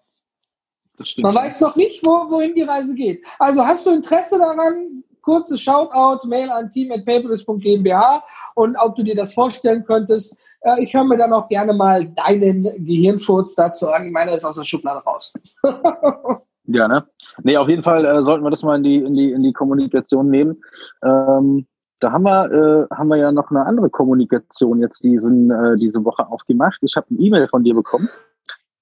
Man 1.18 1.34
weiß 1.36 1.62
noch 1.62 1.76
nicht, 1.76 2.06
wo, 2.06 2.30
wohin 2.30 2.54
die 2.54 2.62
Reise 2.62 2.94
geht. 2.94 3.26
Also 3.40 3.66
hast 3.66 3.86
du 3.88 3.90
Interesse 3.90 4.38
daran, 4.38 5.04
kurzes 5.26 5.60
Shoutout, 5.60 6.28
Mail 6.28 6.50
an 6.50 6.70
team.paperless.gmbH 6.70 8.24
und 8.54 8.78
ob 8.78 8.96
du 8.96 9.04
dir 9.04 9.16
das 9.16 9.34
vorstellen 9.34 9.84
könntest. 9.84 10.40
Äh, 10.62 10.84
ich 10.84 10.94
höre 10.94 11.04
mir 11.04 11.18
dann 11.18 11.34
auch 11.34 11.50
gerne 11.50 11.74
mal 11.74 12.06
deinen 12.06 12.64
Gehirnfurz 12.86 13.56
dazu 13.56 13.90
an. 13.90 14.06
Ich 14.06 14.12
meine, 14.12 14.34
ist 14.34 14.46
aus 14.46 14.56
der 14.56 14.64
Schublade 14.64 15.04
raus. 15.04 15.34
ja, 16.67 16.88
ne? 16.88 17.06
Nee, 17.44 17.58
auf 17.58 17.67
jeden 17.67 17.84
Fall 17.84 18.06
äh, 18.06 18.23
sollten 18.23 18.44
wir 18.44 18.52
das 18.52 18.63
mal 18.63 18.78
in 18.78 18.84
die, 18.84 18.98
in 18.98 19.15
die, 19.15 19.32
in 19.32 19.44
die 19.44 19.54
Kommunikation 19.54 20.30
nehmen. 20.30 20.62
Ähm, 21.04 21.67
da 22.00 22.12
haben 22.12 22.23
wir, 22.23 22.52
äh, 22.52 22.96
haben 22.96 23.08
wir 23.08 23.17
ja 23.17 23.32
noch 23.32 23.50
eine 23.50 23.65
andere 23.65 23.90
Kommunikation 23.90 24.80
jetzt 24.80 25.04
diesen, 25.04 25.50
äh, 25.50 25.78
diese 25.78 26.06
Woche 26.06 26.28
aufgemacht. 26.28 26.80
Ich 26.82 26.96
habe 26.96 27.08
eine 27.10 27.19
E-Mail 27.19 27.48
von 27.48 27.63
dir 27.63 27.73
bekommen. 27.73 28.10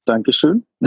Dankeschön. 0.05 0.65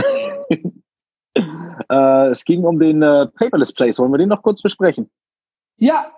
äh, 1.35 2.27
es 2.29 2.45
ging 2.45 2.63
um 2.63 2.79
den 2.79 3.01
äh, 3.01 3.27
Paperless 3.27 3.73
Place. 3.73 3.97
Wollen 3.99 4.11
wir 4.11 4.19
den 4.19 4.29
noch 4.29 4.43
kurz 4.43 4.61
besprechen? 4.61 5.09
Ja, 5.77 6.11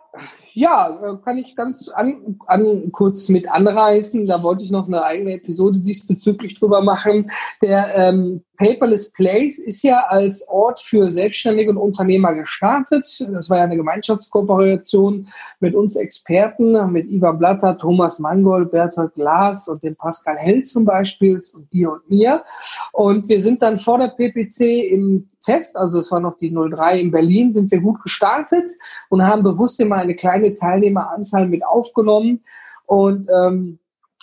Ja, 0.54 0.90
äh, 0.90 1.18
kann 1.24 1.38
ich 1.38 1.56
ganz 1.56 1.90
an, 1.90 2.38
an, 2.48 2.92
kurz 2.92 3.30
mit 3.30 3.50
anreißen. 3.50 4.28
Da 4.28 4.44
wollte 4.44 4.64
ich 4.64 4.72
noch 4.72 4.88
eine 4.88 5.04
eigene 5.04 5.34
Episode 5.34 5.80
diesbezüglich 5.80 6.60
drüber 6.60 6.82
machen. 6.82 7.32
Der 7.62 7.96
ähm, 7.96 8.44
Paperless 8.58 9.12
Place 9.14 9.60
ist 9.60 9.84
ja 9.84 10.06
als 10.10 10.48
Ort 10.50 10.82
für 10.82 11.10
Selbstständige 11.10 11.72
und 11.72 11.78
Unternehmer 11.78 12.34
gestartet. 12.34 13.06
Das 13.32 13.50
war 13.50 13.58
ja 13.58 13.64
eine 13.64 13.78
Gemeinschaftskooperation 13.78 15.30
mit 15.62 15.76
uns 15.76 15.96
Experten, 15.96 16.92
mit 16.92 17.10
Ivan 17.10 17.40
Blatter, 17.40 17.78
Thomas 17.78 18.20
Mangold, 18.20 18.72
Bertolt 18.72 19.14
Glas 19.14 19.70
und 19.70 19.82
dem 19.82 19.96
Pascal 19.96 20.36
Held 20.36 20.68
zum 20.68 20.84
Beispiel 20.84 21.40
und 21.54 21.72
dir 21.72 21.94
und 21.94 22.10
mir. 22.10 22.44
Und 22.92 23.30
wir 23.30 23.42
sind 23.42 23.62
dann 23.62 23.80
vor 23.80 23.98
der 23.98 24.10
PPC 24.10 24.92
im 24.92 25.30
Test, 25.42 25.78
also 25.78 26.00
es 26.00 26.12
war 26.12 26.20
noch 26.20 26.38
die 26.38 26.54
03 26.54 27.00
in 27.00 27.12
Berlin, 27.12 27.54
sind 27.54 27.72
wir 27.72 27.80
gut 27.80 28.04
gestartet 28.04 28.70
und 29.08 29.26
haben 29.26 29.42
bewusst 29.42 29.80
immer 29.80 29.99
eine 30.00 30.16
kleine 30.16 30.54
Teilnehmeranzahl 30.56 31.48
mit 31.48 31.66
aufgenommen. 31.66 32.44
Und 32.86 33.28
ähm, 33.30 33.80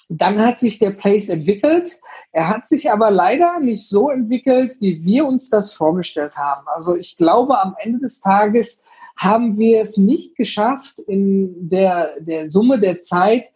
dann 0.09 0.39
hat 0.39 0.61
sich 0.61 0.79
der 0.79 0.91
Place 0.91 1.29
entwickelt. 1.29 1.99
Er 2.33 2.49
hat 2.49 2.69
sich 2.69 2.91
aber 2.91 3.11
leider 3.11 3.61
nicht 3.61 3.89
so 3.89 4.11
entwickelt, 4.11 4.75
wie 4.81 5.05
wir 5.05 5.27
uns 5.27 5.51
das 5.51 5.73
vorgestellt 5.73 6.37
haben. 6.37 6.67
Also 6.67 6.97
ich 6.97 7.17
glaube, 7.17 7.59
am 7.61 7.75
Ende 7.79 8.01
des 8.01 8.21
Tages 8.21 8.85
haben 9.17 9.59
wir 9.59 9.81
es 9.81 9.97
nicht 9.97 10.37
geschafft, 10.37 10.99
in 10.99 11.69
der, 11.69 12.21
der 12.21 12.49
Summe 12.49 12.79
der 12.79 13.01
Zeit 13.01 13.47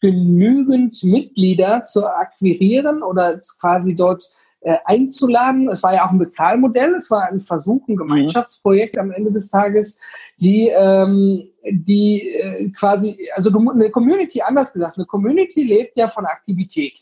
genügend 0.00 1.04
Mitglieder 1.04 1.84
zu 1.84 2.06
akquirieren 2.06 3.02
oder 3.02 3.38
quasi 3.60 3.94
dort 3.94 4.30
äh, 4.60 4.76
einzuladen. 4.84 5.68
Es 5.68 5.82
war 5.82 5.94
ja 5.94 6.06
auch 6.06 6.10
ein 6.10 6.18
Bezahlmodell, 6.18 6.94
es 6.94 7.10
war 7.10 7.24
ein 7.24 7.40
Versuch, 7.40 7.86
ein 7.88 7.96
Gemeinschaftsprojekt 7.96 8.98
am 8.98 9.10
Ende 9.10 9.32
des 9.32 9.50
Tages, 9.50 10.00
die, 10.38 10.68
ähm, 10.68 11.49
die 11.68 12.28
äh, 12.30 12.70
quasi, 12.70 13.28
also 13.34 13.50
eine 13.56 13.90
Community, 13.90 14.42
anders 14.42 14.72
gesagt, 14.72 14.96
eine 14.96 15.06
Community 15.06 15.62
lebt 15.62 15.96
ja 15.96 16.08
von 16.08 16.24
Aktivität. 16.24 16.98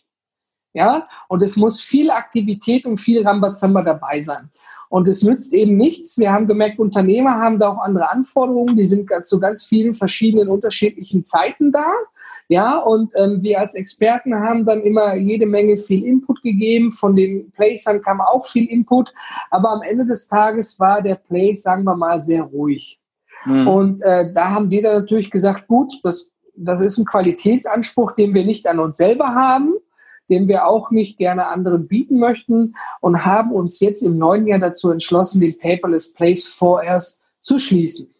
Ja, 0.74 1.08
und 1.28 1.42
es 1.42 1.56
muss 1.56 1.80
viel 1.80 2.10
Aktivität 2.10 2.84
und 2.84 2.98
viel 2.98 3.26
Rambazamba 3.26 3.82
dabei 3.82 4.22
sein. 4.22 4.50
Und 4.88 5.08
es 5.08 5.22
nützt 5.22 5.52
eben 5.52 5.76
nichts. 5.76 6.18
Wir 6.18 6.32
haben 6.32 6.46
gemerkt, 6.46 6.78
Unternehmer 6.78 7.34
haben 7.34 7.58
da 7.58 7.70
auch 7.70 7.78
andere 7.78 8.10
Anforderungen. 8.10 8.76
Die 8.76 8.86
sind 8.86 9.10
zu 9.24 9.40
ganz 9.40 9.64
vielen 9.64 9.94
verschiedenen 9.94 10.48
unterschiedlichen 10.48 11.24
Zeiten 11.24 11.72
da. 11.72 11.92
Ja, 12.50 12.78
und 12.78 13.12
ähm, 13.14 13.42
wir 13.42 13.60
als 13.60 13.74
Experten 13.74 14.34
haben 14.34 14.64
dann 14.64 14.80
immer 14.80 15.14
jede 15.14 15.44
Menge 15.44 15.76
viel 15.76 16.06
Input 16.06 16.42
gegeben. 16.42 16.90
Von 16.90 17.14
den 17.14 17.50
Placern 17.50 18.00
kam 18.00 18.22
auch 18.22 18.46
viel 18.46 18.64
Input. 18.66 19.12
Aber 19.50 19.70
am 19.70 19.82
Ende 19.82 20.06
des 20.06 20.28
Tages 20.28 20.80
war 20.80 21.02
der 21.02 21.16
Place, 21.16 21.62
sagen 21.62 21.84
wir 21.84 21.94
mal, 21.94 22.22
sehr 22.22 22.44
ruhig. 22.44 22.97
Mhm. 23.44 23.68
Und 23.68 24.02
äh, 24.02 24.32
da 24.32 24.50
haben 24.50 24.70
wir 24.70 24.82
dann 24.82 25.00
natürlich 25.00 25.30
gesagt, 25.30 25.66
gut, 25.66 25.92
das, 26.02 26.30
das 26.56 26.80
ist 26.80 26.98
ein 26.98 27.04
Qualitätsanspruch, 27.04 28.12
den 28.12 28.34
wir 28.34 28.44
nicht 28.44 28.66
an 28.66 28.78
uns 28.78 28.96
selber 28.96 29.34
haben 29.34 29.74
den 30.30 30.46
wir 30.46 30.66
auch 30.66 30.90
nicht 30.90 31.16
gerne 31.16 31.46
anderen 31.46 31.88
bieten 31.88 32.18
möchten 32.18 32.74
und 33.00 33.24
haben 33.24 33.50
uns 33.50 33.80
jetzt 33.80 34.02
im 34.02 34.18
neuen 34.18 34.46
Jahr 34.46 34.58
dazu 34.58 34.90
entschlossen, 34.90 35.40
den 35.40 35.58
Paperless 35.58 36.12
Place 36.12 36.46
vorerst 36.46 37.24
zu 37.40 37.58
schließen. 37.58 38.14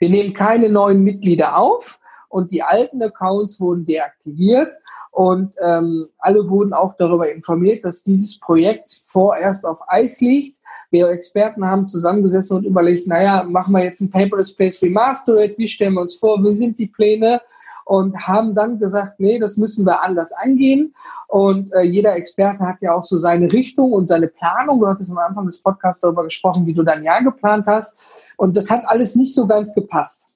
Wir 0.00 0.10
nehmen 0.10 0.34
keine 0.34 0.68
neuen 0.68 1.04
Mitglieder 1.04 1.56
auf, 1.56 2.00
und 2.28 2.50
die 2.52 2.62
alten 2.62 3.02
Accounts 3.02 3.60
wurden 3.60 3.86
deaktiviert 3.86 4.72
und 5.10 5.54
ähm, 5.62 6.08
alle 6.18 6.48
wurden 6.48 6.72
auch 6.72 6.94
darüber 6.98 7.30
informiert, 7.30 7.84
dass 7.84 8.02
dieses 8.02 8.38
Projekt 8.38 8.96
vorerst 9.06 9.64
auf 9.64 9.80
Eis 9.88 10.20
liegt. 10.20 10.57
Wir 10.90 11.08
Experten 11.08 11.64
haben 11.64 11.86
zusammengesessen 11.86 12.56
und 12.56 12.64
überlegt, 12.64 13.06
naja, 13.06 13.44
machen 13.44 13.74
wir 13.74 13.84
jetzt 13.84 14.00
ein 14.00 14.10
Paperless 14.10 14.54
Place 14.54 14.82
Remastered, 14.82 15.58
wie 15.58 15.68
stellen 15.68 15.94
wir 15.94 16.00
uns 16.00 16.16
vor, 16.16 16.42
wie 16.42 16.54
sind 16.54 16.78
die 16.78 16.86
Pläne? 16.86 17.40
Und 17.84 18.26
haben 18.26 18.54
dann 18.54 18.78
gesagt, 18.78 19.18
nee, 19.18 19.38
das 19.38 19.56
müssen 19.56 19.86
wir 19.86 20.02
anders 20.02 20.32
angehen. 20.32 20.94
Und 21.26 21.72
äh, 21.72 21.82
jeder 21.82 22.16
Experte 22.16 22.60
hat 22.60 22.82
ja 22.82 22.92
auch 22.92 23.02
so 23.02 23.16
seine 23.16 23.50
Richtung 23.50 23.92
und 23.92 24.08
seine 24.08 24.28
Planung. 24.28 24.80
Du 24.80 24.86
hattest 24.86 25.10
am 25.10 25.18
Anfang 25.18 25.46
des 25.46 25.62
Podcasts 25.62 26.02
darüber 26.02 26.24
gesprochen, 26.24 26.66
wie 26.66 26.74
du 26.74 26.82
dein 26.82 27.02
Jahr 27.02 27.22
geplant 27.22 27.66
hast. 27.66 28.24
Und 28.36 28.56
das 28.56 28.70
hat 28.70 28.82
alles 28.86 29.14
nicht 29.14 29.34
so 29.34 29.46
ganz 29.46 29.74
gepasst. 29.74 30.28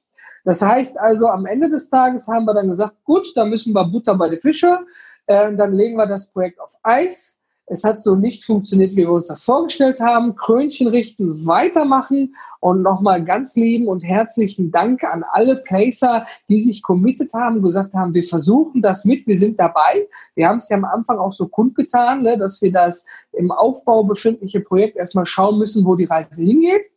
Das 0.44 0.60
heißt 0.60 0.98
also, 0.98 1.28
am 1.28 1.46
Ende 1.46 1.70
des 1.70 1.88
Tages 1.88 2.26
haben 2.28 2.44
wir 2.44 2.54
dann 2.54 2.68
gesagt, 2.68 2.96
gut, 3.04 3.28
da 3.36 3.44
müssen 3.44 3.72
wir 3.74 3.84
Butter 3.84 4.14
bei 4.16 4.28
den 4.28 4.40
Fische, 4.40 4.80
äh, 5.26 5.54
dann 5.54 5.72
legen 5.72 5.96
wir 5.96 6.06
das 6.06 6.28
Projekt 6.28 6.60
auf 6.60 6.74
Eis. 6.82 7.40
Es 7.72 7.84
hat 7.84 8.02
so 8.02 8.14
nicht 8.14 8.44
funktioniert, 8.44 8.92
wie 8.92 8.98
wir 8.98 9.12
uns 9.12 9.28
das 9.28 9.44
vorgestellt 9.44 9.98
haben. 9.98 10.36
Krönchen 10.36 10.88
richten, 10.88 11.46
weitermachen 11.46 12.36
und 12.60 12.82
nochmal 12.82 13.24
ganz 13.24 13.56
lieben 13.56 13.88
und 13.88 14.00
herzlichen 14.00 14.70
Dank 14.70 15.02
an 15.04 15.24
alle 15.32 15.56
Placer, 15.56 16.26
die 16.50 16.62
sich 16.62 16.82
committed 16.82 17.32
haben, 17.32 17.62
gesagt 17.62 17.94
haben, 17.94 18.12
wir 18.12 18.24
versuchen 18.24 18.82
das 18.82 19.06
mit, 19.06 19.26
wir 19.26 19.38
sind 19.38 19.58
dabei. 19.58 20.06
Wir 20.34 20.48
haben 20.48 20.58
es 20.58 20.68
ja 20.68 20.76
am 20.76 20.84
Anfang 20.84 21.18
auch 21.18 21.32
so 21.32 21.48
kundgetan, 21.48 22.22
ne, 22.22 22.36
dass 22.36 22.60
wir 22.60 22.70
das 22.70 23.06
im 23.32 23.50
Aufbau 23.50 24.04
befindliche 24.04 24.60
Projekt 24.60 24.98
erstmal 24.98 25.24
schauen 25.24 25.58
müssen, 25.58 25.86
wo 25.86 25.96
die 25.96 26.04
Reise 26.04 26.44
hingeht. 26.44 26.91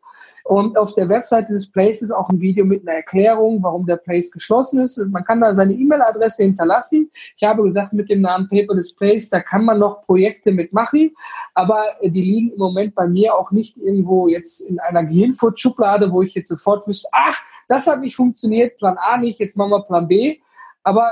Und 0.48 0.78
auf 0.78 0.94
der 0.94 1.10
Webseite 1.10 1.54
des 1.54 1.72
Places 1.72 2.04
ist 2.04 2.12
auch 2.12 2.30
ein 2.30 2.40
Video 2.40 2.66
mit 2.66 2.88
einer 2.88 2.98
Erklärung, 2.98 3.64
warum 3.64 3.88
der 3.88 3.96
Place 3.96 4.32
geschlossen 4.32 4.78
ist. 4.78 5.00
Man 5.10 5.24
kann 5.24 5.42
da 5.42 5.56
seine 5.56 5.74
E-Mail-Adresse 5.74 6.44
hinterlassen. 6.44 7.10
Ich 7.36 7.44
habe 7.44 7.64
gesagt, 7.64 7.94
mit 7.94 8.12
dem 8.12 8.22
Namen 8.22 8.48
Paperless 8.48 8.94
Place, 8.94 9.32
da 9.32 9.40
kann 9.40 9.66
man 9.66 9.80
noch 9.80 10.04
Projekte 10.04 10.52
mitmachen, 10.52 11.16
aber 11.56 11.84
die 12.04 12.10
liegen 12.10 12.52
im 12.52 12.60
Moment 12.60 12.94
bei 12.94 13.08
mir 13.08 13.34
auch 13.34 13.50
nicht 13.50 13.78
irgendwo 13.78 14.28
jetzt 14.28 14.62
in 14.62 14.80
einer 14.80 15.04
Gehirnfurt-Schublade, 15.04 16.12
wo 16.12 16.22
ich 16.22 16.36
jetzt 16.36 16.50
sofort 16.50 16.88
wüsste, 16.88 17.10
ach, 17.12 17.42
das 17.68 17.88
hat 17.88 18.02
nicht 18.02 18.16
funktioniert, 18.16 18.78
Plan 18.78 18.98
A 19.00 19.18
nicht, 19.18 19.40
jetzt 19.40 19.58
machen 19.58 19.72
wir 19.72 19.82
Plan 19.82 20.08
B. 20.08 20.38
Aber 20.84 21.12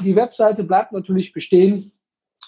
die 0.00 0.16
Webseite 0.16 0.64
bleibt 0.64 0.90
natürlich 0.90 1.32
bestehen 1.32 1.92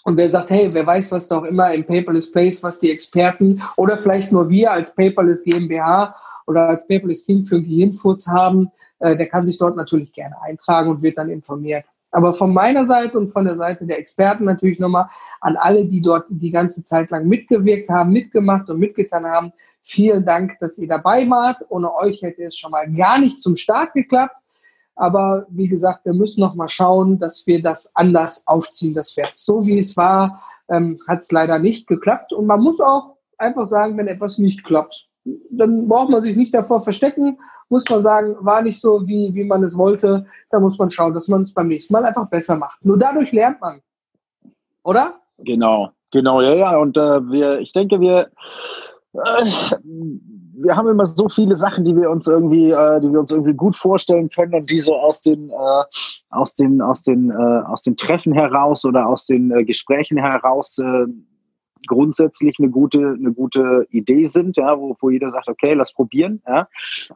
und 0.05 0.17
wer 0.17 0.31
sagt, 0.31 0.51
hey, 0.51 0.71
wer 0.73 0.87
weiß, 0.87 1.13
was 1.13 1.29
da 1.29 1.39
auch 1.39 1.45
immer 1.45 1.73
im 1.75 1.85
Paperless 1.85 2.31
Place, 2.31 2.63
was 2.63 2.81
die 2.81 2.91
Experten 2.91 3.63
oder 3.77 3.97
vielleicht 3.99 4.33
nur 4.33 4.49
wir 4.49 4.73
als 4.73 4.95
Paperless 4.95 5.45
GmbH 5.45 6.15
oder 6.47 6.69
als 6.69 6.87
Paperless 6.87 7.25
Team 7.25 7.45
für 7.45 7.61
Gehirnfurz 7.61 8.27
haben, 8.27 8.71
äh, 8.99 9.17
der 9.17 9.29
kann 9.29 9.47
sich 9.47 9.59
dort 9.59 9.77
natürlich 9.77 10.13
gerne 10.13 10.41
eintragen 10.43 10.91
und 10.91 11.03
wird 11.03 11.19
dann 11.19 11.29
informiert. 11.29 11.85
Aber 12.13 12.33
von 12.33 12.53
meiner 12.53 12.87
Seite 12.87 13.19
und 13.19 13.29
von 13.29 13.45
der 13.45 13.57
Seite 13.57 13.87
der 13.87 13.99
Experten 13.99 14.45
natürlich 14.45 14.79
nochmal 14.79 15.09
an 15.41 15.57
alle, 15.57 15.85
die 15.85 16.01
dort 16.01 16.27
die 16.29 16.51
ganze 16.51 16.85
Zeit 16.85 17.11
lang 17.11 17.29
mitgewirkt 17.29 17.89
haben, 17.89 18.11
mitgemacht 18.11 18.69
und 18.69 18.81
mitgetan 18.81 19.25
haben. 19.27 19.53
Vielen 19.83 20.25
Dank, 20.25 20.59
dass 20.61 20.79
ihr 20.79 20.89
dabei 20.89 21.29
wart. 21.31 21.61
Ohne 21.69 21.95
euch 21.95 22.23
hätte 22.23 22.43
es 22.43 22.57
schon 22.57 22.73
mal 22.73 22.91
gar 22.93 23.19
nicht 23.19 23.41
zum 23.41 23.55
Start 23.55 23.93
geklappt. 23.93 24.39
Aber 25.01 25.47
wie 25.49 25.67
gesagt, 25.67 26.05
wir 26.05 26.13
müssen 26.13 26.43
noch 26.43 26.55
mal 26.55 26.69
schauen, 26.69 27.19
dass 27.19 27.47
wir 27.47 27.63
das 27.63 27.97
anders 27.97 28.47
aufziehen, 28.47 28.93
das 28.93 29.15
Pferd. 29.15 29.33
So 29.35 29.67
wie 29.67 29.79
es 29.79 29.97
war, 29.97 30.43
ähm, 30.69 31.01
hat 31.09 31.21
es 31.21 31.33
leider 31.33 31.59
nicht 31.59 31.87
geklappt. 31.87 32.35
Und 32.35 32.47
man 32.47 32.61
muss 32.61 32.81
auch 32.81 33.17
einfach 33.39 33.65
sagen, 33.65 33.97
wenn 33.97 34.09
etwas 34.09 34.37
nicht 34.37 34.63
klappt, 34.63 35.09
dann 35.51 35.89
braucht 35.89 36.11
man 36.11 36.21
sich 36.21 36.37
nicht 36.37 36.53
davor 36.53 36.81
verstecken, 36.81 37.39
muss 37.71 37.89
man 37.89 38.03
sagen, 38.03 38.37
war 38.41 38.61
nicht 38.61 38.79
so, 38.79 39.07
wie, 39.07 39.33
wie 39.33 39.45
man 39.45 39.65
es 39.65 39.79
wollte. 39.79 40.27
Da 40.51 40.61
muss 40.61 40.79
man 40.79 40.91
schauen, 40.91 41.15
dass 41.15 41.29
man 41.29 41.43
es 41.43 41.55
beim 41.55 41.69
nächsten 41.69 41.95
Mal 41.95 42.05
einfach 42.05 42.29
besser 42.29 42.57
macht. 42.57 42.85
Nur 42.85 42.99
dadurch 42.99 43.33
lernt 43.33 43.59
man. 43.63 43.81
Oder? 44.85 45.15
Genau, 45.39 45.93
genau, 46.11 46.43
ja, 46.43 46.55
ja. 46.55 46.77
Und 46.77 46.99
äh, 46.99 47.27
wir, 47.31 47.61
ich 47.61 47.73
denke, 47.73 48.01
wir, 48.01 48.31
äh, 49.15 49.51
wir 50.63 50.77
haben 50.77 50.89
immer 50.89 51.07
so 51.07 51.29
viele 51.29 51.57
Sachen, 51.57 51.85
die 51.85 51.97
wir 51.97 52.11
uns 52.11 52.27
irgendwie, 52.27 52.71
äh, 52.71 53.01
die 53.01 53.11
wir 53.13 53.21
uns 53.21 53.31
irgendwie 53.31 53.55
gut 53.55 53.77
vorstellen 53.77 54.31
können 54.31 54.55
und 54.55 54.71
die 54.71 54.79
so 54.79 54.95
aus 54.95 55.21
den, 55.23 55.51
äh, 55.51 55.85
aus 56.31 56.55
den, 56.55 56.81
aus 56.81 57.03
den, 57.03 57.31
äh, 57.31 57.35
aus 57.35 57.83
den 57.83 57.97
Treffen 57.97 58.33
heraus 58.33 58.85
oder 58.85 59.07
aus 59.07 59.27
den 59.27 59.51
äh, 59.51 59.65
Gesprächen 59.65 60.19
heraus 60.19 60.79
äh, 60.79 61.07
grundsätzlich 61.87 62.57
eine 62.59 62.69
gute, 62.69 63.17
eine 63.19 63.33
gute 63.33 63.87
Idee 63.91 64.27
sind, 64.27 64.57
ja, 64.57 64.79
wo, 64.79 64.97
wo 65.01 65.11
jeder 65.11 65.31
sagt, 65.31 65.49
okay, 65.49 65.73
lass 65.75 65.93
probieren, 65.93 66.43
ja. 66.47 66.69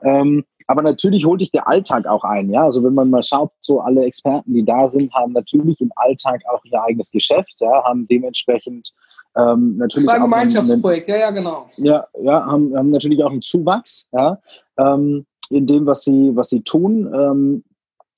Ähm, 0.02 0.44
aber 0.66 0.80
natürlich 0.80 1.26
holt 1.26 1.42
dich 1.42 1.50
der 1.50 1.68
Alltag 1.68 2.06
auch 2.06 2.24
ein, 2.24 2.50
ja. 2.50 2.64
Also 2.64 2.82
wenn 2.82 2.94
man 2.94 3.10
mal 3.10 3.22
schaut, 3.22 3.52
so 3.60 3.80
alle 3.80 4.04
Experten, 4.04 4.54
die 4.54 4.64
da 4.64 4.88
sind, 4.88 5.12
haben 5.14 5.32
natürlich 5.32 5.80
im 5.80 5.92
Alltag 5.96 6.40
auch 6.50 6.64
ihr 6.64 6.82
eigenes 6.82 7.10
Geschäft, 7.10 7.54
ja, 7.58 7.84
haben 7.84 8.06
dementsprechend 8.08 8.92
ähm, 9.36 9.76
natürlich 9.76 10.06
das 10.06 10.06
war 10.06 10.14
ein 10.14 10.22
Gemeinschaftsprojekt, 10.22 11.08
ja, 11.08 11.16
ja, 11.16 11.30
genau. 11.30 11.70
Ja, 11.76 12.06
ja, 12.20 12.46
haben, 12.46 12.76
haben 12.76 12.90
natürlich 12.90 13.22
auch 13.22 13.30
einen 13.30 13.42
Zuwachs, 13.42 14.08
ja, 14.12 14.38
ähm, 14.78 15.26
in 15.50 15.66
dem, 15.66 15.86
was 15.86 16.02
sie, 16.02 16.30
was 16.34 16.48
sie 16.48 16.62
tun. 16.62 17.12
Ähm, 17.14 17.64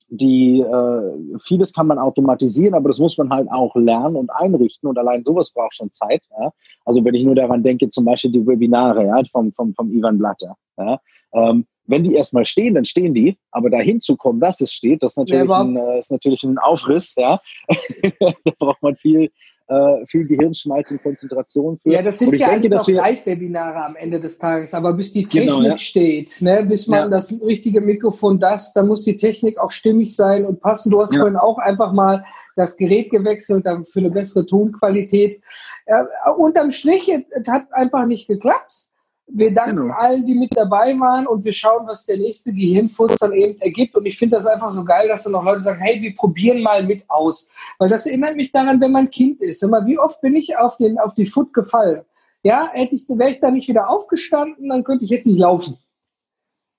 die 0.08 0.60
äh, 0.60 1.38
vieles 1.44 1.72
kann 1.72 1.88
man 1.88 1.98
automatisieren, 1.98 2.74
aber 2.74 2.88
das 2.88 2.98
muss 2.98 3.18
man 3.18 3.30
halt 3.30 3.50
auch 3.50 3.74
lernen 3.74 4.16
und 4.16 4.30
einrichten 4.30 4.88
und 4.88 4.98
allein 4.98 5.24
sowas 5.24 5.50
braucht 5.50 5.74
schon 5.74 5.90
Zeit. 5.90 6.22
Ja? 6.38 6.52
Also 6.84 7.04
wenn 7.04 7.14
ich 7.14 7.24
nur 7.24 7.34
daran 7.34 7.62
denke, 7.62 7.90
zum 7.90 8.04
Beispiel 8.04 8.30
die 8.30 8.46
Webinare 8.46 9.04
ja, 9.04 9.20
vom, 9.32 9.52
vom, 9.52 9.74
vom 9.74 9.92
Ivan 9.92 10.18
Blatter. 10.18 10.56
Ja? 10.78 11.00
Ähm, 11.32 11.66
wenn 11.86 12.04
die 12.04 12.14
erstmal 12.14 12.44
stehen, 12.44 12.74
dann 12.74 12.84
stehen 12.84 13.14
die, 13.14 13.36
aber 13.50 13.70
dahin 13.70 14.00
zu 14.00 14.16
kommen, 14.16 14.40
dass 14.40 14.60
es 14.60 14.72
steht, 14.72 15.02
das 15.02 15.12
ist 15.12 15.18
natürlich, 15.18 15.48
ja, 15.48 15.60
ein, 15.60 15.76
äh, 15.76 15.98
ist 15.98 16.10
natürlich 16.10 16.42
ein 16.42 16.58
Aufriss, 16.58 17.14
ja. 17.16 17.40
da 18.20 18.32
braucht 18.58 18.82
man 18.82 18.96
viel, 18.96 19.30
äh, 19.68 20.06
viel 20.06 20.26
Gehirnschmalz 20.26 20.90
und 20.90 21.02
Konzentration 21.02 21.78
für. 21.78 21.90
Ja, 21.90 22.02
das 22.02 22.18
sind 22.18 22.34
ja 22.36 22.56
denke, 22.56 22.80
auch 22.80 22.86
Live-Webinare 22.86 23.84
am 23.84 23.96
Ende 23.96 24.20
des 24.20 24.38
Tages, 24.38 24.74
aber 24.74 24.92
bis 24.92 25.12
die 25.12 25.24
Technik 25.24 25.54
genau, 25.54 25.62
ja. 25.62 25.78
steht, 25.78 26.40
ne, 26.40 26.64
bis 26.64 26.86
man 26.86 27.00
ja. 27.00 27.08
das 27.08 27.32
richtige 27.42 27.80
Mikrofon 27.80 28.38
das, 28.38 28.72
da 28.72 28.82
muss 28.82 29.02
die 29.02 29.16
Technik 29.16 29.58
auch 29.58 29.70
stimmig 29.70 30.14
sein 30.14 30.46
und 30.46 30.60
passen. 30.60 30.90
Du 30.90 31.00
hast 31.00 31.12
ja. 31.12 31.20
vorhin 31.20 31.36
auch 31.36 31.58
einfach 31.58 31.92
mal 31.92 32.24
das 32.54 32.76
Gerät 32.76 33.10
gewechselt 33.10 33.66
für 33.84 34.00
eine 34.00 34.10
bessere 34.10 34.46
Tonqualität. 34.46 35.42
Äh, 35.84 36.04
unterm 36.36 36.70
Strich, 36.70 37.08
es 37.08 37.48
hat 37.48 37.66
einfach 37.72 38.06
nicht 38.06 38.28
geklappt. 38.28 38.88
Wir 39.28 39.52
danken 39.52 39.76
genau. 39.76 39.94
allen, 39.94 40.24
die 40.24 40.34
mit 40.34 40.56
dabei 40.56 40.98
waren 41.00 41.26
und 41.26 41.44
wir 41.44 41.52
schauen, 41.52 41.86
was 41.86 42.06
der 42.06 42.16
nächste 42.16 42.52
Gehirnfurz 42.52 43.18
dann 43.18 43.32
eben 43.32 43.60
ergibt. 43.60 43.96
Und 43.96 44.06
ich 44.06 44.16
finde 44.16 44.36
das 44.36 44.46
einfach 44.46 44.70
so 44.70 44.84
geil, 44.84 45.08
dass 45.08 45.24
dann 45.24 45.32
noch 45.32 45.42
Leute 45.42 45.60
sagen, 45.60 45.80
hey, 45.80 46.00
wir 46.00 46.14
probieren 46.14 46.62
mal 46.62 46.84
mit 46.84 47.08
aus. 47.08 47.50
Weil 47.78 47.88
das 47.88 48.06
erinnert 48.06 48.36
mich 48.36 48.52
daran, 48.52 48.80
wenn 48.80 48.92
man 48.92 49.10
Kind 49.10 49.40
ist. 49.40 49.62
Immer, 49.62 49.84
wie 49.84 49.98
oft 49.98 50.20
bin 50.20 50.36
ich 50.36 50.56
auf, 50.56 50.76
den, 50.76 50.98
auf 50.98 51.14
die 51.14 51.26
Foot 51.26 51.52
gefallen? 51.52 52.04
Ja, 52.42 52.70
hätte 52.72 52.94
ich, 52.94 53.08
wäre 53.08 53.30
ich 53.30 53.40
da 53.40 53.50
nicht 53.50 53.68
wieder 53.68 53.90
aufgestanden, 53.90 54.68
dann 54.68 54.84
könnte 54.84 55.04
ich 55.04 55.10
jetzt 55.10 55.26
nicht 55.26 55.40
laufen. 55.40 55.76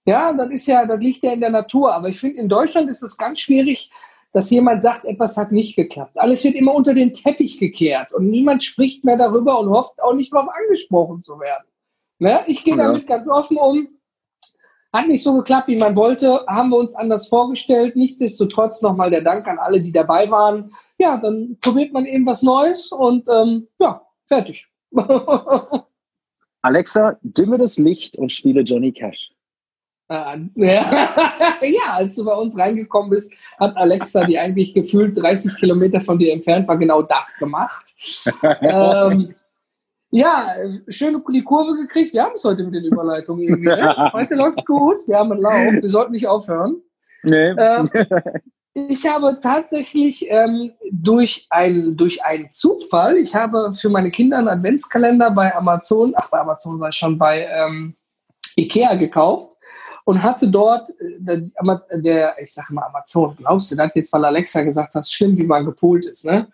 Ja, 0.05 0.31
das 0.31 0.49
ist 0.51 0.67
ja, 0.67 0.85
das 0.85 1.01
liegt 1.01 1.21
ja 1.23 1.33
in 1.33 1.41
der 1.41 1.49
Natur. 1.49 1.93
Aber 1.93 2.07
ich 2.07 2.17
finde, 2.17 2.39
in 2.39 2.47
Deutschland 2.47 2.89
ist 2.89 3.03
es 3.03 3.17
ganz 3.17 3.41
schwierig, 3.41 3.91
dass 4.31 4.49
jemand 4.49 4.83
sagt, 4.83 5.03
etwas 5.03 5.35
hat 5.35 5.51
nicht 5.51 5.75
geklappt. 5.75 6.17
Alles 6.17 6.43
wird 6.45 6.55
immer 6.55 6.73
unter 6.73 6.93
den 6.93 7.13
Teppich 7.13 7.59
gekehrt 7.59 8.13
und 8.13 8.29
niemand 8.29 8.63
spricht 8.63 9.03
mehr 9.03 9.17
darüber 9.17 9.59
und 9.59 9.69
hofft 9.69 10.01
auch 10.01 10.13
nicht 10.13 10.33
darauf 10.33 10.47
angesprochen 10.63 11.23
zu 11.23 11.39
werden. 11.39 11.65
Ne? 12.19 12.41
Ich 12.47 12.63
gehe 12.63 12.75
ja. 12.75 12.87
damit 12.87 13.07
ganz 13.07 13.29
offen 13.29 13.57
um. 13.57 13.87
Hat 14.93 15.07
nicht 15.07 15.23
so 15.23 15.35
geklappt, 15.37 15.67
wie 15.67 15.75
man 15.75 15.95
wollte, 15.95 16.45
haben 16.47 16.69
wir 16.69 16.77
uns 16.77 16.95
anders 16.95 17.27
vorgestellt. 17.27 17.95
Nichtsdestotrotz 17.95 18.81
nochmal 18.81 19.09
der 19.09 19.21
Dank 19.21 19.47
an 19.47 19.59
alle, 19.59 19.81
die 19.81 19.91
dabei 19.91 20.29
waren. 20.31 20.73
Ja, 20.97 21.17
dann 21.17 21.57
probiert 21.61 21.93
man 21.93 22.05
eben 22.05 22.25
was 22.25 22.41
Neues 22.41 22.91
und 22.91 23.27
ähm, 23.29 23.67
ja, 23.79 24.01
fertig. 24.27 24.67
Alexa, 26.61 27.17
dimme 27.21 27.57
das 27.57 27.77
Licht 27.77 28.17
und 28.17 28.31
spiele 28.31 28.61
Johnny 28.61 28.91
Cash. 28.91 29.29
Äh, 30.09 30.37
ja. 30.55 31.09
ja, 31.61 31.93
als 31.93 32.15
du 32.15 32.25
bei 32.25 32.33
uns 32.33 32.57
reingekommen 32.57 33.09
bist, 33.09 33.33
hat 33.59 33.75
Alexa, 33.75 34.25
die 34.25 34.39
eigentlich 34.39 34.73
gefühlt 34.73 35.21
30 35.21 35.57
Kilometer 35.57 36.01
von 36.01 36.17
dir 36.17 36.33
entfernt 36.33 36.67
war, 36.67 36.77
genau 36.77 37.01
das 37.01 37.37
gemacht. 37.37 37.85
ähm, 38.61 39.35
ja, 40.09 40.55
schön 40.87 41.21
die 41.33 41.43
Kurve 41.43 41.75
gekriegt. 41.75 42.13
Wir 42.13 42.23
haben 42.23 42.33
es 42.35 42.43
heute 42.43 42.63
mit 42.63 42.75
den 42.75 42.85
Überleitungen 42.85 43.43
irgendwie. 43.43 43.67
Ne? 43.67 44.09
Heute 44.13 44.35
läuft 44.35 44.59
es 44.59 44.65
gut. 44.65 45.07
Wir 45.07 45.17
haben 45.17 45.31
einen 45.31 45.41
Lauf. 45.41 45.73
Wir 45.81 45.89
sollten 45.89 46.13
nicht 46.13 46.27
aufhören. 46.27 46.81
Nee. 47.23 47.49
Ähm, 47.49 47.89
ich 48.73 49.05
habe 49.05 49.39
tatsächlich 49.41 50.25
ähm, 50.29 50.71
durch, 50.91 51.47
ein, 51.49 51.97
durch 51.97 52.23
einen 52.23 52.49
Zufall, 52.51 53.17
ich 53.17 53.35
habe 53.35 53.73
für 53.73 53.89
meine 53.89 54.11
Kinder 54.11 54.37
einen 54.37 54.47
Adventskalender 54.47 55.31
bei 55.31 55.53
Amazon, 55.53 56.13
ach 56.15 56.29
bei 56.29 56.39
Amazon 56.39 56.77
sei 56.79 56.91
schon 56.91 57.17
bei 57.17 57.47
ähm, 57.51 57.95
Ikea 58.55 58.95
gekauft 58.95 59.56
und 60.07 60.23
hatte 60.23 60.47
dort, 60.47 60.89
äh, 61.01 61.17
der, 61.19 61.81
der 61.91 62.35
ich 62.41 62.53
sage 62.53 62.73
mal 62.73 62.83
Amazon, 62.83 63.35
glaubst 63.35 63.69
du 63.69 63.75
das 63.75 63.93
jetzt, 63.93 64.13
weil 64.13 64.23
Alexa 64.23 64.63
gesagt 64.63 64.95
hat, 64.95 65.05
schlimm, 65.05 65.37
wie 65.37 65.43
man 65.43 65.65
gepoolt 65.65 66.05
ist, 66.05 66.23
ne? 66.23 66.47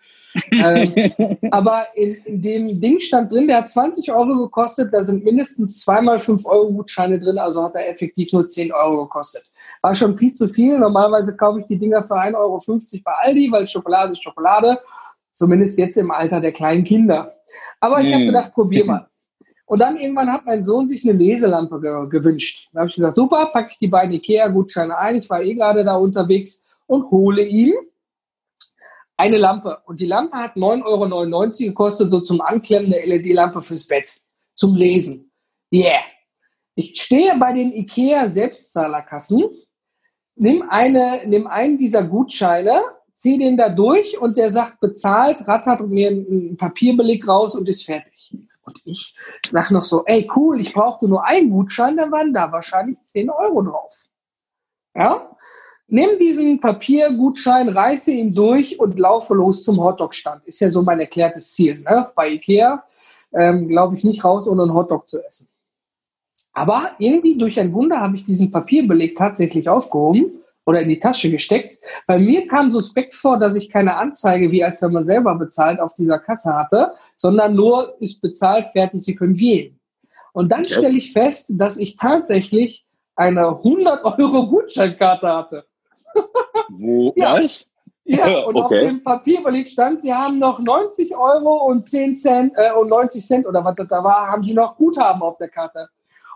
ähm, 0.50 1.38
aber 1.52 1.86
in, 1.94 2.14
in, 2.24 2.42
dem 2.42 2.80
Ding 2.80 2.98
stand 2.98 3.30
drin, 3.30 3.46
der 3.46 3.58
hat 3.58 3.70
20 3.70 4.10
Euro 4.12 4.46
gekostet, 4.46 4.92
da 4.92 5.04
sind 5.04 5.24
mindestens 5.24 5.80
zweimal 5.82 6.18
5 6.18 6.44
Euro 6.46 6.72
Gutscheine 6.72 7.20
drin, 7.20 7.38
also 7.38 7.62
hat 7.62 7.76
er 7.76 7.88
effektiv 7.88 8.32
nur 8.32 8.48
10 8.48 8.72
Euro 8.72 9.04
gekostet. 9.04 9.44
War 9.82 9.94
schon 9.94 10.16
viel 10.16 10.32
zu 10.32 10.48
viel. 10.48 10.76
Normalerweise 10.76 11.36
kaufe 11.36 11.60
ich 11.60 11.66
die 11.68 11.78
Dinger 11.78 12.02
für 12.02 12.14
1,50 12.14 12.34
Euro 12.34 12.60
bei 13.04 13.12
Aldi, 13.22 13.52
weil 13.52 13.68
Schokolade 13.68 14.12
ist 14.12 14.22
Schokolade, 14.24 14.80
zumindest 15.32 15.78
jetzt 15.78 15.96
im 15.96 16.10
Alter 16.10 16.40
der 16.40 16.52
kleinen 16.52 16.82
Kinder. 16.82 17.32
Aber 17.78 18.00
ich 18.00 18.12
habe 18.12 18.26
gedacht, 18.26 18.52
probier 18.52 18.84
mal. 18.84 19.06
Und 19.74 19.80
dann 19.80 19.96
irgendwann 19.96 20.32
hat 20.32 20.46
mein 20.46 20.62
Sohn 20.62 20.86
sich 20.86 21.02
eine 21.02 21.18
Leselampe 21.18 21.80
ge 21.80 22.08
gewünscht. 22.08 22.68
Da 22.72 22.78
habe 22.78 22.90
ich 22.90 22.94
gesagt, 22.94 23.16
super, 23.16 23.50
packe 23.52 23.70
ich 23.72 23.78
die 23.78 23.88
beiden 23.88 24.12
Ikea-Gutscheine 24.12 24.96
ein. 24.96 25.16
Ich 25.16 25.28
war 25.28 25.42
eh 25.42 25.52
gerade 25.52 25.84
da 25.84 25.96
unterwegs 25.96 26.64
und 26.86 27.10
hole 27.10 27.42
ihm 27.42 27.74
eine 29.16 29.36
Lampe. 29.36 29.78
Und 29.86 29.98
die 29.98 30.06
Lampe 30.06 30.36
hat 30.36 30.54
9,99 30.54 30.84
Euro 30.84 31.70
gekostet, 31.70 32.12
so 32.12 32.20
zum 32.20 32.40
Anklemmen 32.40 32.88
der 32.88 33.04
LED-Lampe 33.04 33.62
fürs 33.62 33.84
Bett, 33.84 34.16
zum 34.54 34.76
Lesen. 34.76 35.32
Yeah. 35.72 36.04
Ich 36.76 37.02
stehe 37.02 37.36
bei 37.36 37.52
den 37.52 37.72
IKEA-Selbstzahlerkassen, 37.72 39.42
nimm, 40.36 40.62
nimm 41.26 41.46
einen 41.48 41.78
dieser 41.78 42.04
Gutscheine, 42.04 42.80
ziehe 43.16 43.38
den 43.38 43.56
da 43.56 43.70
durch 43.70 44.20
und 44.20 44.38
der 44.38 44.52
sagt 44.52 44.78
bezahlt, 44.78 45.48
rattert 45.48 45.80
mir 45.88 46.10
einen 46.10 46.56
Papierbeleg 46.56 47.26
raus 47.26 47.56
und 47.56 47.68
ist 47.68 47.84
fertig. 47.84 48.13
Und 48.64 48.80
ich 48.84 49.14
sage 49.50 49.74
noch 49.74 49.84
so, 49.84 50.04
ey 50.06 50.30
cool, 50.36 50.60
ich 50.60 50.72
brauchte 50.72 51.08
nur 51.08 51.24
einen 51.24 51.50
Gutschein, 51.50 51.96
dann 51.96 52.10
waren 52.10 52.32
da 52.32 52.50
wahrscheinlich 52.50 53.02
10 53.02 53.30
Euro 53.30 53.62
drauf. 53.62 54.04
Ja? 54.94 55.30
Nimm 55.86 56.18
diesen 56.18 56.60
Papiergutschein, 56.60 57.68
reiße 57.68 58.10
ihn 58.10 58.34
durch 58.34 58.80
und 58.80 58.98
laufe 58.98 59.34
los 59.34 59.62
zum 59.64 59.82
Hotdog-Stand. 59.82 60.44
Ist 60.46 60.60
ja 60.60 60.70
so 60.70 60.82
mein 60.82 61.00
erklärtes 61.00 61.52
Ziel. 61.52 61.80
Ne? 61.80 62.06
Bei 62.16 62.30
Ikea 62.30 62.84
ähm, 63.32 63.68
glaube 63.68 63.96
ich 63.96 64.04
nicht 64.04 64.24
raus, 64.24 64.48
ohne 64.48 64.62
einen 64.62 64.74
Hotdog 64.74 65.08
zu 65.08 65.22
essen. 65.24 65.48
Aber 66.52 66.92
irgendwie 66.98 67.36
durch 67.36 67.58
ein 67.60 67.72
Wunder 67.74 68.00
habe 68.00 68.16
ich 68.16 68.24
diesen 68.24 68.50
Papierbeleg 68.50 69.16
tatsächlich 69.16 69.68
aufgehoben 69.68 70.43
oder 70.66 70.80
in 70.80 70.88
die 70.88 70.98
Tasche 70.98 71.30
gesteckt. 71.30 71.78
Bei 72.06 72.18
mir 72.18 72.46
kam 72.46 72.72
suspekt 72.72 73.14
vor, 73.14 73.38
dass 73.38 73.56
ich 73.56 73.70
keine 73.70 73.96
Anzeige, 73.96 74.50
wie 74.50 74.64
als 74.64 74.80
wenn 74.82 74.92
man 74.92 75.04
selber 75.04 75.34
bezahlt, 75.36 75.80
auf 75.80 75.94
dieser 75.94 76.18
Kasse 76.18 76.54
hatte, 76.54 76.92
sondern 77.16 77.54
nur 77.54 77.96
ist 78.00 78.20
bezahlt, 78.20 78.68
fertig, 78.68 79.02
Sie 79.02 79.14
können 79.14 79.36
gehen. 79.36 79.78
Und 80.32 80.50
dann 80.50 80.64
stelle 80.64 80.98
ich 80.98 81.12
fest, 81.12 81.52
dass 81.54 81.78
ich 81.78 81.96
tatsächlich 81.96 82.84
eine 83.14 83.48
100 83.48 84.04
Euro 84.04 84.48
Gutscheinkarte 84.48 85.28
hatte. 85.28 85.64
Wo, 86.68 87.12
ja. 87.16 87.34
was? 87.34 87.68
Ja, 88.06 88.40
und 88.40 88.56
okay. 88.56 88.64
auf 88.64 88.82
dem 88.82 89.02
Papierbeleg 89.02 89.66
stand, 89.66 90.02
Sie 90.02 90.12
haben 90.12 90.38
noch 90.38 90.58
90 90.58 91.16
Euro 91.16 91.64
und 91.68 91.84
10 91.84 92.14
Cent 92.16 92.52
äh, 92.56 92.70
und 92.72 92.88
90 92.88 93.24
Cent 93.24 93.46
oder 93.46 93.64
was 93.64 93.76
das 93.76 93.88
da 93.88 94.04
war, 94.04 94.28
haben 94.28 94.42
Sie 94.42 94.52
noch 94.52 94.76
Guthaben 94.76 95.22
auf 95.22 95.38
der 95.38 95.48
Karte. 95.48 95.88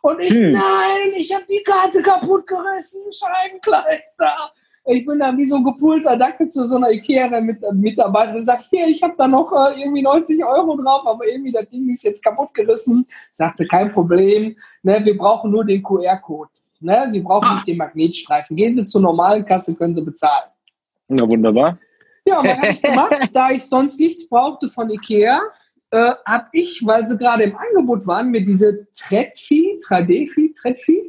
Und 0.03 0.21
ich, 0.21 0.33
hm. 0.33 0.53
nein, 0.53 1.13
ich 1.17 1.35
habe 1.35 1.45
die 1.49 1.63
Karte 1.63 2.03
kaputt 2.03 2.47
gerissen, 2.47 3.03
Scheibenkleister. 3.13 4.53
Ich 4.91 5.05
bin 5.05 5.19
dann 5.19 5.37
wie 5.37 5.45
so 5.45 5.57
ein 5.57 5.65
gepulter 5.65 6.17
Dackel 6.17 6.49
zu 6.49 6.67
so 6.67 6.77
einer 6.77 6.91
Ikea-Mitarbeiterin 6.91 8.39
und 8.41 8.47
sage, 8.47 8.65
hier, 8.71 8.87
ich 8.87 9.03
habe 9.03 9.15
da 9.19 9.29
noch 9.29 9.53
äh, 9.53 9.81
irgendwie 9.81 10.03
90 10.03 10.43
Euro 10.45 10.81
drauf, 10.81 11.07
aber 11.07 11.27
irgendwie 11.27 11.53
das 11.53 11.69
Ding 11.69 11.91
ist 11.91 12.05
jetzt 12.05 12.25
kaputt 12.25 12.55
gerissen. 12.55 13.07
Sagt 13.35 13.59
sie, 13.59 13.67
kein 13.67 13.91
Problem, 13.91 14.57
ne, 14.83 15.05
wir 15.05 15.19
brauchen 15.19 15.51
nur 15.51 15.65
den 15.65 15.83
QR-Code. 15.83 16.51
Ne, 16.81 17.07
sie 17.11 17.21
brauchen 17.21 17.49
ah. 17.49 17.55
nicht 17.55 17.67
den 17.67 17.77
Magnetstreifen. 17.77 18.57
Gehen 18.57 18.77
Sie 18.77 18.85
zur 18.87 19.03
normalen 19.03 19.45
Kasse, 19.45 19.75
können 19.75 19.95
Sie 19.95 20.05
bezahlen. 20.05 20.51
Na 21.09 21.29
wunderbar. 21.29 21.79
Ja, 22.25 22.43
was 22.45 22.57
habe 22.57 22.69
ich 22.69 22.83
gemacht? 22.83 23.15
da 23.33 23.51
ich 23.51 23.65
sonst 23.65 23.99
nichts 23.99 24.29
brauchte 24.29 24.69
von 24.69 24.89
Ikea, 24.89 25.41
äh, 25.91 26.13
habe 26.27 26.49
ich, 26.53 26.85
weil 26.85 27.07
sie 27.07 27.17
gerade 27.17 27.45
im 27.45 27.57
Angebot 27.57 28.07
waren, 28.07 28.31
mir 28.31 28.45
diese 28.45 28.89
Tretfi, 28.95 29.79
Tradefi, 29.83 30.53
Tretfi, 30.53 31.09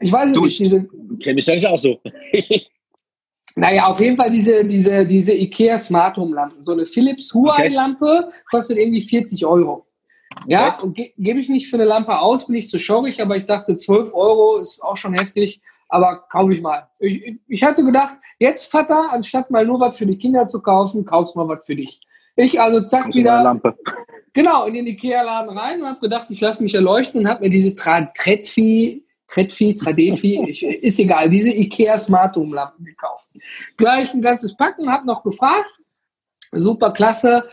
ich 0.00 0.12
weiß 0.12 0.32
es 0.32 0.40
nicht, 0.40 0.60
diese. 0.60 0.88
Kenne 1.22 1.40
ich 1.40 1.50
eigentlich 1.50 1.66
auch 1.66 1.78
so. 1.78 1.98
naja, 3.56 3.86
auf 3.86 4.00
jeden 4.00 4.16
Fall 4.16 4.30
diese, 4.30 4.64
diese, 4.64 5.06
diese 5.06 5.34
IKEA 5.34 5.78
Smart 5.78 6.16
Home 6.16 6.34
Lampen. 6.34 6.62
So 6.62 6.72
eine 6.72 6.84
Philips 6.84 7.32
Huawei 7.32 7.68
Lampe 7.68 8.30
kostet 8.50 8.78
irgendwie 8.78 9.02
40 9.02 9.46
Euro. 9.46 9.86
Ja, 10.46 10.78
ge 10.92 11.12
gebe 11.16 11.40
ich 11.40 11.48
nicht 11.48 11.68
für 11.68 11.76
eine 11.76 11.86
Lampe 11.86 12.18
aus, 12.18 12.46
bin 12.46 12.56
ich 12.56 12.68
zu 12.68 12.78
schorrig, 12.78 13.22
aber 13.22 13.36
ich 13.36 13.46
dachte, 13.46 13.74
12 13.74 14.12
Euro 14.12 14.58
ist 14.58 14.82
auch 14.82 14.96
schon 14.96 15.14
heftig, 15.14 15.62
aber 15.88 16.26
kaufe 16.28 16.52
ich 16.52 16.60
mal. 16.60 16.88
Ich, 16.98 17.38
ich 17.48 17.64
hatte 17.64 17.84
gedacht, 17.84 18.18
jetzt 18.38 18.70
Vater, 18.70 19.12
anstatt 19.12 19.50
mal 19.50 19.64
nur 19.64 19.80
was 19.80 19.96
für 19.96 20.04
die 20.04 20.18
Kinder 20.18 20.46
zu 20.46 20.60
kaufen, 20.60 21.06
kaufst 21.06 21.36
mal 21.36 21.48
was 21.48 21.64
für 21.64 21.76
dich. 21.76 22.00
Ich 22.36 22.60
also 22.60 22.80
zack 22.82 23.04
Kommst 23.04 23.18
wieder. 23.18 23.60
Genau, 24.32 24.66
in 24.66 24.74
den 24.74 24.86
Ikea-Laden 24.86 25.56
rein 25.56 25.80
und 25.80 25.88
habe 25.88 26.00
gedacht, 26.00 26.26
ich 26.28 26.40
lasse 26.42 26.62
mich 26.62 26.74
erleuchten 26.74 27.20
und 27.20 27.28
habe 27.28 27.44
mir 27.44 27.50
diese 27.50 27.74
Tretfi, 27.74 29.02
Tretfi, 29.26 29.74
Tradefi, 29.74 30.44
ist 30.82 31.00
egal, 31.00 31.30
diese 31.30 31.54
Ikea 31.54 31.96
Smart 31.96 32.36
Home 32.36 32.54
Lampen 32.54 32.84
gekauft. 32.84 33.30
Gleich 33.78 34.12
ein 34.12 34.20
ganzes 34.20 34.54
Packen, 34.54 34.92
habe 34.92 35.06
noch 35.06 35.22
gefragt, 35.22 35.70
super 36.52 36.92
klasse. 36.92 37.48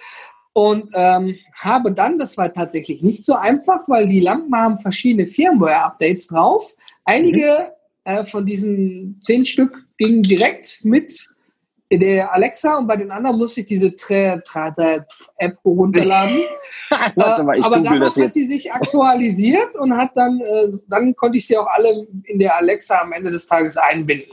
Und 0.56 0.92
ähm, 0.94 1.36
habe 1.62 1.92
dann, 1.94 2.20
das 2.20 2.38
war 2.38 2.54
tatsächlich 2.54 3.02
nicht 3.02 3.26
so 3.26 3.34
einfach, 3.34 3.88
weil 3.88 4.08
die 4.08 4.20
Lampen 4.20 4.54
haben 4.56 4.78
verschiedene 4.78 5.26
Firmware-Updates 5.26 6.28
drauf. 6.28 6.76
Einige 7.06 7.72
mhm. 8.06 8.12
äh, 8.12 8.24
von 8.24 8.46
diesen 8.46 9.20
zehn 9.24 9.46
Stück 9.46 9.88
gingen 9.98 10.22
direkt 10.22 10.82
mit 10.84 11.33
der 12.00 12.34
Alexa 12.34 12.78
und 12.78 12.88
bei 12.88 12.98
den 12.98 13.12
anderen 13.12 13.38
musste 13.38 13.62
ich 13.62 13.66
diese 13.68 13.94
App 15.38 15.60
runterladen. 15.66 16.44
Warte 17.16 17.44
mal, 17.44 17.58
ich 17.58 17.66
Aber 17.66 17.80
damals 17.80 18.16
hat 18.18 18.36
die 18.36 18.46
sich 18.46 18.72
aktualisiert 18.72 19.76
und 19.80 19.96
hat 19.96 20.12
dann, 20.16 20.40
äh, 20.40 20.72
dann 20.88 21.16
konnte 21.16 21.38
ich 21.38 21.48
sie 21.48 21.58
auch 21.58 21.68
alle 21.68 22.08
in 22.24 22.40
der 22.40 22.56
Alexa 22.58 23.02
am 23.02 23.12
Ende 23.12 23.32
des 23.32 23.48
Tages 23.48 23.78
einbinden. 23.78 24.32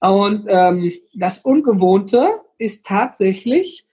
Und 0.00 0.46
ähm, 0.48 0.92
das 1.14 1.38
Ungewohnte 1.38 2.40
ist 2.58 2.86
tatsächlich, 2.86 3.86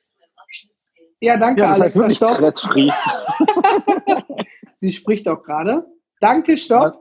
Ja, 1.20 1.38
danke, 1.38 1.62
Ja, 1.62 1.78
heißt 1.78 1.98
Alexa. 1.98 2.40
wirklich 2.40 2.94
Stopp. 2.94 4.38
Sie 4.78 4.92
spricht 4.92 5.28
auch 5.28 5.44
gerade. 5.44 5.86
Danke, 6.22 6.56
stopp. 6.58 7.00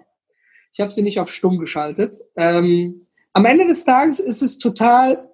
Ich 0.73 0.81
habe 0.81 0.91
sie 0.91 1.03
nicht 1.03 1.21
auf 1.21 1.33
stumm 1.33 1.59
geschaltet. 1.59 2.17
Ähm, 2.37 3.07
am 3.33 3.45
Ende 3.45 3.67
des 3.67 3.85
Tages 3.85 4.21
ist 4.21 4.43
es 4.43 4.59
total, 4.59 5.15
äh, 5.15 5.28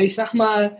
ich 0.00 0.14
sag 0.14 0.34
mal, 0.34 0.78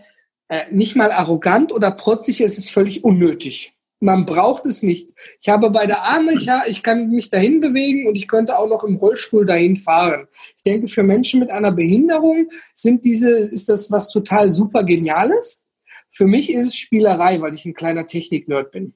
äh, 0.48 0.64
nicht 0.70 0.96
mal 0.96 1.10
arrogant 1.10 1.72
oder 1.72 1.90
protzig, 1.90 2.40
es 2.40 2.58
ist 2.58 2.70
völlig 2.70 3.04
unnötig. 3.04 3.72
Man 4.00 4.26
braucht 4.26 4.66
es 4.66 4.82
nicht. 4.82 5.10
Ich 5.40 5.48
habe 5.48 5.70
beide 5.70 6.00
Arme, 6.00 6.34
ich, 6.34 6.48
ich 6.66 6.82
kann 6.82 7.08
mich 7.10 7.30
dahin 7.30 7.60
bewegen 7.60 8.06
und 8.06 8.16
ich 8.16 8.28
könnte 8.28 8.58
auch 8.58 8.68
noch 8.68 8.84
im 8.84 8.96
Rollstuhl 8.96 9.46
dahin 9.46 9.76
fahren. 9.76 10.26
Ich 10.56 10.62
denke, 10.62 10.88
für 10.88 11.02
Menschen 11.02 11.40
mit 11.40 11.50
einer 11.50 11.72
Behinderung 11.72 12.48
sind 12.74 13.04
diese, 13.04 13.30
ist 13.30 13.68
das 13.70 13.90
was 13.90 14.10
total 14.10 14.50
super 14.50 14.84
Geniales. 14.84 15.66
Für 16.10 16.26
mich 16.26 16.52
ist 16.52 16.66
es 16.66 16.76
Spielerei, 16.76 17.40
weil 17.40 17.54
ich 17.54 17.64
ein 17.64 17.74
kleiner 17.74 18.06
Technik-Nerd 18.06 18.72
bin. 18.72 18.94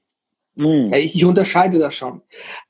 Mhm. 0.57 0.93
Ich, 0.93 1.15
ich 1.15 1.25
unterscheide 1.25 1.79
das 1.79 1.95
schon. 1.95 2.21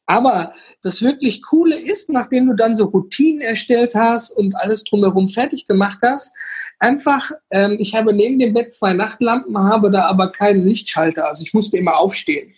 Aber 0.06 0.54
das 0.82 1.02
wirklich 1.02 1.44
Coole 1.44 1.78
ist, 1.78 2.10
nachdem 2.10 2.48
du 2.48 2.56
dann 2.56 2.76
so 2.76 2.86
Routinen 2.86 3.42
erstellt 3.42 3.96
hast 3.96 4.32
und 4.32 4.56
alles 4.56 4.86
drumherum 4.86 5.28
fertig 5.28 5.68
gemacht 5.68 6.00
hast, 6.02 6.36
einfach, 6.80 7.32
ähm, 7.52 7.78
ich 7.80 7.96
habe 7.96 8.14
neben 8.14 8.40
dem 8.40 8.54
Bett 8.54 8.74
zwei 8.74 8.94
Nachtlampen, 8.94 9.58
habe 9.58 9.92
da 9.92 10.06
aber 10.08 10.32
keinen 10.32 10.66
Lichtschalter. 10.66 11.28
Also 11.28 11.44
ich 11.44 11.54
musste 11.54 11.78
immer 11.78 11.98
aufstehen. 11.98 12.56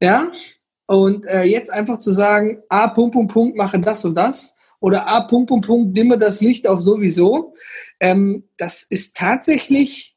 Ja? 0.00 0.30
Und 0.86 1.24
äh, 1.26 1.44
jetzt 1.44 1.72
einfach 1.72 1.98
zu 1.98 2.10
sagen, 2.10 2.62
A, 2.68 2.88
Punkt, 2.88 3.14
Punkt, 3.14 3.32
Punkt, 3.32 3.56
mache 3.56 3.80
das 3.80 4.04
und 4.04 4.14
das. 4.14 4.56
Oder 4.80 5.06
A, 5.06 5.22
Punkt, 5.22 5.48
Punkt, 5.48 5.66
Punkt, 5.66 5.96
dimme 5.96 6.18
das 6.18 6.40
Licht 6.40 6.66
auf 6.66 6.80
sowieso. 6.80 7.54
Ähm, 8.00 8.48
das 8.58 8.82
ist 8.82 9.16
tatsächlich 9.16 10.16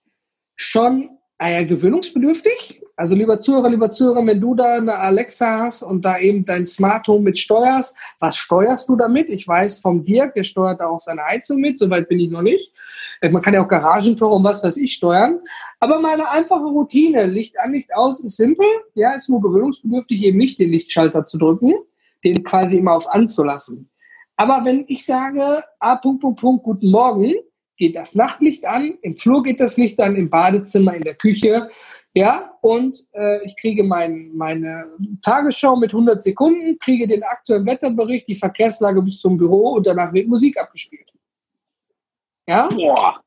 schon 0.55 1.11
äh, 1.37 1.65
gewöhnungsbedürftig. 1.65 2.81
Also 2.97 3.15
lieber 3.15 3.39
Zuhörer, 3.39 3.69
lieber 3.69 3.91
Zuhörer, 3.91 4.25
wenn 4.25 4.39
du 4.39 4.55
da 4.55 4.77
eine 4.77 4.97
Alexa 4.97 5.59
hast 5.59 5.83
und 5.83 6.05
da 6.05 6.17
eben 6.17 6.45
dein 6.45 6.65
Smart 6.65 7.07
Home 7.07 7.23
mit 7.23 7.37
steuerst, 7.37 7.97
was 8.19 8.37
steuerst 8.37 8.87
du 8.87 8.95
damit? 8.95 9.29
Ich 9.29 9.45
weiß 9.45 9.79
vom 9.79 10.03
Dirk, 10.03 10.33
der 10.33 10.43
steuert 10.43 10.79
da 10.79 10.87
auch 10.87 10.99
seine 10.99 11.23
Heizung 11.23 11.59
mit, 11.59 11.77
soweit 11.77 12.07
bin 12.07 12.19
ich 12.19 12.29
noch 12.29 12.41
nicht. 12.41 12.71
Äh, 13.19 13.29
Man 13.31 13.41
kann 13.41 13.53
ja 13.53 13.63
auch 13.63 13.67
Garagentore 13.67 14.33
und 14.33 14.45
was 14.45 14.63
weiß 14.63 14.77
ich 14.77 14.93
steuern. 14.93 15.39
Aber 15.79 15.99
mal 15.99 16.13
eine 16.13 16.29
einfache 16.29 16.63
Routine, 16.63 17.25
Licht 17.25 17.59
an, 17.59 17.73
Licht 17.73 17.93
aus, 17.93 18.21
ist 18.21 18.37
simpel. 18.37 18.65
Ja, 18.93 19.13
ist 19.13 19.27
nur 19.27 19.41
gewöhnungsbedürftig, 19.41 20.23
eben 20.23 20.37
nicht 20.37 20.59
den 20.59 20.71
Lichtschalter 20.71 21.25
zu 21.25 21.37
drücken, 21.37 21.73
den 22.23 22.43
quasi 22.43 22.77
immer 22.77 22.93
auf 22.93 23.13
anzulassen. 23.13 23.89
Aber 24.37 24.63
wenn 24.63 24.85
ich 24.87 25.05
sage, 25.05 25.63
A, 25.79 25.95
Punkt, 25.95 26.21
Punkt, 26.21 26.39
Punkt, 26.39 26.63
guten 26.63 26.91
Morgen, 26.91 27.33
geht 27.77 27.95
das 27.95 28.15
Nachtlicht 28.15 28.65
an, 28.65 28.97
im 29.01 29.13
Flur 29.13 29.43
geht 29.43 29.59
das 29.59 29.75
Licht 29.77 29.99
an, 29.99 30.15
im 30.15 30.29
Badezimmer, 30.29 30.95
in 30.95 31.03
der 31.03 31.15
Küche, 31.15 31.69
ja, 32.13 32.53
und 32.65 33.05
äh, 33.13 33.45
ich 33.45 33.55
kriege 33.57 33.83
mein, 33.83 34.31
meine 34.33 34.87
Tagesschau 35.21 35.75
mit 35.75 35.93
100 35.93 36.23
Sekunden, 36.23 36.79
kriege 36.79 37.05
den 37.05 37.21
aktuellen 37.21 37.67
Wetterbericht, 37.67 38.27
die 38.27 38.33
Verkehrslage 38.33 39.03
bis 39.03 39.19
zum 39.19 39.37
Büro 39.37 39.73
und 39.73 39.85
danach 39.85 40.11
wird 40.13 40.27
Musik 40.27 40.59
abgespielt. 40.59 41.13
Ja, 42.47 42.67
Boah. 42.69 43.21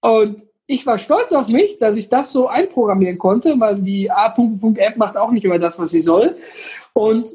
und 0.00 0.42
ich 0.66 0.86
war 0.86 0.96
stolz 0.96 1.32
auf 1.32 1.48
mich, 1.48 1.78
dass 1.78 1.96
ich 1.96 2.08
das 2.08 2.32
so 2.32 2.48
einprogrammieren 2.48 3.18
konnte, 3.18 3.60
weil 3.60 3.82
die 3.82 4.10
A.App 4.10 4.96
macht 4.96 5.18
auch 5.18 5.32
nicht 5.32 5.44
immer 5.44 5.58
das, 5.58 5.78
was 5.78 5.90
sie 5.90 6.00
soll. 6.00 6.36
Und 6.94 7.28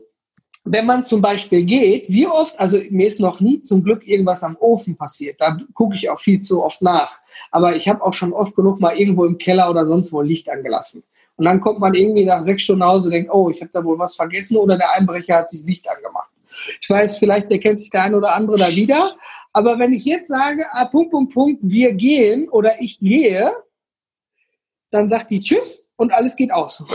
wenn 0.66 0.88
man 0.88 1.06
zum 1.06 1.22
Beispiel 1.22 1.64
geht, 1.66 2.10
wie 2.10 2.26
oft, 2.26 2.60
also 2.60 2.80
mir 2.90 3.06
ist 3.06 3.20
noch 3.20 3.40
nie 3.42 3.62
zum 3.62 3.84
Glück 3.84 4.08
irgendwas 4.08 4.44
am 4.44 4.58
Ofen 4.60 4.98
passiert. 4.98 5.40
Da 5.40 5.56
gucke 5.76 5.96
ich 5.96 6.10
auch 6.10 6.20
viel 6.20 6.40
zu 6.40 6.64
oft 6.64 6.82
nach. 6.82 7.20
Aber 7.52 7.76
ich 7.76 7.88
habe 7.88 8.02
auch 8.02 8.14
schon 8.14 8.34
oft 8.34 8.56
genug 8.56 8.80
mal 8.80 8.98
irgendwo 8.98 9.26
im 9.26 9.38
Keller 9.38 9.70
oder 9.70 9.86
sonst 9.86 10.12
wo 10.12 10.22
Licht 10.22 10.50
angelassen. 10.50 11.04
Und 11.36 11.46
dann 11.46 11.62
kommt 11.62 11.80
man 11.80 11.94
irgendwie 11.94 12.26
nach 12.26 12.44
sechs 12.44 12.62
Stunden 12.64 12.82
nach 12.82 12.90
Hause 12.90 13.08
und 13.08 13.14
denkt, 13.14 13.32
oh, 13.34 13.50
ich 13.50 13.60
habe 13.62 13.72
da 13.74 13.84
wohl 13.84 13.98
was 13.98 14.16
vergessen 14.16 14.58
oder 14.58 14.78
der 14.78 14.92
Einbrecher 14.92 15.38
hat 15.38 15.50
sich 15.50 15.64
Licht 15.66 15.90
angemacht. 15.90 16.30
Ich 16.82 16.90
weiß, 16.90 17.18
vielleicht 17.18 17.52
erkennt 17.52 17.80
sich 17.80 17.90
der 17.90 18.04
eine 18.04 18.18
oder 18.18 18.36
andere 18.36 18.58
da 18.58 18.70
wieder. 18.70 19.16
Aber 19.52 19.80
wenn 19.80 19.94
ich 19.94 20.06
jetzt 20.06 20.30
sage, 20.30 20.66
ah, 20.72 20.86
Punkt, 20.86 21.12
Punkt, 21.12 21.34
Punkt, 21.34 21.60
wir 21.64 21.94
gehen 21.94 22.50
oder 22.50 22.82
ich 22.82 23.00
gehe, 23.00 23.52
dann 24.92 25.10
sagt 25.10 25.32
die 25.32 25.40
Tschüss 25.40 25.88
und 25.96 26.12
alles 26.14 26.36
geht 26.36 26.52
aus. 26.52 26.84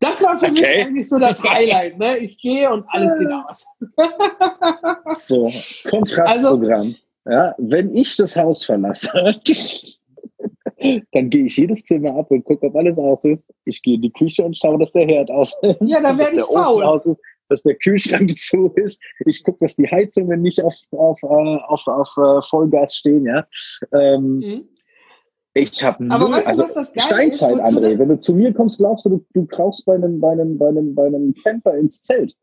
das 0.00 0.22
war 0.22 0.38
für 0.38 0.50
mich 0.50 0.62
Okay. 0.62 0.82
eigentlich 0.82 1.08
so 1.08 1.18
das 1.18 1.42
Highlight. 1.42 1.98
Ne? 1.98 2.18
Ich 2.18 2.38
gehe 2.38 2.70
und 2.70 2.84
alles 2.88 3.16
geht 3.18 3.28
aus. 3.30 3.66
So, 5.18 5.50
Kontrastprogramm. 5.90 6.94
ja, 7.24 7.54
wenn 7.58 7.94
ich 7.94 8.16
das 8.16 8.36
Haus 8.36 8.64
verlasse, 8.64 9.10
dann 11.12 11.30
gehe 11.30 11.46
ich 11.46 11.56
jedes 11.56 11.84
Zimmer 11.84 12.16
ab 12.16 12.30
und 12.30 12.44
gucke, 12.44 12.66
ob 12.66 12.76
alles 12.76 12.98
aus 12.98 13.24
ist. 13.24 13.52
Ich 13.64 13.82
gehe 13.82 13.94
in 13.96 14.02
die 14.02 14.12
Küche 14.12 14.44
und 14.44 14.56
schaue, 14.56 14.78
dass 14.78 14.92
der 14.92 15.06
Herd 15.06 15.30
aus 15.30 15.56
ist. 15.62 15.78
Ja, 15.82 16.00
da 16.00 16.08
dass 16.10 16.18
werde 16.18 16.36
ich 16.36 16.44
faul. 16.44 16.82
Aus 16.82 17.04
ist, 17.06 17.20
dass 17.48 17.62
der 17.62 17.74
Kühlschrank 17.76 18.30
zu 18.38 18.72
ist. 18.76 19.00
Ich 19.26 19.42
gucke, 19.44 19.58
dass 19.60 19.76
die 19.76 19.88
Heizungen 19.88 20.42
nicht 20.42 20.62
auf, 20.62 20.74
auf, 20.92 21.22
äh, 21.22 21.26
auf, 21.26 21.86
auf 21.86 22.08
äh, 22.16 22.42
Vollgas 22.48 22.94
stehen. 22.96 23.26
Ja. 23.26 23.46
Ähm, 23.92 24.38
Mhm. 24.38 24.68
ich 25.54 25.82
habe 25.84 26.02
null, 26.04 26.32
weißt 26.32 26.46
du, 26.46 26.50
also 26.50 26.62
was 26.62 26.74
das 26.74 26.92
Geile 26.92 27.28
ist? 27.28 27.36
Steinzeit, 27.36 27.58
Wozu 27.66 27.78
André. 27.78 27.98
Wenn 27.98 28.08
du 28.08 28.18
zu 28.18 28.34
mir 28.34 28.54
kommst, 28.54 28.78
glaubst 28.78 29.04
du, 29.04 29.10
du, 29.10 29.26
du 29.34 29.46
krauchst 29.46 29.84
bei 29.84 29.94
einem, 29.94 30.18
bei, 30.18 30.32
einem, 30.32 30.56
bei, 30.56 30.68
einem, 30.68 30.94
bei 30.94 31.06
einem 31.06 31.34
Camper 31.34 31.76
ins 31.76 32.02
Zelt. 32.02 32.36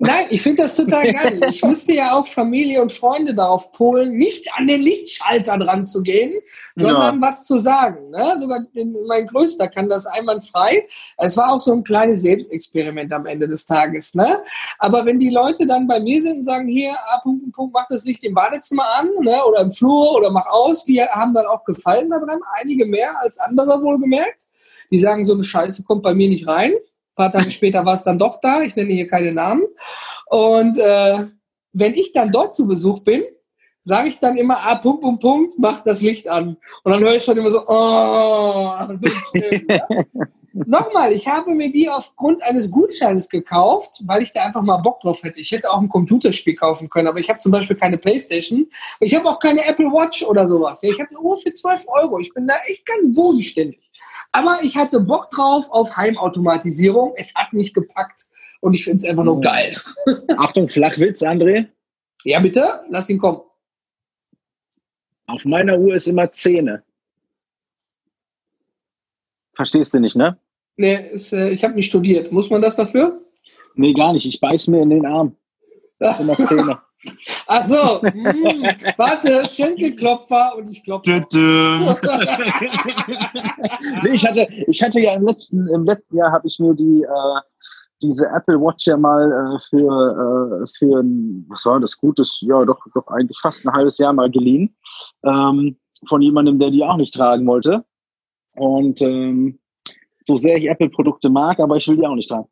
Nein, 0.00 0.26
ich 0.30 0.42
finde 0.42 0.62
das 0.62 0.76
total 0.76 1.12
geil. 1.12 1.40
Ich 1.50 1.62
musste 1.62 1.92
ja 1.92 2.12
auch 2.12 2.26
Familie 2.26 2.80
und 2.80 2.92
Freunde 2.92 3.34
darauf 3.34 3.72
polen, 3.72 4.16
nicht 4.16 4.48
an 4.56 4.68
den 4.68 4.80
Lichtschalter 4.80 5.58
dran 5.58 5.84
zu 5.84 6.02
gehen, 6.02 6.32
sondern 6.76 7.20
was 7.20 7.46
zu 7.46 7.58
sagen. 7.58 8.10
Ne? 8.10 8.34
Sogar 8.38 8.60
mein 9.08 9.26
Größter 9.26 9.66
kann 9.66 9.88
das 9.88 10.06
einwandfrei. 10.06 10.86
Es 11.16 11.36
war 11.36 11.52
auch 11.52 11.60
so 11.60 11.72
ein 11.72 11.82
kleines 11.82 12.22
Selbstexperiment 12.22 13.12
am 13.12 13.26
Ende 13.26 13.48
des 13.48 13.66
Tages. 13.66 14.14
Ne? 14.14 14.40
Aber 14.78 15.04
wenn 15.04 15.18
die 15.18 15.30
Leute 15.30 15.66
dann 15.66 15.88
bei 15.88 15.98
mir 15.98 16.22
sind 16.22 16.36
und 16.36 16.42
sagen, 16.42 16.68
hier, 16.68 16.92
ah, 16.92 17.18
Punkt, 17.20 17.42
Punkt, 17.42 17.56
Punkt, 17.56 17.74
mach 17.74 17.86
das 17.88 18.04
Licht 18.04 18.22
im 18.22 18.34
Badezimmer 18.34 18.86
an 18.98 19.10
ne? 19.20 19.44
oder 19.44 19.62
im 19.62 19.72
Flur 19.72 20.12
oder 20.12 20.30
mach 20.30 20.46
aus, 20.46 20.84
die 20.84 21.02
haben 21.02 21.32
dann 21.32 21.46
auch 21.46 21.64
Gefallen 21.64 22.08
daran. 22.08 22.38
Einige 22.60 22.86
mehr 22.86 23.20
als 23.20 23.38
andere 23.38 23.82
wohlgemerkt. 23.82 24.44
Die 24.92 24.98
sagen, 24.98 25.24
so 25.24 25.34
eine 25.34 25.42
Scheiße 25.42 25.82
kommt 25.82 26.04
bei 26.04 26.14
mir 26.14 26.28
nicht 26.28 26.46
rein. 26.46 26.72
Ein 27.18 27.32
paar 27.32 27.32
Tage 27.32 27.50
später 27.50 27.84
war 27.84 27.94
es 27.94 28.04
dann 28.04 28.18
doch 28.18 28.40
da. 28.40 28.62
Ich 28.62 28.76
nenne 28.76 28.92
hier 28.92 29.08
keine 29.08 29.32
Namen. 29.32 29.64
Und 30.26 30.78
äh, 30.78 31.24
wenn 31.72 31.94
ich 31.94 32.12
dann 32.12 32.30
dort 32.30 32.54
zu 32.54 32.68
Besuch 32.68 33.00
bin, 33.00 33.24
sage 33.82 34.08
ich 34.08 34.20
dann 34.20 34.36
immer, 34.36 34.58
ah, 34.64 34.76
Punkt, 34.76 35.00
Punkt, 35.00 35.20
Punkt, 35.20 35.54
mach 35.58 35.80
das 35.80 36.00
Licht 36.00 36.28
an. 36.28 36.58
Und 36.84 36.92
dann 36.92 37.00
höre 37.00 37.16
ich 37.16 37.24
schon 37.24 37.36
immer 37.36 37.50
so, 37.50 37.66
oh, 37.66 38.76
so 38.94 39.08
schön, 39.32 39.66
ja? 39.68 39.86
Nochmal, 40.66 41.12
ich 41.12 41.28
habe 41.28 41.54
mir 41.54 41.70
die 41.70 41.88
aufgrund 41.88 42.42
eines 42.42 42.70
Gutscheines 42.70 43.28
gekauft, 43.28 44.02
weil 44.06 44.22
ich 44.22 44.32
da 44.32 44.44
einfach 44.44 44.62
mal 44.62 44.78
Bock 44.78 45.00
drauf 45.00 45.22
hätte. 45.22 45.40
Ich 45.40 45.50
hätte 45.50 45.70
auch 45.70 45.80
ein 45.80 45.88
Computerspiel 45.88 46.54
kaufen 46.54 46.88
können, 46.88 47.06
aber 47.06 47.18
ich 47.18 47.28
habe 47.28 47.38
zum 47.38 47.52
Beispiel 47.52 47.76
keine 47.76 47.98
Playstation. 47.98 48.66
Ich 49.00 49.14
habe 49.14 49.28
auch 49.28 49.38
keine 49.38 49.64
Apple 49.64 49.86
Watch 49.86 50.22
oder 50.22 50.46
sowas. 50.46 50.82
Ich 50.82 50.98
habe 50.98 51.10
eine 51.10 51.20
Uhr 51.20 51.36
für 51.36 51.52
12 51.52 51.86
Euro. 51.88 52.18
Ich 52.18 52.32
bin 52.32 52.46
da 52.46 52.54
echt 52.66 52.86
ganz 52.86 53.12
bodenständig. 53.14 53.87
Aber 54.32 54.60
ich 54.62 54.76
hatte 54.76 55.00
Bock 55.00 55.30
drauf 55.30 55.70
auf 55.70 55.96
Heimautomatisierung. 55.96 57.14
Es 57.16 57.34
hat 57.34 57.52
mich 57.52 57.72
gepackt 57.72 58.24
und 58.60 58.74
ich 58.74 58.84
finde 58.84 58.98
es 58.98 59.04
einfach 59.04 59.24
nur 59.24 59.40
geil. 59.40 59.76
Achtung, 60.36 60.68
Flachwitz, 60.68 61.22
André. 61.22 61.68
Ja, 62.24 62.40
bitte, 62.40 62.82
lass 62.88 63.08
ihn 63.08 63.18
kommen. 63.18 63.40
Auf 65.26 65.44
meiner 65.44 65.78
Uhr 65.78 65.94
ist 65.94 66.08
immer 66.08 66.32
Zähne. 66.32 66.82
Verstehst 69.54 69.92
du 69.92 70.00
nicht, 70.00 70.16
ne? 70.16 70.38
Nee, 70.76 71.10
ist, 71.10 71.32
äh, 71.32 71.50
ich 71.50 71.64
habe 71.64 71.74
nicht 71.74 71.88
studiert. 71.88 72.30
Muss 72.30 72.50
man 72.50 72.62
das 72.62 72.76
dafür? 72.76 73.20
Nee, 73.74 73.92
gar 73.92 74.12
nicht. 74.12 74.26
Ich 74.26 74.40
beiß 74.40 74.68
mir 74.68 74.82
in 74.82 74.90
den 74.90 75.06
Arm. 75.06 75.36
Das 76.00 76.16
sind 76.18 76.28
immer 76.28 76.46
Zähne. 76.46 76.80
Ach 77.46 77.62
so. 77.62 78.02
Hm, 78.02 78.64
warte, 78.96 79.46
Schenkelklopfer 79.46 80.56
und 80.56 80.68
ich 80.68 80.82
klopfe. 80.82 81.12
nee, 84.02 84.10
ich 84.12 84.26
hatte, 84.26 84.48
ich 84.66 84.82
hatte 84.82 85.00
ja 85.00 85.14
im 85.14 85.26
letzten, 85.26 85.68
im 85.68 85.84
letzten 85.84 86.16
Jahr 86.16 86.32
habe 86.32 86.46
ich 86.46 86.58
mir 86.58 86.74
die, 86.74 87.02
äh, 87.02 87.40
diese 88.02 88.26
Apple 88.28 88.60
Watch 88.60 88.86
ja 88.86 88.96
mal 88.96 89.30
äh, 89.30 89.58
für, 89.68 90.64
äh, 90.64 90.66
für 90.76 91.00
ein, 91.00 91.46
was 91.48 91.64
war 91.66 91.80
das 91.80 91.96
Gutes, 91.96 92.38
ja 92.40 92.64
doch, 92.64 92.78
doch 92.94 93.06
eigentlich 93.08 93.38
fast 93.40 93.66
ein 93.66 93.72
halbes 93.72 93.98
Jahr 93.98 94.12
mal 94.12 94.30
geliehen. 94.30 94.76
Ähm, 95.22 95.78
von 96.06 96.22
jemandem, 96.22 96.58
der 96.58 96.70
die 96.70 96.84
auch 96.84 96.96
nicht 96.96 97.14
tragen 97.14 97.46
wollte. 97.46 97.84
Und 98.54 99.02
ähm, 99.02 99.58
so 100.28 100.36
sehr 100.36 100.58
ich 100.58 100.68
Apple-Produkte 100.68 101.30
mag, 101.30 101.58
aber 101.58 101.76
ich 101.76 101.88
will 101.88 101.96
die 101.96 102.06
auch 102.06 102.14
nicht 102.14 102.28
tragen. 102.28 102.46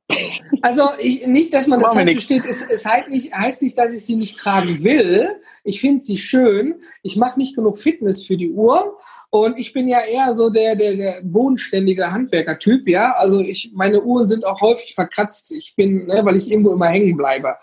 Also 0.63 0.89
ich, 0.99 1.27
nicht, 1.27 1.53
dass 1.53 1.67
man 1.67 1.79
das 1.79 1.93
falsch 1.93 2.11
versteht. 2.13 2.47
Es, 2.47 2.63
es 2.63 2.87
heißt, 2.87 3.09
nicht, 3.09 3.33
heißt 3.33 3.63
nicht, 3.63 3.77
dass 3.77 3.93
ich 3.93 4.05
sie 4.05 4.17
nicht 4.17 4.39
tragen 4.39 4.83
will. 4.83 5.29
Ich 5.63 5.81
finde 5.81 6.03
sie 6.03 6.17
schön. 6.17 6.77
Ich 7.03 7.17
mache 7.17 7.39
nicht 7.39 7.55
genug 7.55 7.77
Fitness 7.77 8.25
für 8.25 8.39
die 8.39 8.51
Uhr. 8.51 8.97
Und 9.29 9.59
ich 9.59 9.75
bin 9.75 9.87
ja 9.89 10.01
eher 10.01 10.33
so 10.33 10.49
der, 10.49 10.75
der, 10.75 10.97
der 10.97 11.21
bodenständige 11.23 12.11
Handwerker-Typ, 12.11 12.89
ja. 12.89 13.13
Also 13.13 13.41
ich, 13.41 13.73
meine 13.75 14.03
Uhren 14.03 14.27
sind 14.27 14.47
auch 14.47 14.63
häufig 14.63 14.95
verkratzt. 14.95 15.53
Ich 15.53 15.77
bin, 15.77 16.07
ne, 16.07 16.23
weil 16.25 16.37
ich 16.37 16.51
irgendwo 16.51 16.73
immer 16.73 16.89
hängen 16.89 17.17
bleibe. 17.17 17.57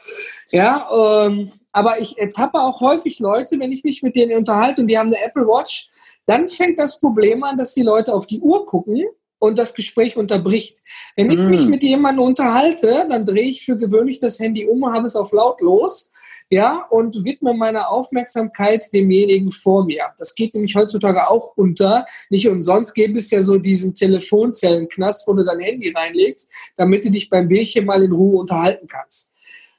Ja, 0.52 0.88
ähm, 1.26 1.52
aber 1.72 2.00
ich 2.00 2.20
ertappe 2.20 2.62
auch 2.62 2.80
häufig 2.82 3.20
Leute, 3.20 3.60
wenn 3.60 3.72
ich 3.72 3.84
mich 3.84 4.04
mit 4.04 4.16
denen 4.16 4.38
unterhalte 4.38 4.82
und 4.82 4.88
die 4.88 4.98
haben 5.00 5.08
eine 5.08 5.26
Apple 5.26 5.48
Watch, 5.48 5.90
dann 6.28 6.48
fängt 6.48 6.78
das 6.78 7.00
Problem 7.00 7.44
an, 7.44 7.58
dass 7.58 7.74
die 7.74 7.82
Leute 7.82 8.14
auf 8.14 8.28
die 8.28 8.40
Uhr 8.40 8.66
gucken 8.68 9.04
und 9.44 9.60
das 9.60 9.74
Gespräch 9.74 10.16
unterbricht. 10.16 10.78
Wenn 11.18 11.30
ich 11.30 11.40
mm. 11.40 11.50
mich 11.50 11.66
mit 11.66 11.84
jemandem 11.84 12.24
unterhalte, 12.24 13.06
dann 13.10 13.26
drehe 13.26 13.50
ich 13.50 13.66
für 13.66 13.78
gewöhnlich 13.78 14.20
das 14.20 14.40
Handy 14.40 14.66
um 14.66 14.86
habe 14.86 15.06
es 15.06 15.18
auf 15.18 15.34
lautlos 15.34 16.12
ja, 16.50 16.86
und 16.90 17.26
widme 17.26 17.54
meine 17.54 17.90
Aufmerksamkeit 17.90 18.86
demjenigen 18.94 19.52
vor 19.52 19.84
mir. 19.86 20.06
Das 20.18 20.34
geht 20.36 20.54
nämlich 20.54 20.76
heutzutage 20.76 21.30
auch 21.30 21.58
unter. 21.58 22.06
Nicht 22.30 22.48
umsonst 22.48 22.96
gäbe 22.96 23.18
es 23.18 23.32
ja 23.32 23.42
so 23.42 23.58
diesen 23.58 23.94
Telefonzellenknast, 23.94 25.28
wo 25.28 25.34
du 25.34 25.44
dein 25.44 25.60
Handy 25.60 25.92
reinlegst, 25.94 26.50
damit 26.78 27.04
du 27.04 27.12
dich 27.12 27.30
beim 27.30 27.50
Bierchen 27.50 27.86
mal 27.86 28.02
in 28.02 28.14
Ruhe 28.14 28.40
unterhalten 28.40 28.88
kannst. 28.88 29.34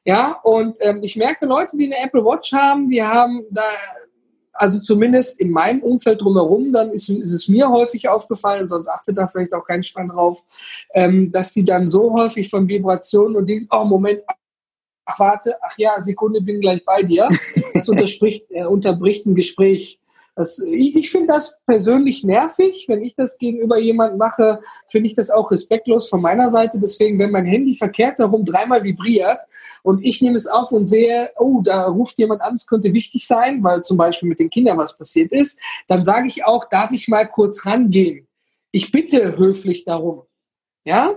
Ja, 0.05 0.33
und 0.43 0.77
ähm, 0.81 1.01
ich 1.03 1.17
merke 1.17 1.47
Leute, 1.47 1.79
die 1.79 1.87
eine 1.87 2.05
Apple 2.05 2.23
Watch 2.23 2.53
haben, 2.53 2.89
die 2.89 3.03
haben 3.03 3.45
da, 3.51 3.63
also 4.55 4.81
zumindest 4.81 5.41
in 5.41 5.51
meinem 5.51 5.83
Umfeld 5.83 6.21
drumherum, 6.21 6.73
dann 6.73 6.91
ist, 6.93 7.09
ist 7.09 7.33
es 7.33 7.49
mir 7.49 7.69
häufig 7.69 8.09
aufgefallen, 8.09 8.69
sonst 8.69 8.89
achtet 8.89 9.19
da 9.19 9.27
vielleicht 9.27 9.53
auch 9.53 9.65
kein 9.65 9.83
Schwein 9.83 10.09
drauf, 10.09 10.43
ähm, 10.95 11.31
dass 11.31 11.53
die 11.53 11.65
dann 11.65 11.89
so 11.89 12.13
häufig 12.13 12.49
von 12.49 12.69
Vibrationen 12.69 13.37
und 13.37 13.47
Dings, 13.47 13.67
oh 13.71 13.85
Moment, 13.85 14.23
ach 15.05 15.19
warte, 15.19 15.57
ach 15.61 15.77
ja, 15.77 16.01
Sekunde, 16.01 16.41
bin 16.41 16.61
gleich 16.61 16.85
bei 16.85 17.03
dir. 17.03 17.29
Das 17.75 17.89
unterspricht, 17.91 18.47
äh, 18.51 18.65
unterbricht 18.65 19.27
ein 19.27 19.35
Gespräch. 19.35 20.01
Das, 20.37 20.59
ich, 20.59 20.97
ich 20.97 21.11
finde 21.11 21.29
das 21.29 21.59
persönlich 21.65 22.25
nervig. 22.25 22.87
Wenn 22.89 23.05
ich 23.05 23.15
das 23.15 23.39
gegenüber 23.39 23.79
jemandem 23.79 24.19
mache, 24.19 24.61
finde 24.89 25.07
ich 25.07 25.15
das 25.15 25.31
auch 25.31 25.51
respektlos 25.51 26.09
von 26.09 26.21
meiner 26.21 26.51
Seite. 26.51 26.79
Deswegen, 26.81 27.19
wenn 27.19 27.31
mein 27.31 27.45
Handy 27.45 27.75
verkehrt 27.75 28.19
herum 28.19 28.45
dreimal 28.45 28.83
vibriert 28.83 29.39
und 29.83 30.05
ich 30.05 30.21
nehme 30.23 30.37
es 30.37 30.49
auf 30.49 30.73
und 30.73 30.87
sehe, 30.87 31.31
oh, 31.39 31.63
da 31.63 31.87
ruft 31.87 32.19
jemand 32.19 32.41
an, 32.41 32.55
es 32.55 32.67
könnte 32.67 32.93
wichtig 32.93 33.27
sein, 33.27 33.63
weil 33.63 33.83
zum 33.83 33.97
Beispiel 33.97 34.29
mit 34.29 34.41
den 34.41 34.51
Kindern 34.51 34.79
was 34.79 34.99
passiert 34.99 35.31
ist, 35.31 35.61
dann 35.87 36.05
sage 36.05 36.27
ich 36.27 36.45
auch, 36.45 36.69
darf 36.69 36.91
ich 36.91 37.07
mal 37.07 37.27
kurz 37.27 37.65
rangehen? 37.65 38.27
Ich 38.73 38.91
bitte 38.91 39.39
höflich 39.39 39.85
darum. 39.85 40.23
Ja, 40.85 41.17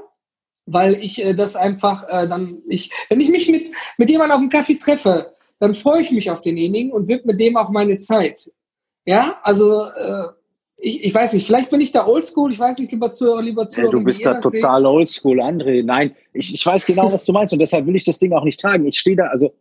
weil 0.67 0.95
ich 0.95 1.23
äh, 1.23 1.33
das 1.33 1.55
einfach 1.55 2.03
äh, 2.07 2.27
dann, 2.27 2.59
ich, 2.67 2.91
wenn 3.09 3.19
ich 3.19 3.29
mich 3.29 3.49
mit, 3.49 3.71
mit 3.97 4.09
jemandem 4.09 4.35
auf 4.35 4.41
dem 4.41 4.49
Kaffee 4.49 4.75
treffe, 4.75 5.33
dann 5.59 5.73
freue 5.73 6.01
ich 6.01 6.11
mich 6.11 6.29
auf 6.29 6.41
denjenigen 6.41 6.91
und 6.91 7.07
widme 7.07 7.35
dem 7.35 7.57
auch 7.57 7.69
meine 7.69 7.99
Zeit. 7.99 8.51
Ja, 9.07 9.39
also 9.41 9.85
äh, 9.85 10.27
ich, 10.77 11.03
ich 11.05 11.15
weiß 11.15 11.33
nicht, 11.33 11.47
vielleicht 11.47 11.71
bin 11.71 11.81
ich 11.81 11.91
da 11.91 12.05
oldschool, 12.05 12.51
ich 12.51 12.59
weiß 12.59 12.77
nicht, 12.79 12.91
lieber 12.91 13.11
Zuhörer, 13.11 13.41
lieber 13.41 13.67
Zuhörer. 13.67 13.93
Ja, 13.93 13.99
du 13.99 14.03
bist 14.03 14.25
da 14.25 14.39
total 14.39 14.85
oldschool, 14.85 15.39
André. 15.39 15.83
Nein, 15.83 16.15
ich, 16.33 16.53
ich 16.53 16.65
weiß 16.65 16.85
genau, 16.85 17.11
was 17.11 17.25
du 17.25 17.31
meinst 17.31 17.53
und 17.53 17.59
deshalb 17.59 17.87
will 17.87 17.95
ich 17.95 18.03
das 18.03 18.19
Ding 18.19 18.33
auch 18.33 18.43
nicht 18.43 18.59
tragen. 18.59 18.85
Ich 18.85 18.99
stehe 18.99 19.15
da, 19.15 19.23
also 19.25 19.53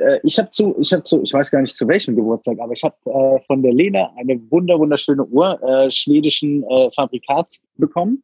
äh, 0.00 0.18
ich 0.24 0.38
habe 0.38 0.50
zu, 0.50 0.76
ich 0.80 0.92
habe 0.92 1.04
zu, 1.04 1.22
ich 1.22 1.32
weiß 1.32 1.50
gar 1.50 1.62
nicht 1.62 1.76
zu 1.76 1.88
welchem 1.88 2.16
Geburtstag, 2.16 2.58
aber 2.60 2.72
ich 2.72 2.82
habe 2.82 2.96
äh, 3.06 3.40
von 3.46 3.62
der 3.62 3.72
Lena 3.72 4.12
eine 4.18 4.38
wunder 4.50 4.78
wunderschöne 4.78 5.24
Uhr 5.24 5.62
äh, 5.62 5.90
schwedischen 5.90 6.64
äh, 6.64 6.90
Fabrikats 6.90 7.62
bekommen 7.76 8.22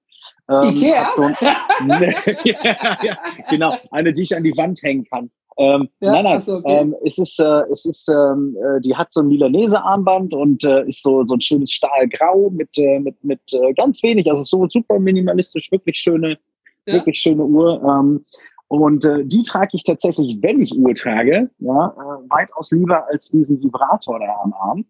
ähm, 0.49 0.77
Ikea? 0.77 1.13
So 1.15 1.23
ein, 1.23 1.35
ja, 2.45 2.99
ja, 3.03 3.19
genau, 3.51 3.77
eine, 3.91 4.13
die 4.13 4.23
ich 4.23 4.37
an 4.37 4.43
die 4.43 4.57
Wand 4.57 4.83
hängen 4.83 5.05
kann. 5.05 5.31
Ähm, 5.57 5.89
ja, 6.01 6.13
nein, 6.13 6.25
nein, 6.25 6.41
so, 6.41 6.57
okay. 6.57 6.81
ähm, 6.81 6.97
es 7.05 7.19
ist, 7.19 7.39
äh, 7.39 7.63
es 7.71 7.85
ist, 7.85 8.09
ähm, 8.09 8.57
äh, 8.57 8.81
die 8.81 8.97
hat 8.97 9.13
so 9.13 9.21
ein 9.21 9.29
Milanese-Armband 9.29 10.35
und 10.35 10.65
äh, 10.65 10.87
ist 10.87 11.03
so, 11.03 11.25
so 11.25 11.35
ein 11.35 11.41
schönes 11.41 11.71
Stahlgrau 11.71 12.51
mit, 12.51 12.77
äh, 12.77 12.99
mit, 12.99 13.23
mit 13.23 13.41
äh, 13.53 13.73
ganz 13.75 14.03
wenig, 14.03 14.29
also 14.29 14.43
so 14.43 14.69
super 14.69 14.99
minimalistisch, 14.99 15.71
wirklich 15.71 15.99
schöne, 15.99 16.39
ja. 16.87 16.95
wirklich 16.95 17.19
schöne 17.19 17.45
Uhr. 17.45 17.83
Ähm, 17.83 18.25
und 18.67 19.05
äh, 19.05 19.25
die 19.25 19.43
trage 19.43 19.71
ich 19.75 19.85
tatsächlich, 19.85 20.39
wenn 20.41 20.61
ich 20.61 20.77
Uhr 20.77 20.95
trage, 20.95 21.51
ja, 21.59 21.95
weitaus 22.29 22.73
lieber 22.73 23.07
als 23.09 23.31
diesen 23.31 23.63
Vibrator 23.63 24.19
da 24.19 24.41
am 24.43 24.53
Arm. 24.55 24.85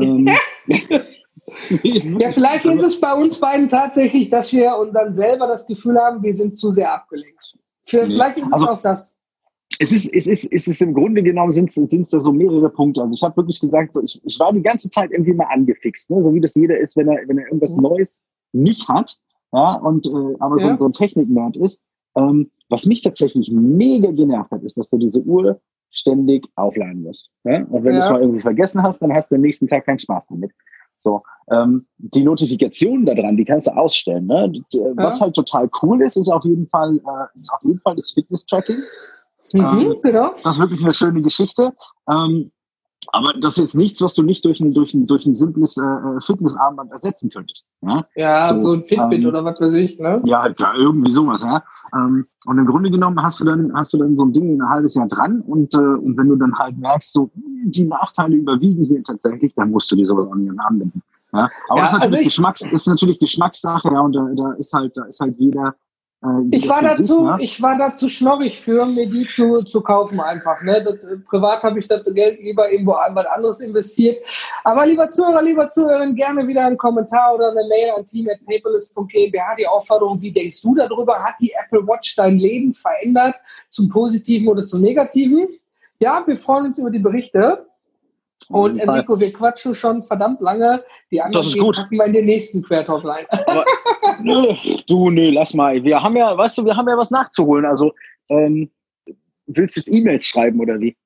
Ähm, 0.00 0.28
ja, 2.18 2.30
vielleicht 2.30 2.64
ist 2.64 2.82
es 2.82 3.00
bei 3.00 3.12
uns 3.14 3.38
beiden 3.38 3.68
tatsächlich, 3.68 4.30
dass 4.30 4.52
wir 4.52 4.76
und 4.76 4.92
dann 4.92 5.14
selber 5.14 5.46
das 5.46 5.66
Gefühl 5.66 5.98
haben, 5.98 6.22
wir 6.22 6.32
sind 6.32 6.58
zu 6.58 6.70
sehr 6.70 6.92
abgelenkt. 6.92 7.56
Vielleicht 7.84 8.38
ist 8.38 8.46
es 8.46 8.52
also, 8.52 8.68
auch 8.68 8.82
das. 8.82 9.18
Es 9.78 9.92
ist, 9.92 10.12
es 10.12 10.26
ist, 10.26 10.52
es 10.52 10.66
ist 10.66 10.82
im 10.82 10.94
Grunde 10.94 11.22
genommen 11.22 11.52
sind 11.52 11.76
es 11.76 12.10
da 12.10 12.20
so 12.20 12.32
mehrere 12.32 12.70
Punkte. 12.70 13.02
Also 13.02 13.14
ich 13.14 13.22
habe 13.22 13.36
wirklich 13.36 13.60
gesagt, 13.60 13.94
so 13.94 14.02
ich, 14.02 14.20
ich 14.24 14.38
war 14.38 14.52
die 14.52 14.62
ganze 14.62 14.90
Zeit 14.90 15.10
irgendwie 15.12 15.32
mal 15.32 15.46
angefixt, 15.52 16.10
ne? 16.10 16.22
so 16.22 16.34
wie 16.34 16.40
das 16.40 16.54
jeder 16.54 16.76
ist, 16.76 16.96
wenn 16.96 17.08
er, 17.08 17.26
wenn 17.26 17.38
er 17.38 17.46
irgendwas 17.46 17.74
mhm. 17.76 17.82
Neues 17.82 18.22
nicht 18.52 18.88
hat, 18.88 19.18
ja, 19.52 19.76
und 19.76 20.06
äh, 20.06 20.36
aber 20.40 20.60
ja. 20.60 20.72
so, 20.72 20.78
so 20.78 20.86
ein 20.86 20.92
Technik-Nerd 20.92 21.56
ist. 21.58 21.82
Ähm, 22.16 22.50
was 22.68 22.86
mich 22.86 23.02
tatsächlich 23.02 23.50
mega 23.52 24.10
genervt 24.10 24.50
hat, 24.50 24.62
ist, 24.62 24.78
dass 24.78 24.90
du 24.90 24.98
diese 24.98 25.22
Uhr 25.22 25.60
ständig 25.90 26.48
aufladen 26.56 27.02
musst. 27.02 27.30
Ja? 27.44 27.64
Und 27.64 27.84
wenn 27.84 27.94
ja. 27.94 28.00
du 28.00 28.06
es 28.06 28.12
mal 28.12 28.20
irgendwie 28.20 28.40
vergessen 28.40 28.82
hast, 28.82 29.00
dann 29.02 29.12
hast 29.12 29.30
du 29.30 29.36
am 29.36 29.42
nächsten 29.42 29.68
Tag 29.68 29.84
keinen 29.84 29.98
Spaß 29.98 30.26
damit. 30.28 30.52
So, 30.98 31.22
ähm, 31.50 31.86
die 31.98 32.22
Notifikationen 32.22 33.04
da 33.04 33.14
dran, 33.14 33.36
die 33.36 33.44
kannst 33.44 33.66
du 33.66 33.76
ausstellen. 33.76 34.26
Ne? 34.26 34.52
Ja. 34.72 34.80
Was 34.94 35.20
halt 35.20 35.34
total 35.34 35.68
cool 35.82 36.00
ist, 36.00 36.16
ist 36.16 36.28
auf 36.28 36.44
jeden 36.44 36.68
Fall, 36.68 36.96
äh, 36.96 37.36
ist 37.36 37.52
auf 37.52 37.62
jeden 37.62 37.80
Fall 37.80 37.96
das 37.96 38.12
Fitness-Tracking. 38.12 38.78
Mhm, 39.52 39.80
ähm, 39.80 39.96
genau. 40.02 40.34
Das 40.42 40.56
ist 40.56 40.60
wirklich 40.60 40.82
eine 40.82 40.92
schöne 40.92 41.22
Geschichte. 41.22 41.72
Ähm, 42.08 42.50
aber 43.08 43.32
das 43.34 43.56
ist 43.56 43.62
jetzt 43.62 43.74
nichts, 43.74 44.00
was 44.00 44.14
du 44.14 44.22
nicht 44.22 44.44
durch 44.44 44.60
ein, 44.60 44.74
durch 44.74 44.94
ein, 44.94 45.06
durch 45.06 45.26
ein 45.26 45.34
simples 45.34 45.76
äh, 45.76 45.82
äh 45.82 46.20
Fitnessarmband 46.20 46.92
ersetzen 46.92 47.30
könntest. 47.30 47.66
Ja, 47.80 48.06
ja 48.14 48.54
so, 48.54 48.62
so 48.62 48.72
ein 48.74 48.84
Fitbit 48.84 49.20
ähm, 49.20 49.26
oder 49.26 49.44
was 49.44 49.60
weiß 49.60 49.74
ich, 49.74 49.98
ne? 49.98 50.22
Ja, 50.24 50.46
ja 50.46 50.74
irgendwie 50.76 51.10
sowas, 51.10 51.42
ja. 51.42 51.64
Ähm, 51.94 52.26
und 52.44 52.58
im 52.58 52.66
Grunde 52.66 52.90
genommen 52.90 53.20
hast 53.20 53.40
du 53.40 53.44
dann, 53.44 53.72
hast 53.74 53.92
du 53.92 53.98
dann 53.98 54.16
so 54.16 54.24
ein 54.24 54.32
Ding 54.32 54.60
ein 54.60 54.68
halbes 54.68 54.94
Jahr 54.94 55.08
dran 55.08 55.40
und, 55.40 55.74
äh, 55.74 55.78
und 55.78 56.16
wenn 56.16 56.28
du 56.28 56.36
dann 56.36 56.56
halt 56.56 56.78
merkst, 56.78 57.12
so 57.12 57.30
die 57.34 57.84
Nachteile 57.84 58.36
überwiegen 58.36 58.84
hier 58.84 59.02
tatsächlich, 59.02 59.52
dann 59.56 59.70
musst 59.72 59.90
du 59.90 59.96
die 59.96 60.04
sowas 60.04 60.26
auch 60.26 60.34
nicht 60.36 60.52
anwenden. 60.60 61.02
Ja? 61.32 61.50
Aber 61.68 61.80
ja, 61.80 61.82
das 61.82 61.92
ist 61.92 61.98
natürlich 61.98 62.14
also 62.14 62.24
Geschmacks, 62.24 62.72
ist 62.72 62.86
natürlich 62.86 63.18
Geschmackssache, 63.18 63.88
ja, 63.92 64.00
und 64.00 64.12
da, 64.12 64.28
da 64.36 64.52
ist 64.52 64.72
halt, 64.72 64.96
da 64.96 65.04
ist 65.04 65.18
halt 65.20 65.36
jeder, 65.38 65.74
ich 66.52 66.68
war 66.68 66.82
dazu, 66.82 67.30
ich 67.40 67.60
war 67.60 67.76
dazu 67.76 68.06
schnorrig 68.06 68.60
für, 68.60 68.86
mir 68.86 69.10
die 69.10 69.26
zu, 69.28 69.62
zu 69.62 69.80
kaufen 69.80 70.20
einfach. 70.20 70.62
Ne? 70.62 70.80
Das, 70.84 71.02
äh, 71.02 71.16
privat 71.18 71.64
habe 71.64 71.80
ich 71.80 71.88
das 71.88 72.04
Geld 72.04 72.40
lieber 72.40 72.70
irgendwo 72.70 72.92
einmal 72.92 73.26
anderes 73.26 73.60
investiert. 73.60 74.24
Aber 74.62 74.86
lieber 74.86 75.10
Zuhörer, 75.10 75.42
lieber 75.42 75.68
Zuhörerin, 75.68 76.14
gerne 76.14 76.46
wieder 76.46 76.64
einen 76.64 76.78
Kommentar 76.78 77.34
oder 77.34 77.50
eine 77.50 77.66
Mail 77.66 77.90
an 77.96 78.06
team.paperless.gmbH. 78.06 79.56
Die 79.58 79.66
Aufforderung, 79.66 80.20
wie 80.20 80.30
denkst 80.30 80.62
du 80.62 80.76
darüber? 80.76 81.18
Hat 81.24 81.34
die 81.40 81.52
Apple 81.52 81.84
Watch 81.88 82.14
dein 82.14 82.38
Leben 82.38 82.72
verändert 82.72 83.34
zum 83.68 83.88
Positiven 83.88 84.46
oder 84.46 84.64
zum 84.64 84.80
Negativen? 84.80 85.48
Ja, 85.98 86.22
wir 86.24 86.36
freuen 86.36 86.66
uns 86.66 86.78
über 86.78 86.90
die 86.90 87.00
Berichte. 87.00 87.66
Und 88.48 88.78
Enrico, 88.78 89.18
wir 89.18 89.32
quatschen 89.32 89.74
schon 89.74 90.02
verdammt 90.02 90.40
lange. 90.40 90.82
Die 91.10 91.20
anderen 91.20 91.72
packen 91.72 91.96
wir 91.96 92.04
in 92.06 92.12
den 92.12 92.26
nächsten 92.26 92.62
Quertalk 92.62 93.04
rein. 93.04 93.26
nö, 94.22 94.54
du, 94.86 95.10
nö, 95.10 95.30
lass 95.30 95.54
mal. 95.54 95.82
Wir 95.82 96.02
haben 96.02 96.16
ja, 96.16 96.36
weißt 96.36 96.58
du, 96.58 96.64
wir 96.64 96.76
haben 96.76 96.88
ja 96.88 96.96
was 96.96 97.10
nachzuholen. 97.10 97.64
Also, 97.64 97.92
ähm, 98.28 98.70
willst 99.46 99.76
du 99.76 99.80
jetzt 99.80 99.92
E-Mails 99.92 100.26
schreiben 100.26 100.60
oder 100.60 100.80
wie? 100.80 100.96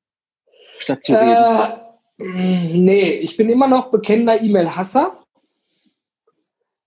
Statt 0.80 1.04
zu 1.04 1.12
reden. 1.12 1.80
Äh, 2.18 2.78
nee, 2.78 3.10
ich 3.10 3.36
bin 3.36 3.48
immer 3.48 3.66
noch 3.66 3.90
bekennender 3.90 4.40
E-Mail-Hasser. 4.40 5.18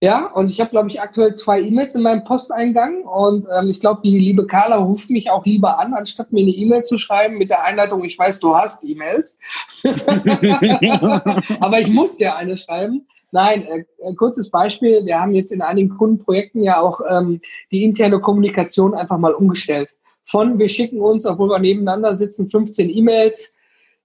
Ja, 0.01 0.27
und 0.27 0.49
ich 0.49 0.61
habe, 0.61 0.69
glaube 0.69 0.89
ich, 0.89 1.01
aktuell 1.01 1.33
zwei 1.33 1.59
E-Mails 1.61 1.93
in 1.93 2.03
meinem 2.03 2.23
Posteingang. 2.23 3.01
Und 3.03 3.45
ähm, 3.53 3.69
ich 3.69 3.81
glaube, 3.81 3.99
die 4.01 4.17
liebe 4.17 4.47
Carla 4.47 4.77
ruft 4.77 5.09
mich 5.09 5.29
auch 5.29 5.45
lieber 5.45 5.77
an, 5.77 5.93
anstatt 5.93 6.31
mir 6.31 6.41
eine 6.41 6.51
E-Mail 6.51 6.83
zu 6.83 6.97
schreiben 6.97 7.37
mit 7.37 7.49
der 7.49 7.65
Einleitung, 7.65 8.05
ich 8.05 8.17
weiß, 8.17 8.39
du 8.39 8.55
hast 8.55 8.85
E-Mails. 8.85 9.39
Aber 11.59 11.79
ich 11.79 11.89
muss 11.89 12.15
dir 12.15 12.37
eine 12.37 12.55
schreiben. 12.55 13.05
Nein, 13.31 13.63
äh, 13.63 13.83
ein 14.07 14.15
kurzes 14.15 14.49
Beispiel. 14.49 15.05
Wir 15.05 15.19
haben 15.19 15.33
jetzt 15.33 15.51
in 15.51 15.61
einigen 15.61 15.89
Kundenprojekten 15.89 16.63
ja 16.63 16.79
auch 16.79 17.01
ähm, 17.09 17.39
die 17.69 17.83
interne 17.83 18.21
Kommunikation 18.21 18.95
einfach 18.95 19.17
mal 19.17 19.33
umgestellt. 19.33 19.91
Von 20.23 20.59
wir 20.59 20.69
schicken 20.69 21.01
uns, 21.01 21.25
obwohl 21.25 21.49
wir 21.49 21.59
nebeneinander 21.59 22.15
sitzen, 22.15 22.47
15 22.47 22.89
E-Mails 22.89 23.57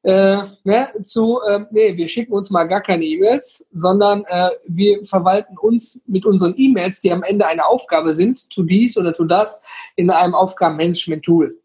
äh, 0.05 0.43
ne, 0.65 0.89
zu, 1.03 1.41
äh, 1.49 1.61
nee, 1.71 1.97
wir 1.97 2.09
schicken 2.09 2.35
uns 2.35 2.51
mal 2.51 2.65
gar 2.65 2.83
keine 2.83 3.05
E-Mails, 3.05 3.67
sondern 3.73 4.25
äh, 4.27 4.51
wir 4.67 5.03
verwalten 5.03 5.57
uns 5.57 6.03
mit 6.07 6.27
unseren 6.27 6.55
E-Mails, 6.57 7.01
die 7.01 7.11
am 7.11 7.23
Ende 7.23 7.47
eine 7.47 7.65
Aufgabe 7.65 8.13
sind, 8.13 8.51
tu 8.51 8.65
dies 8.65 8.99
oder 8.99 9.15
tu 9.15 9.25
das, 9.25 9.63
in 9.97 10.11
einem 10.11 10.35
Aufgabenmanagement-Tool. 10.35 11.59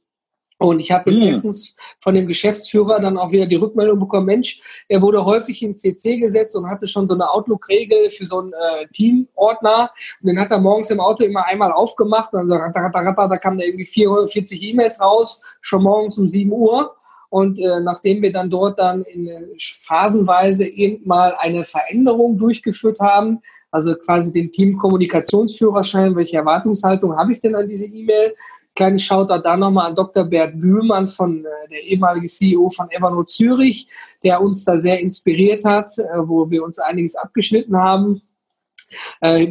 Und 0.57 0.79
ich 0.79 0.91
habe 0.91 1.11
jetzt 1.11 1.21
mhm. 1.21 1.27
erstens 1.27 1.75
von 1.99 2.15
dem 2.15 2.27
Geschäftsführer 2.27 2.99
dann 2.99 3.17
auch 3.17 3.31
wieder 3.31 3.45
die 3.45 3.55
Rückmeldung 3.55 3.99
bekommen, 3.99 4.25
Mensch, 4.25 4.85
er 4.87 5.01
wurde 5.01 5.23
häufig 5.23 5.61
ins 5.61 5.81
CC 5.81 6.17
gesetzt 6.17 6.55
und 6.55 6.69
hatte 6.69 6.87
schon 6.87 7.07
so 7.07 7.13
eine 7.13 7.29
Outlook-Regel 7.29 8.09
für 8.09 8.25
so 8.25 8.39
einen 8.39 8.53
äh, 8.53 8.87
Team-Ordner. 8.93 9.91
Und 10.21 10.27
den 10.27 10.39
hat 10.39 10.51
er 10.51 10.59
morgens 10.59 10.89
im 10.91 10.99
Auto 11.01 11.23
immer 11.23 11.45
einmal 11.45 11.71
aufgemacht 11.73 12.33
und 12.33 12.39
dann 12.39 12.49
so, 12.49 12.55
da 12.55 13.37
kam 13.37 13.57
da 13.57 13.63
irgendwie 13.63 13.85
440 13.85 14.61
E-Mails 14.63 15.01
raus, 15.01 15.43
schon 15.61 15.83
morgens 15.83 16.17
um 16.17 16.27
7 16.27 16.51
Uhr. 16.51 16.95
Und 17.29 17.59
äh, 17.59 17.79
nachdem 17.81 18.21
wir 18.21 18.31
dann 18.31 18.49
dort 18.49 18.79
dann 18.79 19.03
in, 19.03 19.27
äh, 19.27 19.41
phasenweise 19.57 20.67
eben 20.67 21.07
mal 21.07 21.35
eine 21.37 21.63
Veränderung 21.63 22.37
durchgeführt 22.37 22.99
haben, 22.99 23.41
also 23.71 23.95
quasi 23.95 24.33
den 24.33 24.51
Team-Kommunikationsführerschein, 24.51 26.15
welche 26.15 26.37
Erwartungshaltung 26.37 27.15
habe 27.15 27.31
ich 27.31 27.39
denn 27.39 27.55
an 27.55 27.67
diese 27.67 27.85
E-Mail, 27.85 28.33
Kleines 28.75 29.03
Shoutout 29.03 29.41
da 29.43 29.57
nochmal 29.57 29.87
an 29.87 29.95
Dr. 29.95 30.23
Bert 30.23 30.59
Bühlmann, 30.59 31.05
von, 31.05 31.43
äh, 31.43 31.69
der 31.69 31.83
ehemalige 31.83 32.27
CEO 32.27 32.69
von 32.69 32.89
Evernote 32.89 33.27
Zürich, 33.27 33.87
der 34.23 34.41
uns 34.41 34.63
da 34.63 34.77
sehr 34.77 34.99
inspiriert 34.99 35.65
hat, 35.65 35.91
äh, 35.97 36.03
wo 36.19 36.49
wir 36.49 36.63
uns 36.63 36.79
einiges 36.79 37.15
abgeschnitten 37.15 37.77
haben. 37.77 38.21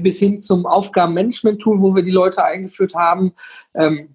Bis 0.03 0.19
hin 0.19 0.41
zum 0.41 0.67
Aufgabenmanagement-Tool, 0.67 1.81
wo 1.81 1.95
wir 1.95 2.03
die 2.03 2.11
Leute 2.11 2.43
eingeführt 2.43 2.97
haben. 2.97 3.35
Ähm, 3.73 4.09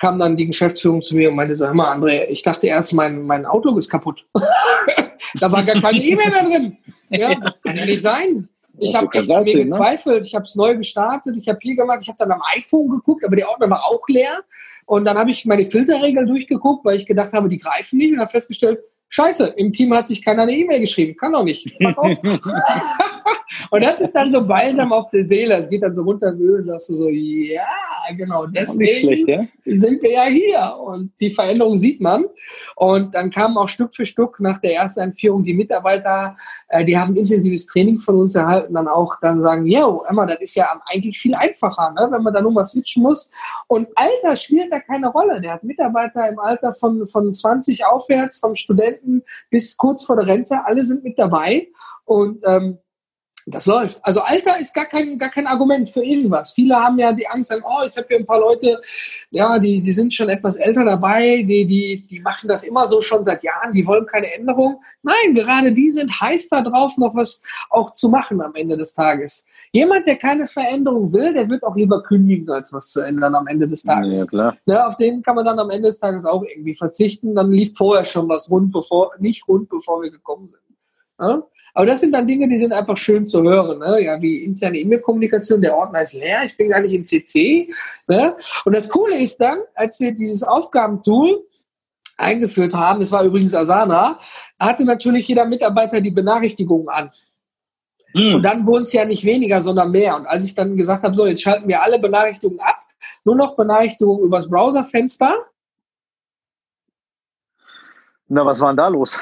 kam 0.00 0.18
dann 0.18 0.36
die 0.36 0.46
Geschäftsführung 0.46 1.02
zu 1.02 1.14
mir 1.14 1.28
und 1.28 1.36
meinte 1.36 1.54
so, 1.54 1.66
hör 1.66 1.74
mal, 1.74 1.94
André, 1.94 2.24
ich 2.28 2.42
dachte 2.42 2.66
erst, 2.66 2.94
mein, 2.94 3.22
mein 3.22 3.44
Auto 3.44 3.76
ist 3.76 3.90
kaputt. 3.90 4.26
da 5.40 5.52
war 5.52 5.62
gar 5.62 5.80
keine 5.80 6.02
E-Mail 6.02 6.30
mehr 6.30 6.42
drin. 6.42 6.78
Ja, 7.10 7.34
das 7.40 7.60
kann 7.62 7.76
ja 7.76 7.84
nicht 7.84 8.00
sein. 8.00 8.48
Ich 8.78 8.94
habe 8.94 9.06
echt 9.12 9.30
an 9.30 9.44
mir 9.44 9.56
ne? 9.56 9.64
gezweifelt. 9.64 10.24
Ich 10.24 10.34
habe 10.34 10.46
es 10.46 10.56
neu 10.56 10.74
gestartet. 10.74 11.36
Ich 11.36 11.48
habe 11.48 11.58
hier 11.60 11.76
gemacht. 11.76 11.98
Ich 12.00 12.08
habe 12.08 12.16
dann 12.18 12.32
am 12.32 12.40
iPhone 12.56 12.88
geguckt, 12.88 13.24
aber 13.26 13.36
der 13.36 13.48
Ordner 13.50 13.68
war 13.68 13.84
auch 13.84 14.00
leer. 14.08 14.42
Und 14.86 15.04
dann 15.04 15.18
habe 15.18 15.30
ich 15.30 15.44
meine 15.44 15.64
Filterregeln 15.64 16.26
durchgeguckt, 16.26 16.84
weil 16.84 16.96
ich 16.96 17.06
gedacht 17.06 17.34
habe, 17.34 17.50
die 17.50 17.58
greifen 17.58 17.98
nicht 17.98 18.12
und 18.12 18.20
habe 18.20 18.30
festgestellt, 18.30 18.80
Scheiße, 19.12 19.54
im 19.56 19.72
Team 19.72 19.92
hat 19.92 20.06
sich 20.06 20.24
keiner 20.24 20.42
eine 20.42 20.52
E-Mail 20.52 20.78
geschrieben. 20.78 21.16
Kann 21.16 21.32
doch 21.32 21.42
nicht. 21.42 21.68
Fuck 21.82 21.98
und 23.70 23.84
das 23.84 24.00
ist 24.00 24.12
dann 24.12 24.30
so 24.30 24.46
balsam 24.46 24.92
auf 24.92 25.10
der 25.10 25.24
Seele. 25.24 25.56
Es 25.56 25.68
geht 25.68 25.82
dann 25.82 25.92
so 25.92 26.04
runter 26.04 26.28
und 26.28 26.64
sagst 26.64 26.90
du 26.90 26.94
so, 26.94 27.08
ja, 27.08 27.64
genau, 28.16 28.46
deswegen 28.46 29.08
schlecht, 29.08 29.28
ja? 29.28 29.46
sind 29.64 30.00
wir 30.02 30.12
ja 30.12 30.24
hier. 30.26 30.76
Und 30.78 31.12
die 31.20 31.30
Veränderung 31.30 31.76
sieht 31.76 32.00
man. 32.00 32.24
Und 32.76 33.12
dann 33.16 33.30
kamen 33.30 33.56
auch 33.56 33.68
Stück 33.68 33.94
für 33.94 34.06
Stück 34.06 34.38
nach 34.38 34.58
der 34.58 34.74
ersten 34.74 35.00
Einführung 35.00 35.42
die 35.42 35.54
Mitarbeiter, 35.54 36.36
äh, 36.68 36.84
die 36.84 36.96
haben 36.96 37.16
intensives 37.16 37.66
Training 37.66 37.98
von 37.98 38.20
uns 38.20 38.36
erhalten, 38.36 38.74
dann 38.74 38.86
auch 38.86 39.16
dann 39.20 39.42
sagen, 39.42 39.66
yo, 39.66 40.04
Emma, 40.08 40.24
das 40.24 40.40
ist 40.40 40.54
ja 40.54 40.66
eigentlich 40.86 41.18
viel 41.18 41.34
einfacher, 41.34 41.90
ne? 41.90 42.06
wenn 42.12 42.22
man 42.22 42.32
da 42.32 42.40
nur 42.40 42.52
mal 42.52 42.64
switchen 42.64 43.02
muss. 43.02 43.32
Und 43.66 43.88
Alter 43.96 44.36
spielt 44.36 44.72
da 44.72 44.78
keine 44.78 45.08
Rolle. 45.08 45.40
Der 45.40 45.54
hat 45.54 45.64
Mitarbeiter 45.64 46.28
im 46.28 46.38
Alter 46.38 46.72
von, 46.72 47.06
von 47.08 47.34
20 47.34 47.84
aufwärts, 47.86 48.38
vom 48.38 48.54
Studenten 48.54 48.99
Studenten 49.00 49.22
bis 49.50 49.76
kurz 49.76 50.04
vor 50.04 50.16
der 50.16 50.26
Rente, 50.26 50.64
alle 50.64 50.82
sind 50.82 51.04
mit 51.04 51.18
dabei 51.18 51.68
und 52.04 52.42
ähm, 52.46 52.78
das 53.46 53.66
läuft. 53.66 53.98
Also 54.02 54.20
Alter 54.20 54.58
ist 54.58 54.74
gar 54.74 54.84
kein, 54.84 55.16
gar 55.16 55.30
kein 55.30 55.46
Argument 55.46 55.88
für 55.88 56.04
irgendwas. 56.04 56.52
Viele 56.52 56.76
haben 56.76 56.98
ja 56.98 57.12
die 57.12 57.26
Angst, 57.26 57.50
oh, 57.50 57.86
ich 57.88 57.96
habe 57.96 58.06
hier 58.08 58.18
ein 58.18 58.26
paar 58.26 58.38
Leute, 58.38 58.78
ja, 59.30 59.58
die, 59.58 59.80
die 59.80 59.92
sind 59.92 60.12
schon 60.12 60.28
etwas 60.28 60.56
älter 60.56 60.84
dabei, 60.84 61.42
die, 61.42 61.66
die, 61.66 62.06
die 62.06 62.20
machen 62.20 62.48
das 62.48 62.64
immer 62.64 62.84
so 62.86 63.00
schon 63.00 63.24
seit 63.24 63.42
Jahren, 63.42 63.72
die 63.72 63.86
wollen 63.86 64.06
keine 64.06 64.32
Änderung. 64.34 64.80
Nein, 65.02 65.34
gerade 65.34 65.72
die 65.72 65.90
sind 65.90 66.20
heiß 66.20 66.50
da 66.50 66.60
drauf, 66.60 66.96
noch 66.98 67.16
was 67.16 67.42
auch 67.70 67.94
zu 67.94 68.10
machen 68.10 68.40
am 68.42 68.54
Ende 68.54 68.76
des 68.76 68.92
Tages. 68.94 69.46
Jemand, 69.72 70.06
der 70.06 70.16
keine 70.16 70.46
Veränderung 70.46 71.12
will, 71.12 71.32
der 71.32 71.48
wird 71.48 71.62
auch 71.62 71.76
lieber 71.76 72.02
kündigen, 72.02 72.50
als 72.50 72.72
was 72.72 72.90
zu 72.90 73.00
ändern 73.02 73.34
am 73.36 73.46
Ende 73.46 73.68
des 73.68 73.84
Tages. 73.84 74.20
Ja, 74.20 74.26
klar. 74.26 74.56
Ne, 74.66 74.84
auf 74.84 74.96
den 74.96 75.22
kann 75.22 75.36
man 75.36 75.44
dann 75.44 75.58
am 75.60 75.70
Ende 75.70 75.88
des 75.88 76.00
Tages 76.00 76.24
auch 76.24 76.42
irgendwie 76.42 76.74
verzichten. 76.74 77.36
Dann 77.36 77.52
lief 77.52 77.76
vorher 77.76 78.04
schon 78.04 78.28
was 78.28 78.50
rund, 78.50 78.72
bevor, 78.72 79.12
nicht 79.20 79.46
rund, 79.46 79.68
bevor 79.68 80.02
wir 80.02 80.10
gekommen 80.10 80.48
sind. 80.48 80.62
Ja? 81.20 81.44
Aber 81.72 81.86
das 81.86 82.00
sind 82.00 82.12
dann 82.12 82.26
Dinge, 82.26 82.48
die 82.48 82.58
sind 82.58 82.72
einfach 82.72 82.96
schön 82.96 83.26
zu 83.26 83.42
hören. 83.42 83.78
Ne? 83.78 84.02
Ja, 84.02 84.20
wie 84.20 84.38
interne 84.42 84.78
E-Mail-Kommunikation, 84.78 85.60
der 85.60 85.76
Ordner 85.76 86.02
ist 86.02 86.14
leer, 86.14 86.42
ich 86.44 86.56
bin 86.56 86.68
gar 86.68 86.80
nicht 86.80 86.92
im 86.92 87.06
CC. 87.06 87.72
Ne? 88.08 88.34
Und 88.64 88.74
das 88.74 88.88
Coole 88.88 89.18
ist 89.18 89.40
dann, 89.40 89.58
als 89.74 90.00
wir 90.00 90.12
dieses 90.12 90.42
Aufgabentool 90.42 91.44
eingeführt 92.16 92.74
haben, 92.74 93.00
es 93.00 93.12
war 93.12 93.24
übrigens 93.24 93.54
Asana, 93.54 94.18
hatte 94.58 94.84
natürlich 94.84 95.28
jeder 95.28 95.46
Mitarbeiter 95.46 96.00
die 96.00 96.10
Benachrichtigungen 96.10 96.88
an. 96.88 97.10
Mhm. 98.14 98.34
Und 98.36 98.42
dann 98.42 98.66
wurden 98.66 98.82
es 98.82 98.92
ja 98.92 99.04
nicht 99.04 99.24
weniger, 99.24 99.60
sondern 99.60 99.90
mehr. 99.90 100.16
Und 100.16 100.26
als 100.26 100.44
ich 100.44 100.54
dann 100.54 100.76
gesagt 100.76 101.02
habe, 101.02 101.14
so, 101.14 101.26
jetzt 101.26 101.42
schalten 101.42 101.68
wir 101.68 101.82
alle 101.82 101.98
Benachrichtigungen 101.98 102.60
ab, 102.60 102.80
nur 103.24 103.36
noch 103.36 103.56
Benachrichtigungen 103.56 104.24
übers 104.24 104.48
Browserfenster. 104.48 105.34
Na, 108.28 108.46
was 108.46 108.60
war 108.60 108.68
denn 108.68 108.76
da 108.76 108.88
los? 108.88 109.16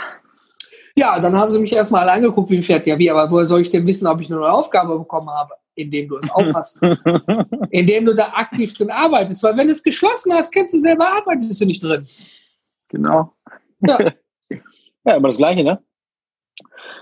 Ja, 0.95 1.21
dann 1.21 1.37
haben 1.37 1.53
sie 1.53 1.61
mich 1.61 1.73
erstmal 1.73 2.03
alle 2.03 2.13
angeguckt, 2.13 2.51
wie 2.51 2.57
ein 2.57 2.63
Pferd. 2.63 2.87
Ja, 2.87 2.99
wie, 2.99 3.11
aber 3.11 3.31
woher 3.31 3.47
soll 3.47 3.61
ich 3.61 3.71
denn 3.71 3.87
wissen, 3.87 4.07
ob 4.07 4.21
ich 4.21 4.31
eine 4.31 4.41
neue 4.41 4.53
Aufgabe 4.53 4.99
bekommen 4.99 5.31
habe? 5.31 5.55
Indem 5.75 6.09
du 6.09 6.17
es 6.17 6.29
aufhast. 6.31 6.83
Indem 7.71 8.05
du 8.05 8.15
da 8.17 8.33
aktiv 8.35 8.75
drin 8.75 8.91
arbeitest. 8.91 9.45
Weil 9.45 9.57
wenn 9.57 9.69
du 9.69 9.73
es 9.73 9.83
geschlossen 9.83 10.33
hast, 10.33 10.51
kennst 10.51 10.75
du 10.75 10.79
selber, 10.81 11.09
arbeitest 11.09 11.61
du 11.61 11.67
nicht 11.67 11.83
drin. 11.83 12.05
Genau. 12.89 13.33
Ja. 13.87 13.99
ja, 15.05 15.15
immer 15.15 15.29
das 15.29 15.37
Gleiche, 15.37 15.63
ne? 15.63 15.81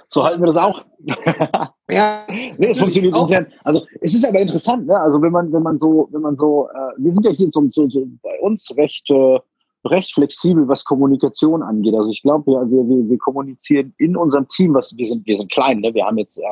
So 0.09 0.25
halten 0.25 0.41
wir 0.41 0.47
das 0.47 0.57
auch. 0.57 0.85
ja. 1.91 2.27
nee, 2.29 2.71
es 2.71 2.79
funktioniert 2.79 3.15
auch. 3.15 3.29
intern. 3.29 3.47
Also 3.65 3.85
es 4.01 4.15
ist 4.15 4.27
aber 4.27 4.39
interessant, 4.39 4.87
ne? 4.87 4.99
Also 4.99 5.21
wenn 5.21 5.33
man, 5.33 5.53
wenn 5.53 5.63
man 5.63 5.79
so, 5.79 6.09
wenn 6.13 6.23
man 6.23 6.37
so, 6.37 6.69
äh, 6.69 6.93
wir 6.99 7.13
sind 7.13 7.25
ja 7.25 7.33
hier 7.33 7.51
so, 7.51 7.67
so, 7.71 7.89
so 7.89 8.07
bei 8.23 8.39
uns 8.41 8.73
recht, 8.77 9.11
äh, 9.11 9.39
recht 9.85 10.15
flexibel, 10.15 10.69
was 10.69 10.85
Kommunikation 10.85 11.63
angeht. 11.63 11.95
Also 11.95 12.11
ich 12.11 12.23
glaube, 12.23 12.53
wir, 12.53 12.89
wir, 12.89 13.09
wir 13.11 13.19
kommunizieren 13.19 13.95
in 13.99 14.17
unserem 14.17 14.49
Team, 14.49 14.75
was 14.75 14.97
wir 14.97 15.05
sind, 15.05 15.27
wir 15.27 15.39
sind 15.39 15.51
klein, 15.51 15.81
ne? 15.81 15.93
Wir 15.93 16.05
haben 16.05 16.19
jetzt, 16.19 16.39
äh, 16.39 16.43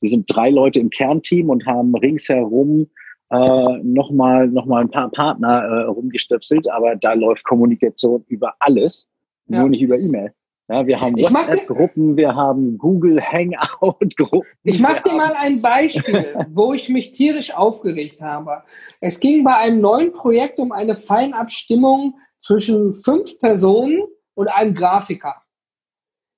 wir 0.00 0.10
sind 0.10 0.26
drei 0.28 0.50
Leute 0.50 0.80
im 0.80 0.90
Kernteam 0.90 1.50
und 1.50 1.64
haben 1.66 1.94
ringsherum 1.94 2.88
äh, 3.30 3.78
nochmal 3.82 4.48
noch 4.48 4.66
mal 4.66 4.82
ein 4.82 4.90
paar 4.90 5.10
Partner 5.10 5.62
äh, 5.62 5.84
rumgestöpselt, 5.84 6.68
aber 6.70 6.96
da 6.96 7.14
läuft 7.14 7.44
Kommunikation 7.44 8.24
über 8.28 8.54
alles, 8.58 9.08
ja. 9.46 9.60
nur 9.60 9.70
nicht 9.70 9.82
über 9.82 9.98
E-Mail. 9.98 10.32
Ja, 10.68 10.86
wir 10.86 11.00
haben 11.00 11.16
WhatsApp-Gruppen, 11.16 12.16
wir 12.16 12.34
haben 12.34 12.78
Google 12.78 13.20
Hangout-Gruppen. 13.20 14.48
Ich 14.62 14.80
mache 14.80 15.02
dir 15.02 15.14
mal 15.14 15.34
ein 15.34 15.60
Beispiel, 15.60 16.46
wo 16.50 16.72
ich 16.72 16.88
mich 16.88 17.12
tierisch 17.12 17.54
aufgeregt 17.54 18.20
habe. 18.20 18.62
Es 19.00 19.20
ging 19.20 19.44
bei 19.44 19.56
einem 19.56 19.80
neuen 19.80 20.12
Projekt 20.12 20.58
um 20.58 20.72
eine 20.72 20.94
Feinabstimmung 20.94 22.18
zwischen 22.40 22.94
fünf 22.94 23.38
Personen 23.40 24.02
und 24.34 24.48
einem 24.48 24.74
Grafiker. 24.74 25.42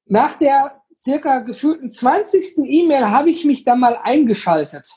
Nach 0.07 0.35
der 0.35 0.83
circa 0.99 1.41
gefühlten 1.41 1.91
20. 1.91 2.59
E-Mail 2.65 3.11
habe 3.11 3.31
ich 3.31 3.45
mich 3.45 3.65
dann 3.65 3.81
mal 3.81 3.99
eingeschaltet. 4.03 4.89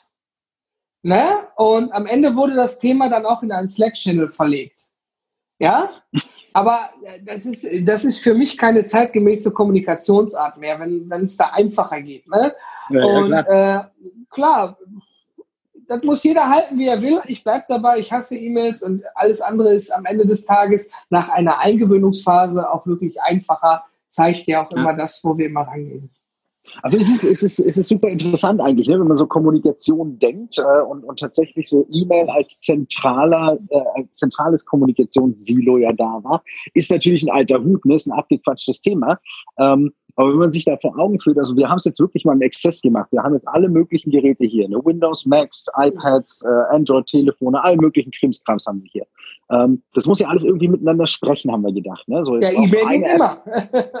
Ne? 1.02 1.46
Und 1.56 1.92
am 1.92 2.06
Ende 2.06 2.34
wurde 2.34 2.54
das 2.54 2.78
Thema 2.78 3.08
dann 3.08 3.26
auch 3.26 3.42
in 3.42 3.52
einen 3.52 3.68
Slack-Channel 3.68 4.30
verlegt. 4.30 4.80
Ja? 5.58 5.90
Aber 6.52 6.90
äh, 7.04 7.20
das 7.24 7.46
ist, 7.46 7.68
das 7.88 8.04
ist 8.04 8.18
für 8.18 8.34
mich 8.34 8.56
keine 8.56 8.84
zeitgemäße 8.84 9.52
Kommunikationsart 9.52 10.58
mehr, 10.58 10.80
wenn 10.80 11.22
es 11.22 11.36
da 11.36 11.50
einfacher 11.52 12.00
geht. 12.02 12.28
Ne? 12.28 12.54
Ja, 12.90 13.04
und 13.04 13.30
ja, 13.30 13.42
klar. 13.42 13.92
Äh, 13.94 14.10
klar, 14.30 14.78
das 15.88 16.02
muss 16.02 16.22
jeder 16.22 16.48
halten, 16.48 16.78
wie 16.78 16.86
er 16.86 17.00
will. 17.00 17.20
Ich 17.26 17.42
bleibe 17.42 17.64
dabei, 17.68 17.98
ich 17.98 18.12
hasse 18.12 18.36
E-Mails 18.36 18.82
und 18.82 19.02
alles 19.14 19.40
andere 19.40 19.72
ist 19.72 19.90
am 19.90 20.04
Ende 20.04 20.26
des 20.26 20.44
Tages 20.44 20.92
nach 21.08 21.30
einer 21.30 21.58
Eingewöhnungsphase 21.58 22.70
auch 22.70 22.86
wirklich 22.86 23.20
einfacher, 23.22 23.84
zeigt 24.08 24.46
ja 24.46 24.64
auch 24.64 24.70
ja. 24.70 24.78
immer 24.78 24.94
das, 24.94 25.20
wo 25.24 25.36
wir 25.38 25.46
immer 25.46 25.62
rangehen. 25.62 26.10
Also 26.82 26.96
es 26.96 27.08
ist, 27.08 27.24
es 27.24 27.42
ist, 27.42 27.58
es 27.58 27.76
ist 27.76 27.88
super 27.88 28.08
interessant 28.08 28.60
eigentlich, 28.60 28.88
ne, 28.88 28.98
wenn 28.98 29.08
man 29.08 29.16
so 29.16 29.26
Kommunikation 29.26 30.18
denkt 30.18 30.58
äh, 30.58 30.82
und, 30.82 31.04
und 31.04 31.18
tatsächlich 31.18 31.68
so 31.68 31.86
E-Mail 31.90 32.28
als 32.30 32.60
zentraler, 32.60 33.58
äh, 33.70 33.80
als 33.96 34.18
zentrales 34.18 34.64
Kommunikationssilo 34.64 35.78
ja 35.78 35.92
da 35.92 36.20
war, 36.22 36.42
ist 36.74 36.90
natürlich 36.90 37.22
ein 37.22 37.30
alter 37.30 37.62
Hut, 37.62 37.84
ne, 37.84 37.94
ist 37.94 38.06
ein 38.06 38.18
abgequatschtes 38.18 38.80
Thema. 38.80 39.18
Ähm, 39.58 39.92
aber 40.18 40.32
wenn 40.32 40.38
man 40.38 40.50
sich 40.50 40.64
da 40.64 40.76
vor 40.76 40.98
Augen 40.98 41.20
führt, 41.20 41.38
also 41.38 41.56
wir 41.56 41.68
haben 41.68 41.78
es 41.78 41.84
jetzt 41.84 42.00
wirklich 42.00 42.24
mal 42.24 42.32
im 42.32 42.42
Exzess 42.42 42.82
gemacht. 42.82 43.06
Wir 43.12 43.22
haben 43.22 43.34
jetzt 43.34 43.46
alle 43.46 43.68
möglichen 43.68 44.10
Geräte 44.10 44.46
hier, 44.46 44.68
ne? 44.68 44.84
Windows, 44.84 45.24
Macs, 45.26 45.66
iPads, 45.76 46.44
äh, 46.44 46.74
Android-Telefone, 46.74 47.62
alle 47.62 47.76
möglichen 47.76 48.10
Krimskrams 48.10 48.66
haben 48.66 48.82
wir 48.82 48.90
hier. 48.90 49.06
Ähm, 49.48 49.80
das 49.94 50.06
muss 50.06 50.18
ja 50.18 50.26
alles 50.26 50.42
irgendwie 50.42 50.66
miteinander 50.66 51.06
sprechen, 51.06 51.52
haben 51.52 51.62
wir 51.62 51.72
gedacht. 51.72 52.08
Ne? 52.08 52.24
So 52.24 52.36
ja, 52.36 52.50
E-Mail 52.50 52.88
geht 52.88 53.14
immer. 53.14 53.38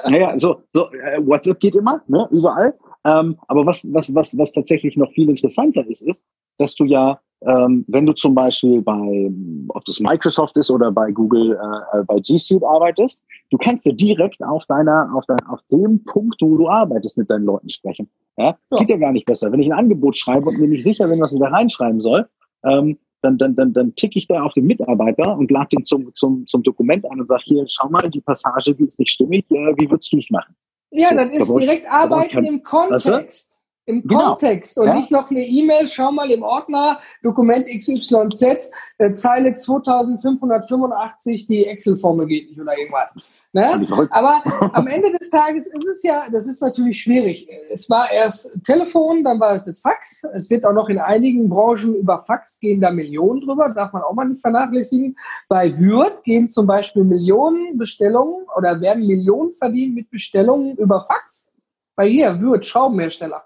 naja, 0.08 0.36
so, 0.40 0.60
so 0.72 0.90
äh, 0.90 1.24
WhatsApp 1.24 1.60
geht 1.60 1.76
immer, 1.76 2.02
ne? 2.08 2.26
überall. 2.32 2.74
Ähm, 3.04 3.36
aber 3.46 3.64
was, 3.64 3.88
was, 3.92 4.12
was, 4.12 4.36
was 4.36 4.52
tatsächlich 4.52 4.96
noch 4.96 5.12
viel 5.12 5.30
interessanter 5.30 5.86
ist, 5.88 6.02
ist, 6.02 6.26
dass 6.58 6.74
du 6.74 6.84
ja 6.84 7.20
ähm, 7.46 7.84
wenn 7.86 8.04
du 8.04 8.12
zum 8.14 8.34
Beispiel 8.34 8.82
bei, 8.82 9.30
ob 9.68 9.84
das 9.84 10.00
Microsoft 10.00 10.56
ist 10.56 10.70
oder 10.70 10.90
bei 10.90 11.12
Google, 11.12 11.52
äh, 11.52 11.98
äh 11.98 12.04
bei 12.04 12.18
G 12.18 12.36
Suite 12.36 12.64
arbeitest, 12.64 13.22
du 13.50 13.58
kannst 13.58 13.86
ja 13.86 13.92
direkt 13.92 14.42
auf 14.42 14.66
deiner, 14.66 15.10
auf, 15.14 15.24
dein, 15.26 15.38
auf 15.46 15.60
dem 15.70 16.02
Punkt, 16.04 16.40
wo 16.40 16.56
du 16.56 16.68
arbeitest, 16.68 17.16
mit 17.16 17.30
deinen 17.30 17.44
Leuten 17.44 17.68
sprechen. 17.68 18.10
Ja? 18.36 18.58
ja? 18.72 18.78
Geht 18.78 18.90
ja 18.90 18.96
gar 18.96 19.12
nicht 19.12 19.26
besser. 19.26 19.52
Wenn 19.52 19.60
ich 19.60 19.68
ein 19.68 19.78
Angebot 19.78 20.16
schreibe 20.16 20.48
und 20.48 20.58
mir 20.58 20.68
nicht 20.68 20.82
sicher 20.82 21.06
bin, 21.06 21.20
was 21.20 21.32
ich 21.32 21.38
da 21.38 21.48
reinschreiben 21.48 22.00
soll, 22.00 22.28
ähm, 22.64 22.98
dann, 23.22 23.38
dann, 23.38 23.54
dann, 23.54 23.72
dann 23.72 23.94
ticke 23.94 24.18
ich 24.18 24.26
da 24.26 24.42
auf 24.42 24.54
den 24.54 24.66
Mitarbeiter 24.66 25.36
und 25.36 25.50
lade 25.50 25.68
den 25.76 25.84
zum, 25.84 26.12
zum, 26.14 26.46
zum 26.46 26.62
Dokument 26.64 27.08
an 27.10 27.20
und 27.20 27.28
sage, 27.28 27.42
hier, 27.44 27.64
schau 27.68 27.88
mal, 27.88 28.10
die 28.10 28.20
Passage, 28.20 28.74
die 28.74 28.84
ist 28.84 28.98
nicht 28.98 29.12
stimmig, 29.12 29.44
äh, 29.50 29.74
wie 29.76 29.90
würdest 29.90 30.12
du 30.12 30.18
es 30.18 30.30
machen? 30.30 30.54
Ja, 30.90 31.10
so, 31.10 31.16
dann 31.16 31.30
ist 31.30 31.54
direkt 31.54 31.86
Arbeiten 31.88 32.44
im 32.44 32.62
Kontext. 32.62 33.08
Weißt 33.08 33.54
du? 33.54 33.57
Im 33.88 34.02
genau. 34.02 34.30
Kontext 34.30 34.78
und 34.78 34.86
ja. 34.86 34.94
nicht 34.94 35.10
noch 35.10 35.30
eine 35.30 35.46
E-Mail, 35.46 35.86
schau 35.88 36.12
mal 36.12 36.30
im 36.30 36.42
Ordner, 36.42 37.00
Dokument 37.22 37.66
XYZ, 37.66 38.70
äh, 38.98 39.12
Zeile 39.12 39.54
2585, 39.54 41.46
die 41.46 41.66
Excel-Formel 41.66 42.26
geht 42.26 42.50
nicht 42.50 42.60
oder 42.60 42.76
irgendwas. 42.78 43.10
Ne? 43.54 43.88
Aber 44.10 44.42
am 44.74 44.86
Ende 44.86 45.10
des 45.18 45.30
Tages 45.30 45.68
ist 45.68 45.88
es 45.88 46.02
ja, 46.02 46.28
das 46.30 46.46
ist 46.46 46.60
natürlich 46.60 47.00
schwierig. 47.00 47.48
Es 47.70 47.88
war 47.88 48.10
erst 48.10 48.62
Telefon, 48.62 49.24
dann 49.24 49.40
war 49.40 49.56
es 49.56 49.64
das 49.64 49.80
Fax. 49.80 50.22
Es 50.34 50.50
wird 50.50 50.66
auch 50.66 50.74
noch 50.74 50.90
in 50.90 50.98
einigen 50.98 51.48
Branchen 51.48 51.94
über 51.94 52.18
Fax 52.18 52.60
gehen 52.60 52.82
da 52.82 52.90
Millionen 52.90 53.40
drüber, 53.40 53.70
darf 53.70 53.94
man 53.94 54.02
auch 54.02 54.12
mal 54.12 54.26
nicht 54.26 54.42
vernachlässigen. 54.42 55.16
Bei 55.48 55.74
Würth 55.78 56.22
gehen 56.24 56.50
zum 56.50 56.66
Beispiel 56.66 57.04
Millionen 57.04 57.78
Bestellungen 57.78 58.44
oder 58.54 58.82
werden 58.82 59.06
Millionen 59.06 59.50
verdient 59.50 59.94
mit 59.94 60.10
Bestellungen 60.10 60.76
über 60.76 61.00
Fax. 61.00 61.50
Bei 61.96 62.06
hier, 62.06 62.40
Würth, 62.42 62.66
Schraubenhersteller. 62.66 63.44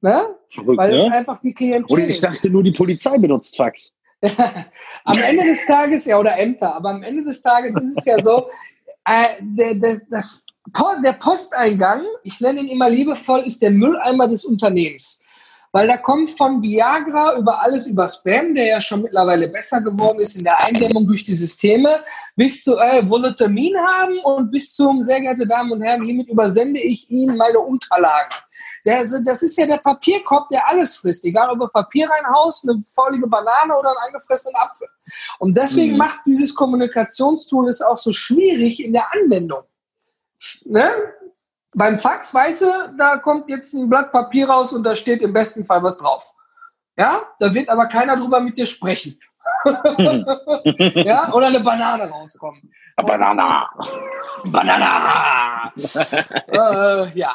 Ne? 0.00 0.34
Verrückt, 0.48 0.78
Weil 0.78 0.90
ne? 0.90 1.06
es 1.06 1.12
einfach 1.12 1.40
die 1.40 1.52
Klientel 1.52 1.92
Oder 1.92 2.08
ich 2.08 2.20
dachte 2.20 2.48
nur, 2.50 2.62
die 2.62 2.72
Polizei 2.72 3.18
benutzt 3.18 3.56
Fax. 3.56 3.92
am 5.04 5.18
Ende 5.18 5.44
des 5.44 5.64
Tages, 5.66 6.04
ja, 6.04 6.18
oder 6.18 6.38
Ämter, 6.38 6.74
aber 6.74 6.90
am 6.90 7.02
Ende 7.02 7.24
des 7.24 7.40
Tages 7.42 7.74
ist 7.74 7.98
es 7.98 8.04
ja 8.04 8.20
so, 8.20 8.48
äh, 9.04 9.36
der, 9.40 9.74
der, 9.74 10.00
das, 10.10 10.44
der 11.02 11.12
Posteingang, 11.12 12.04
ich 12.22 12.40
nenne 12.40 12.60
ihn 12.60 12.68
immer 12.68 12.90
liebevoll, 12.90 13.40
ist 13.40 13.62
der 13.62 13.70
Mülleimer 13.70 14.28
des 14.28 14.44
Unternehmens. 14.44 15.24
Weil 15.72 15.86
da 15.86 15.96
kommt 15.96 16.28
von 16.30 16.60
Viagra 16.60 17.38
über 17.38 17.62
alles 17.62 17.86
über 17.86 18.08
Spam, 18.08 18.54
der 18.54 18.66
ja 18.66 18.80
schon 18.80 19.02
mittlerweile 19.02 19.48
besser 19.48 19.80
geworden 19.80 20.18
ist 20.18 20.36
in 20.36 20.42
der 20.42 20.60
Eindämmung 20.64 21.06
durch 21.06 21.22
die 21.22 21.34
Systeme, 21.34 22.00
bis 22.34 22.64
zu 22.64 22.76
äh, 22.76 23.08
Volutermin 23.08 23.76
haben 23.78 24.18
und 24.18 24.50
bis 24.50 24.74
zum, 24.74 25.02
sehr 25.02 25.20
geehrte 25.20 25.46
Damen 25.46 25.70
und 25.70 25.82
Herren, 25.82 26.02
hiermit 26.02 26.28
übersende 26.28 26.80
ich 26.80 27.08
Ihnen 27.08 27.36
meine 27.36 27.60
Unterlagen. 27.60 28.34
Der, 28.86 29.04
das 29.24 29.42
ist 29.42 29.56
ja 29.58 29.66
der 29.66 29.78
Papierkorb, 29.78 30.48
der 30.48 30.66
alles 30.68 30.96
frisst, 30.96 31.24
egal 31.24 31.50
ob 31.50 31.60
er 31.60 31.68
Papier 31.68 32.08
reinhaust, 32.08 32.68
eine 32.68 32.78
faulige 32.80 33.26
Banane 33.26 33.76
oder 33.78 33.90
einen 33.90 34.08
angefressenen 34.08 34.54
Apfel. 34.56 34.88
Und 35.38 35.56
deswegen 35.56 35.92
Mhm. 35.92 35.98
macht 35.98 36.20
dieses 36.26 36.54
Kommunikationstool 36.54 37.68
es 37.68 37.82
auch 37.82 37.98
so 37.98 38.12
schwierig 38.12 38.82
in 38.82 38.92
der 38.92 39.12
Anwendung. 39.12 39.62
Ne? 40.64 40.88
Beim 41.74 41.98
Fax, 41.98 42.34
weißt 42.34 42.62
du, 42.62 42.94
da 42.98 43.18
kommt 43.18 43.48
jetzt 43.48 43.74
ein 43.74 43.88
Blatt 43.88 44.10
Papier 44.12 44.48
raus 44.48 44.72
und 44.72 44.82
da 44.82 44.94
steht 44.94 45.20
im 45.22 45.32
besten 45.32 45.64
Fall 45.64 45.82
was 45.82 45.96
drauf. 45.96 46.32
Ja, 46.96 47.22
da 47.38 47.52
wird 47.54 47.68
aber 47.68 47.86
keiner 47.86 48.16
drüber 48.16 48.40
mit 48.40 48.58
dir 48.58 48.66
sprechen. 48.66 49.18
ja, 49.64 51.32
oder 51.32 51.46
eine 51.46 51.60
Banane 51.60 52.08
rauskommen. 52.08 52.72
Banana. 52.96 53.68
Banana! 54.44 55.72
äh, 56.48 57.18
ja, 57.18 57.34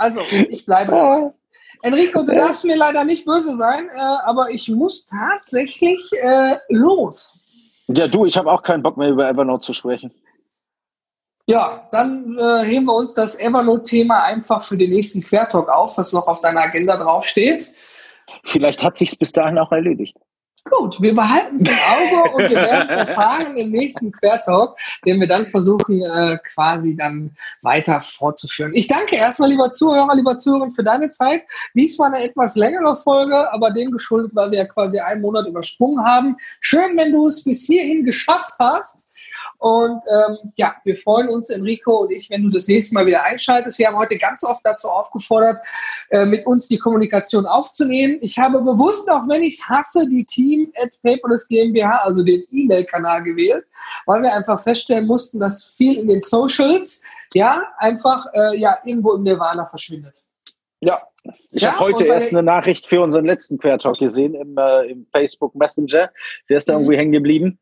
also 0.00 0.20
ich 0.48 0.64
bleibe 0.64 0.92
dabei. 0.92 1.30
Enrico, 1.82 2.22
du 2.22 2.34
darfst 2.34 2.64
mir 2.64 2.76
leider 2.76 3.04
nicht 3.04 3.24
böse 3.24 3.56
sein, 3.56 3.88
äh, 3.88 3.98
aber 3.98 4.50
ich 4.50 4.68
muss 4.68 5.04
tatsächlich 5.04 6.10
äh, 6.14 6.56
los. 6.68 7.38
Ja, 7.88 8.06
du, 8.08 8.24
ich 8.24 8.36
habe 8.36 8.50
auch 8.50 8.62
keinen 8.62 8.82
Bock 8.82 8.96
mehr 8.96 9.10
über 9.10 9.28
Evernote 9.28 9.66
zu 9.66 9.72
sprechen. 9.72 10.10
Ja, 11.46 11.88
dann 11.90 12.38
äh, 12.38 12.64
heben 12.64 12.86
wir 12.86 12.94
uns 12.94 13.14
das 13.14 13.38
Evernote-Thema 13.38 14.22
einfach 14.22 14.62
für 14.62 14.76
den 14.76 14.90
nächsten 14.90 15.22
Quertalk 15.22 15.68
auf, 15.68 15.98
was 15.98 16.12
noch 16.12 16.26
auf 16.26 16.40
deiner 16.40 16.60
Agenda 16.60 16.96
draufsteht. 16.96 17.62
Vielleicht 18.44 18.82
hat 18.82 18.96
sich's 18.96 19.16
bis 19.16 19.32
dahin 19.32 19.58
auch 19.58 19.72
erledigt. 19.72 20.16
Gut, 20.68 21.00
wir 21.00 21.14
behalten 21.14 21.56
es 21.56 21.62
im 21.62 21.74
Auge 21.74 22.30
und 22.34 22.50
wir 22.50 22.56
werden 22.56 22.86
es 22.86 22.94
erfahren 22.94 23.56
im 23.56 23.70
nächsten 23.70 24.12
Quertalk, 24.12 24.76
den 25.06 25.18
wir 25.18 25.26
dann 25.26 25.50
versuchen, 25.50 26.02
äh, 26.02 26.38
quasi 26.52 26.96
dann 26.96 27.34
weiter 27.62 28.00
fortzuführen. 28.00 28.72
Ich 28.74 28.86
danke 28.86 29.16
erstmal, 29.16 29.48
lieber 29.48 29.72
Zuhörer, 29.72 30.14
lieber 30.14 30.36
Zuhörer, 30.36 30.70
für 30.70 30.84
deine 30.84 31.08
Zeit. 31.10 31.44
Dies 31.74 31.98
war 31.98 32.06
eine 32.06 32.22
etwas 32.22 32.56
längere 32.56 32.94
Folge, 32.94 33.50
aber 33.52 33.70
dem 33.70 33.90
geschuldet, 33.90 34.32
weil 34.34 34.50
wir 34.50 34.58
ja 34.58 34.66
quasi 34.66 35.00
einen 35.00 35.22
Monat 35.22 35.46
übersprungen 35.46 36.04
haben. 36.04 36.36
Schön, 36.60 36.96
wenn 36.96 37.12
du 37.12 37.26
es 37.26 37.42
bis 37.42 37.64
hierhin 37.64 38.04
geschafft 38.04 38.52
hast. 38.58 39.09
Und 39.58 40.02
ähm, 40.10 40.52
ja, 40.56 40.74
wir 40.84 40.96
freuen 40.96 41.28
uns, 41.28 41.50
Enrico 41.50 42.02
und 42.02 42.12
ich, 42.12 42.30
wenn 42.30 42.42
du 42.42 42.50
das 42.50 42.66
nächste 42.68 42.94
Mal 42.94 43.06
wieder 43.06 43.22
einschaltest. 43.22 43.78
Wir 43.78 43.88
haben 43.88 43.96
heute 43.96 44.16
ganz 44.18 44.42
oft 44.44 44.60
dazu 44.64 44.88
aufgefordert, 44.88 45.58
äh, 46.10 46.24
mit 46.24 46.46
uns 46.46 46.68
die 46.68 46.78
Kommunikation 46.78 47.46
aufzunehmen. 47.46 48.18
Ich 48.22 48.38
habe 48.38 48.60
bewusst, 48.60 49.10
auch 49.10 49.28
wenn 49.28 49.42
ich 49.42 49.54
es 49.54 49.68
hasse, 49.68 50.08
die 50.08 50.24
Team 50.24 50.72
at 50.82 50.90
Paperless 51.02 51.46
GmbH, 51.48 52.00
also 52.04 52.22
den 52.22 52.44
E-Mail-Kanal 52.50 53.22
gewählt, 53.24 53.64
weil 54.06 54.22
wir 54.22 54.32
einfach 54.32 54.60
feststellen 54.62 55.06
mussten, 55.06 55.38
dass 55.40 55.64
viel 55.76 55.98
in 55.98 56.08
den 56.08 56.20
Socials 56.20 57.02
ja 57.34 57.62
einfach 57.78 58.26
äh, 58.32 58.56
ja 58.58 58.78
irgendwo 58.84 59.12
im 59.14 59.22
Nirvana 59.22 59.64
verschwindet. 59.66 60.22
Ja, 60.80 61.02
ich 61.50 61.62
Ja, 61.62 61.72
habe 61.72 61.80
heute 61.80 62.06
erst 62.06 62.30
eine 62.30 62.42
Nachricht 62.42 62.86
für 62.86 63.02
unseren 63.02 63.26
letzten 63.26 63.58
Quertalk 63.58 63.98
gesehen 63.98 64.34
im, 64.34 64.56
äh, 64.56 64.86
im 64.90 65.06
Facebook 65.12 65.54
Messenger. 65.54 66.10
Der 66.48 66.56
ist 66.56 66.68
da 66.68 66.72
Mhm. 66.72 66.80
irgendwie 66.84 66.96
hängen 66.96 67.12
geblieben. 67.12 67.58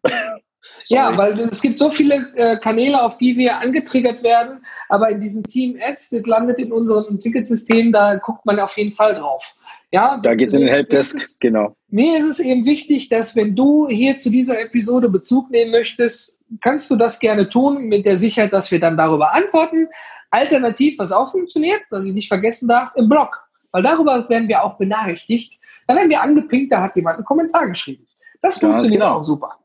Ja, 0.86 1.06
Sorry. 1.06 1.18
weil 1.18 1.40
es 1.40 1.60
gibt 1.60 1.78
so 1.78 1.90
viele 1.90 2.32
äh, 2.36 2.56
Kanäle, 2.58 3.02
auf 3.02 3.18
die 3.18 3.36
wir 3.36 3.58
angetriggert 3.58 4.22
werden, 4.22 4.64
aber 4.88 5.10
in 5.10 5.20
diesem 5.20 5.42
Team 5.44 5.78
Ads, 5.82 6.10
das 6.10 6.22
landet 6.24 6.58
in 6.58 6.72
unserem 6.72 7.18
Ticketsystem, 7.18 7.92
da 7.92 8.16
guckt 8.16 8.46
man 8.46 8.58
auf 8.60 8.76
jeden 8.78 8.92
Fall 8.92 9.14
drauf. 9.14 9.54
Ja, 9.90 10.16
Da 10.16 10.30
das- 10.30 10.36
geht's 10.38 10.54
in 10.54 10.60
den 10.60 10.70
mir 10.70 10.78
ist 10.80 10.88
es- 10.88 10.94
Helpdesk, 11.12 11.40
genau. 11.40 11.74
Mir 11.90 12.18
ist 12.18 12.26
es 12.26 12.40
eben 12.40 12.64
wichtig, 12.64 13.08
dass 13.08 13.34
wenn 13.36 13.54
du 13.56 13.88
hier 13.88 14.16
zu 14.18 14.30
dieser 14.30 14.60
Episode 14.60 15.08
Bezug 15.08 15.50
nehmen 15.50 15.70
möchtest, 15.72 16.40
kannst 16.62 16.90
du 16.90 16.96
das 16.96 17.18
gerne 17.18 17.48
tun, 17.48 17.84
mit 17.84 18.06
der 18.06 18.16
Sicherheit, 18.16 18.52
dass 18.52 18.70
wir 18.70 18.80
dann 18.80 18.96
darüber 18.96 19.34
antworten. 19.34 19.88
Alternativ, 20.30 20.98
was 20.98 21.12
auch 21.12 21.30
funktioniert, 21.30 21.80
was 21.90 22.06
ich 22.06 22.14
nicht 22.14 22.28
vergessen 22.28 22.68
darf, 22.68 22.92
im 22.96 23.08
Blog. 23.08 23.40
Weil 23.72 23.82
darüber 23.82 24.26
werden 24.28 24.48
wir 24.48 24.62
auch 24.62 24.76
benachrichtigt. 24.78 25.60
Da 25.86 25.96
werden 25.96 26.08
wir 26.10 26.20
angepinkt, 26.22 26.72
da 26.72 26.82
hat 26.82 26.96
jemand 26.96 27.16
einen 27.18 27.24
Kommentar 27.26 27.68
geschrieben. 27.68 28.06
Das 28.40 28.58
funktioniert 28.58 29.00
genau. 29.02 29.16
auch 29.16 29.24
super. 29.24 29.58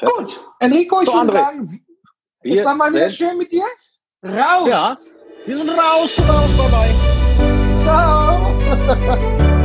Gut, 0.00 0.40
Enrico, 0.60 1.00
ich 1.00 1.06
So, 1.06 1.14
würde 1.14 1.32
sagen, 1.32 1.62
es 1.62 1.78
Wir 2.42 2.64
war 2.64 2.74
mal 2.74 2.92
wieder 2.92 3.08
schön 3.08 3.38
mit 3.38 3.50
dir. 3.50 3.64
Raus! 4.22 4.68
Ja. 4.68 4.96
Wir 5.46 5.56
sind 5.56 5.70
raus, 5.70 6.18
raus, 6.28 6.50
bye 6.58 6.68
bye. 6.70 7.80
Ciao! 7.82 9.46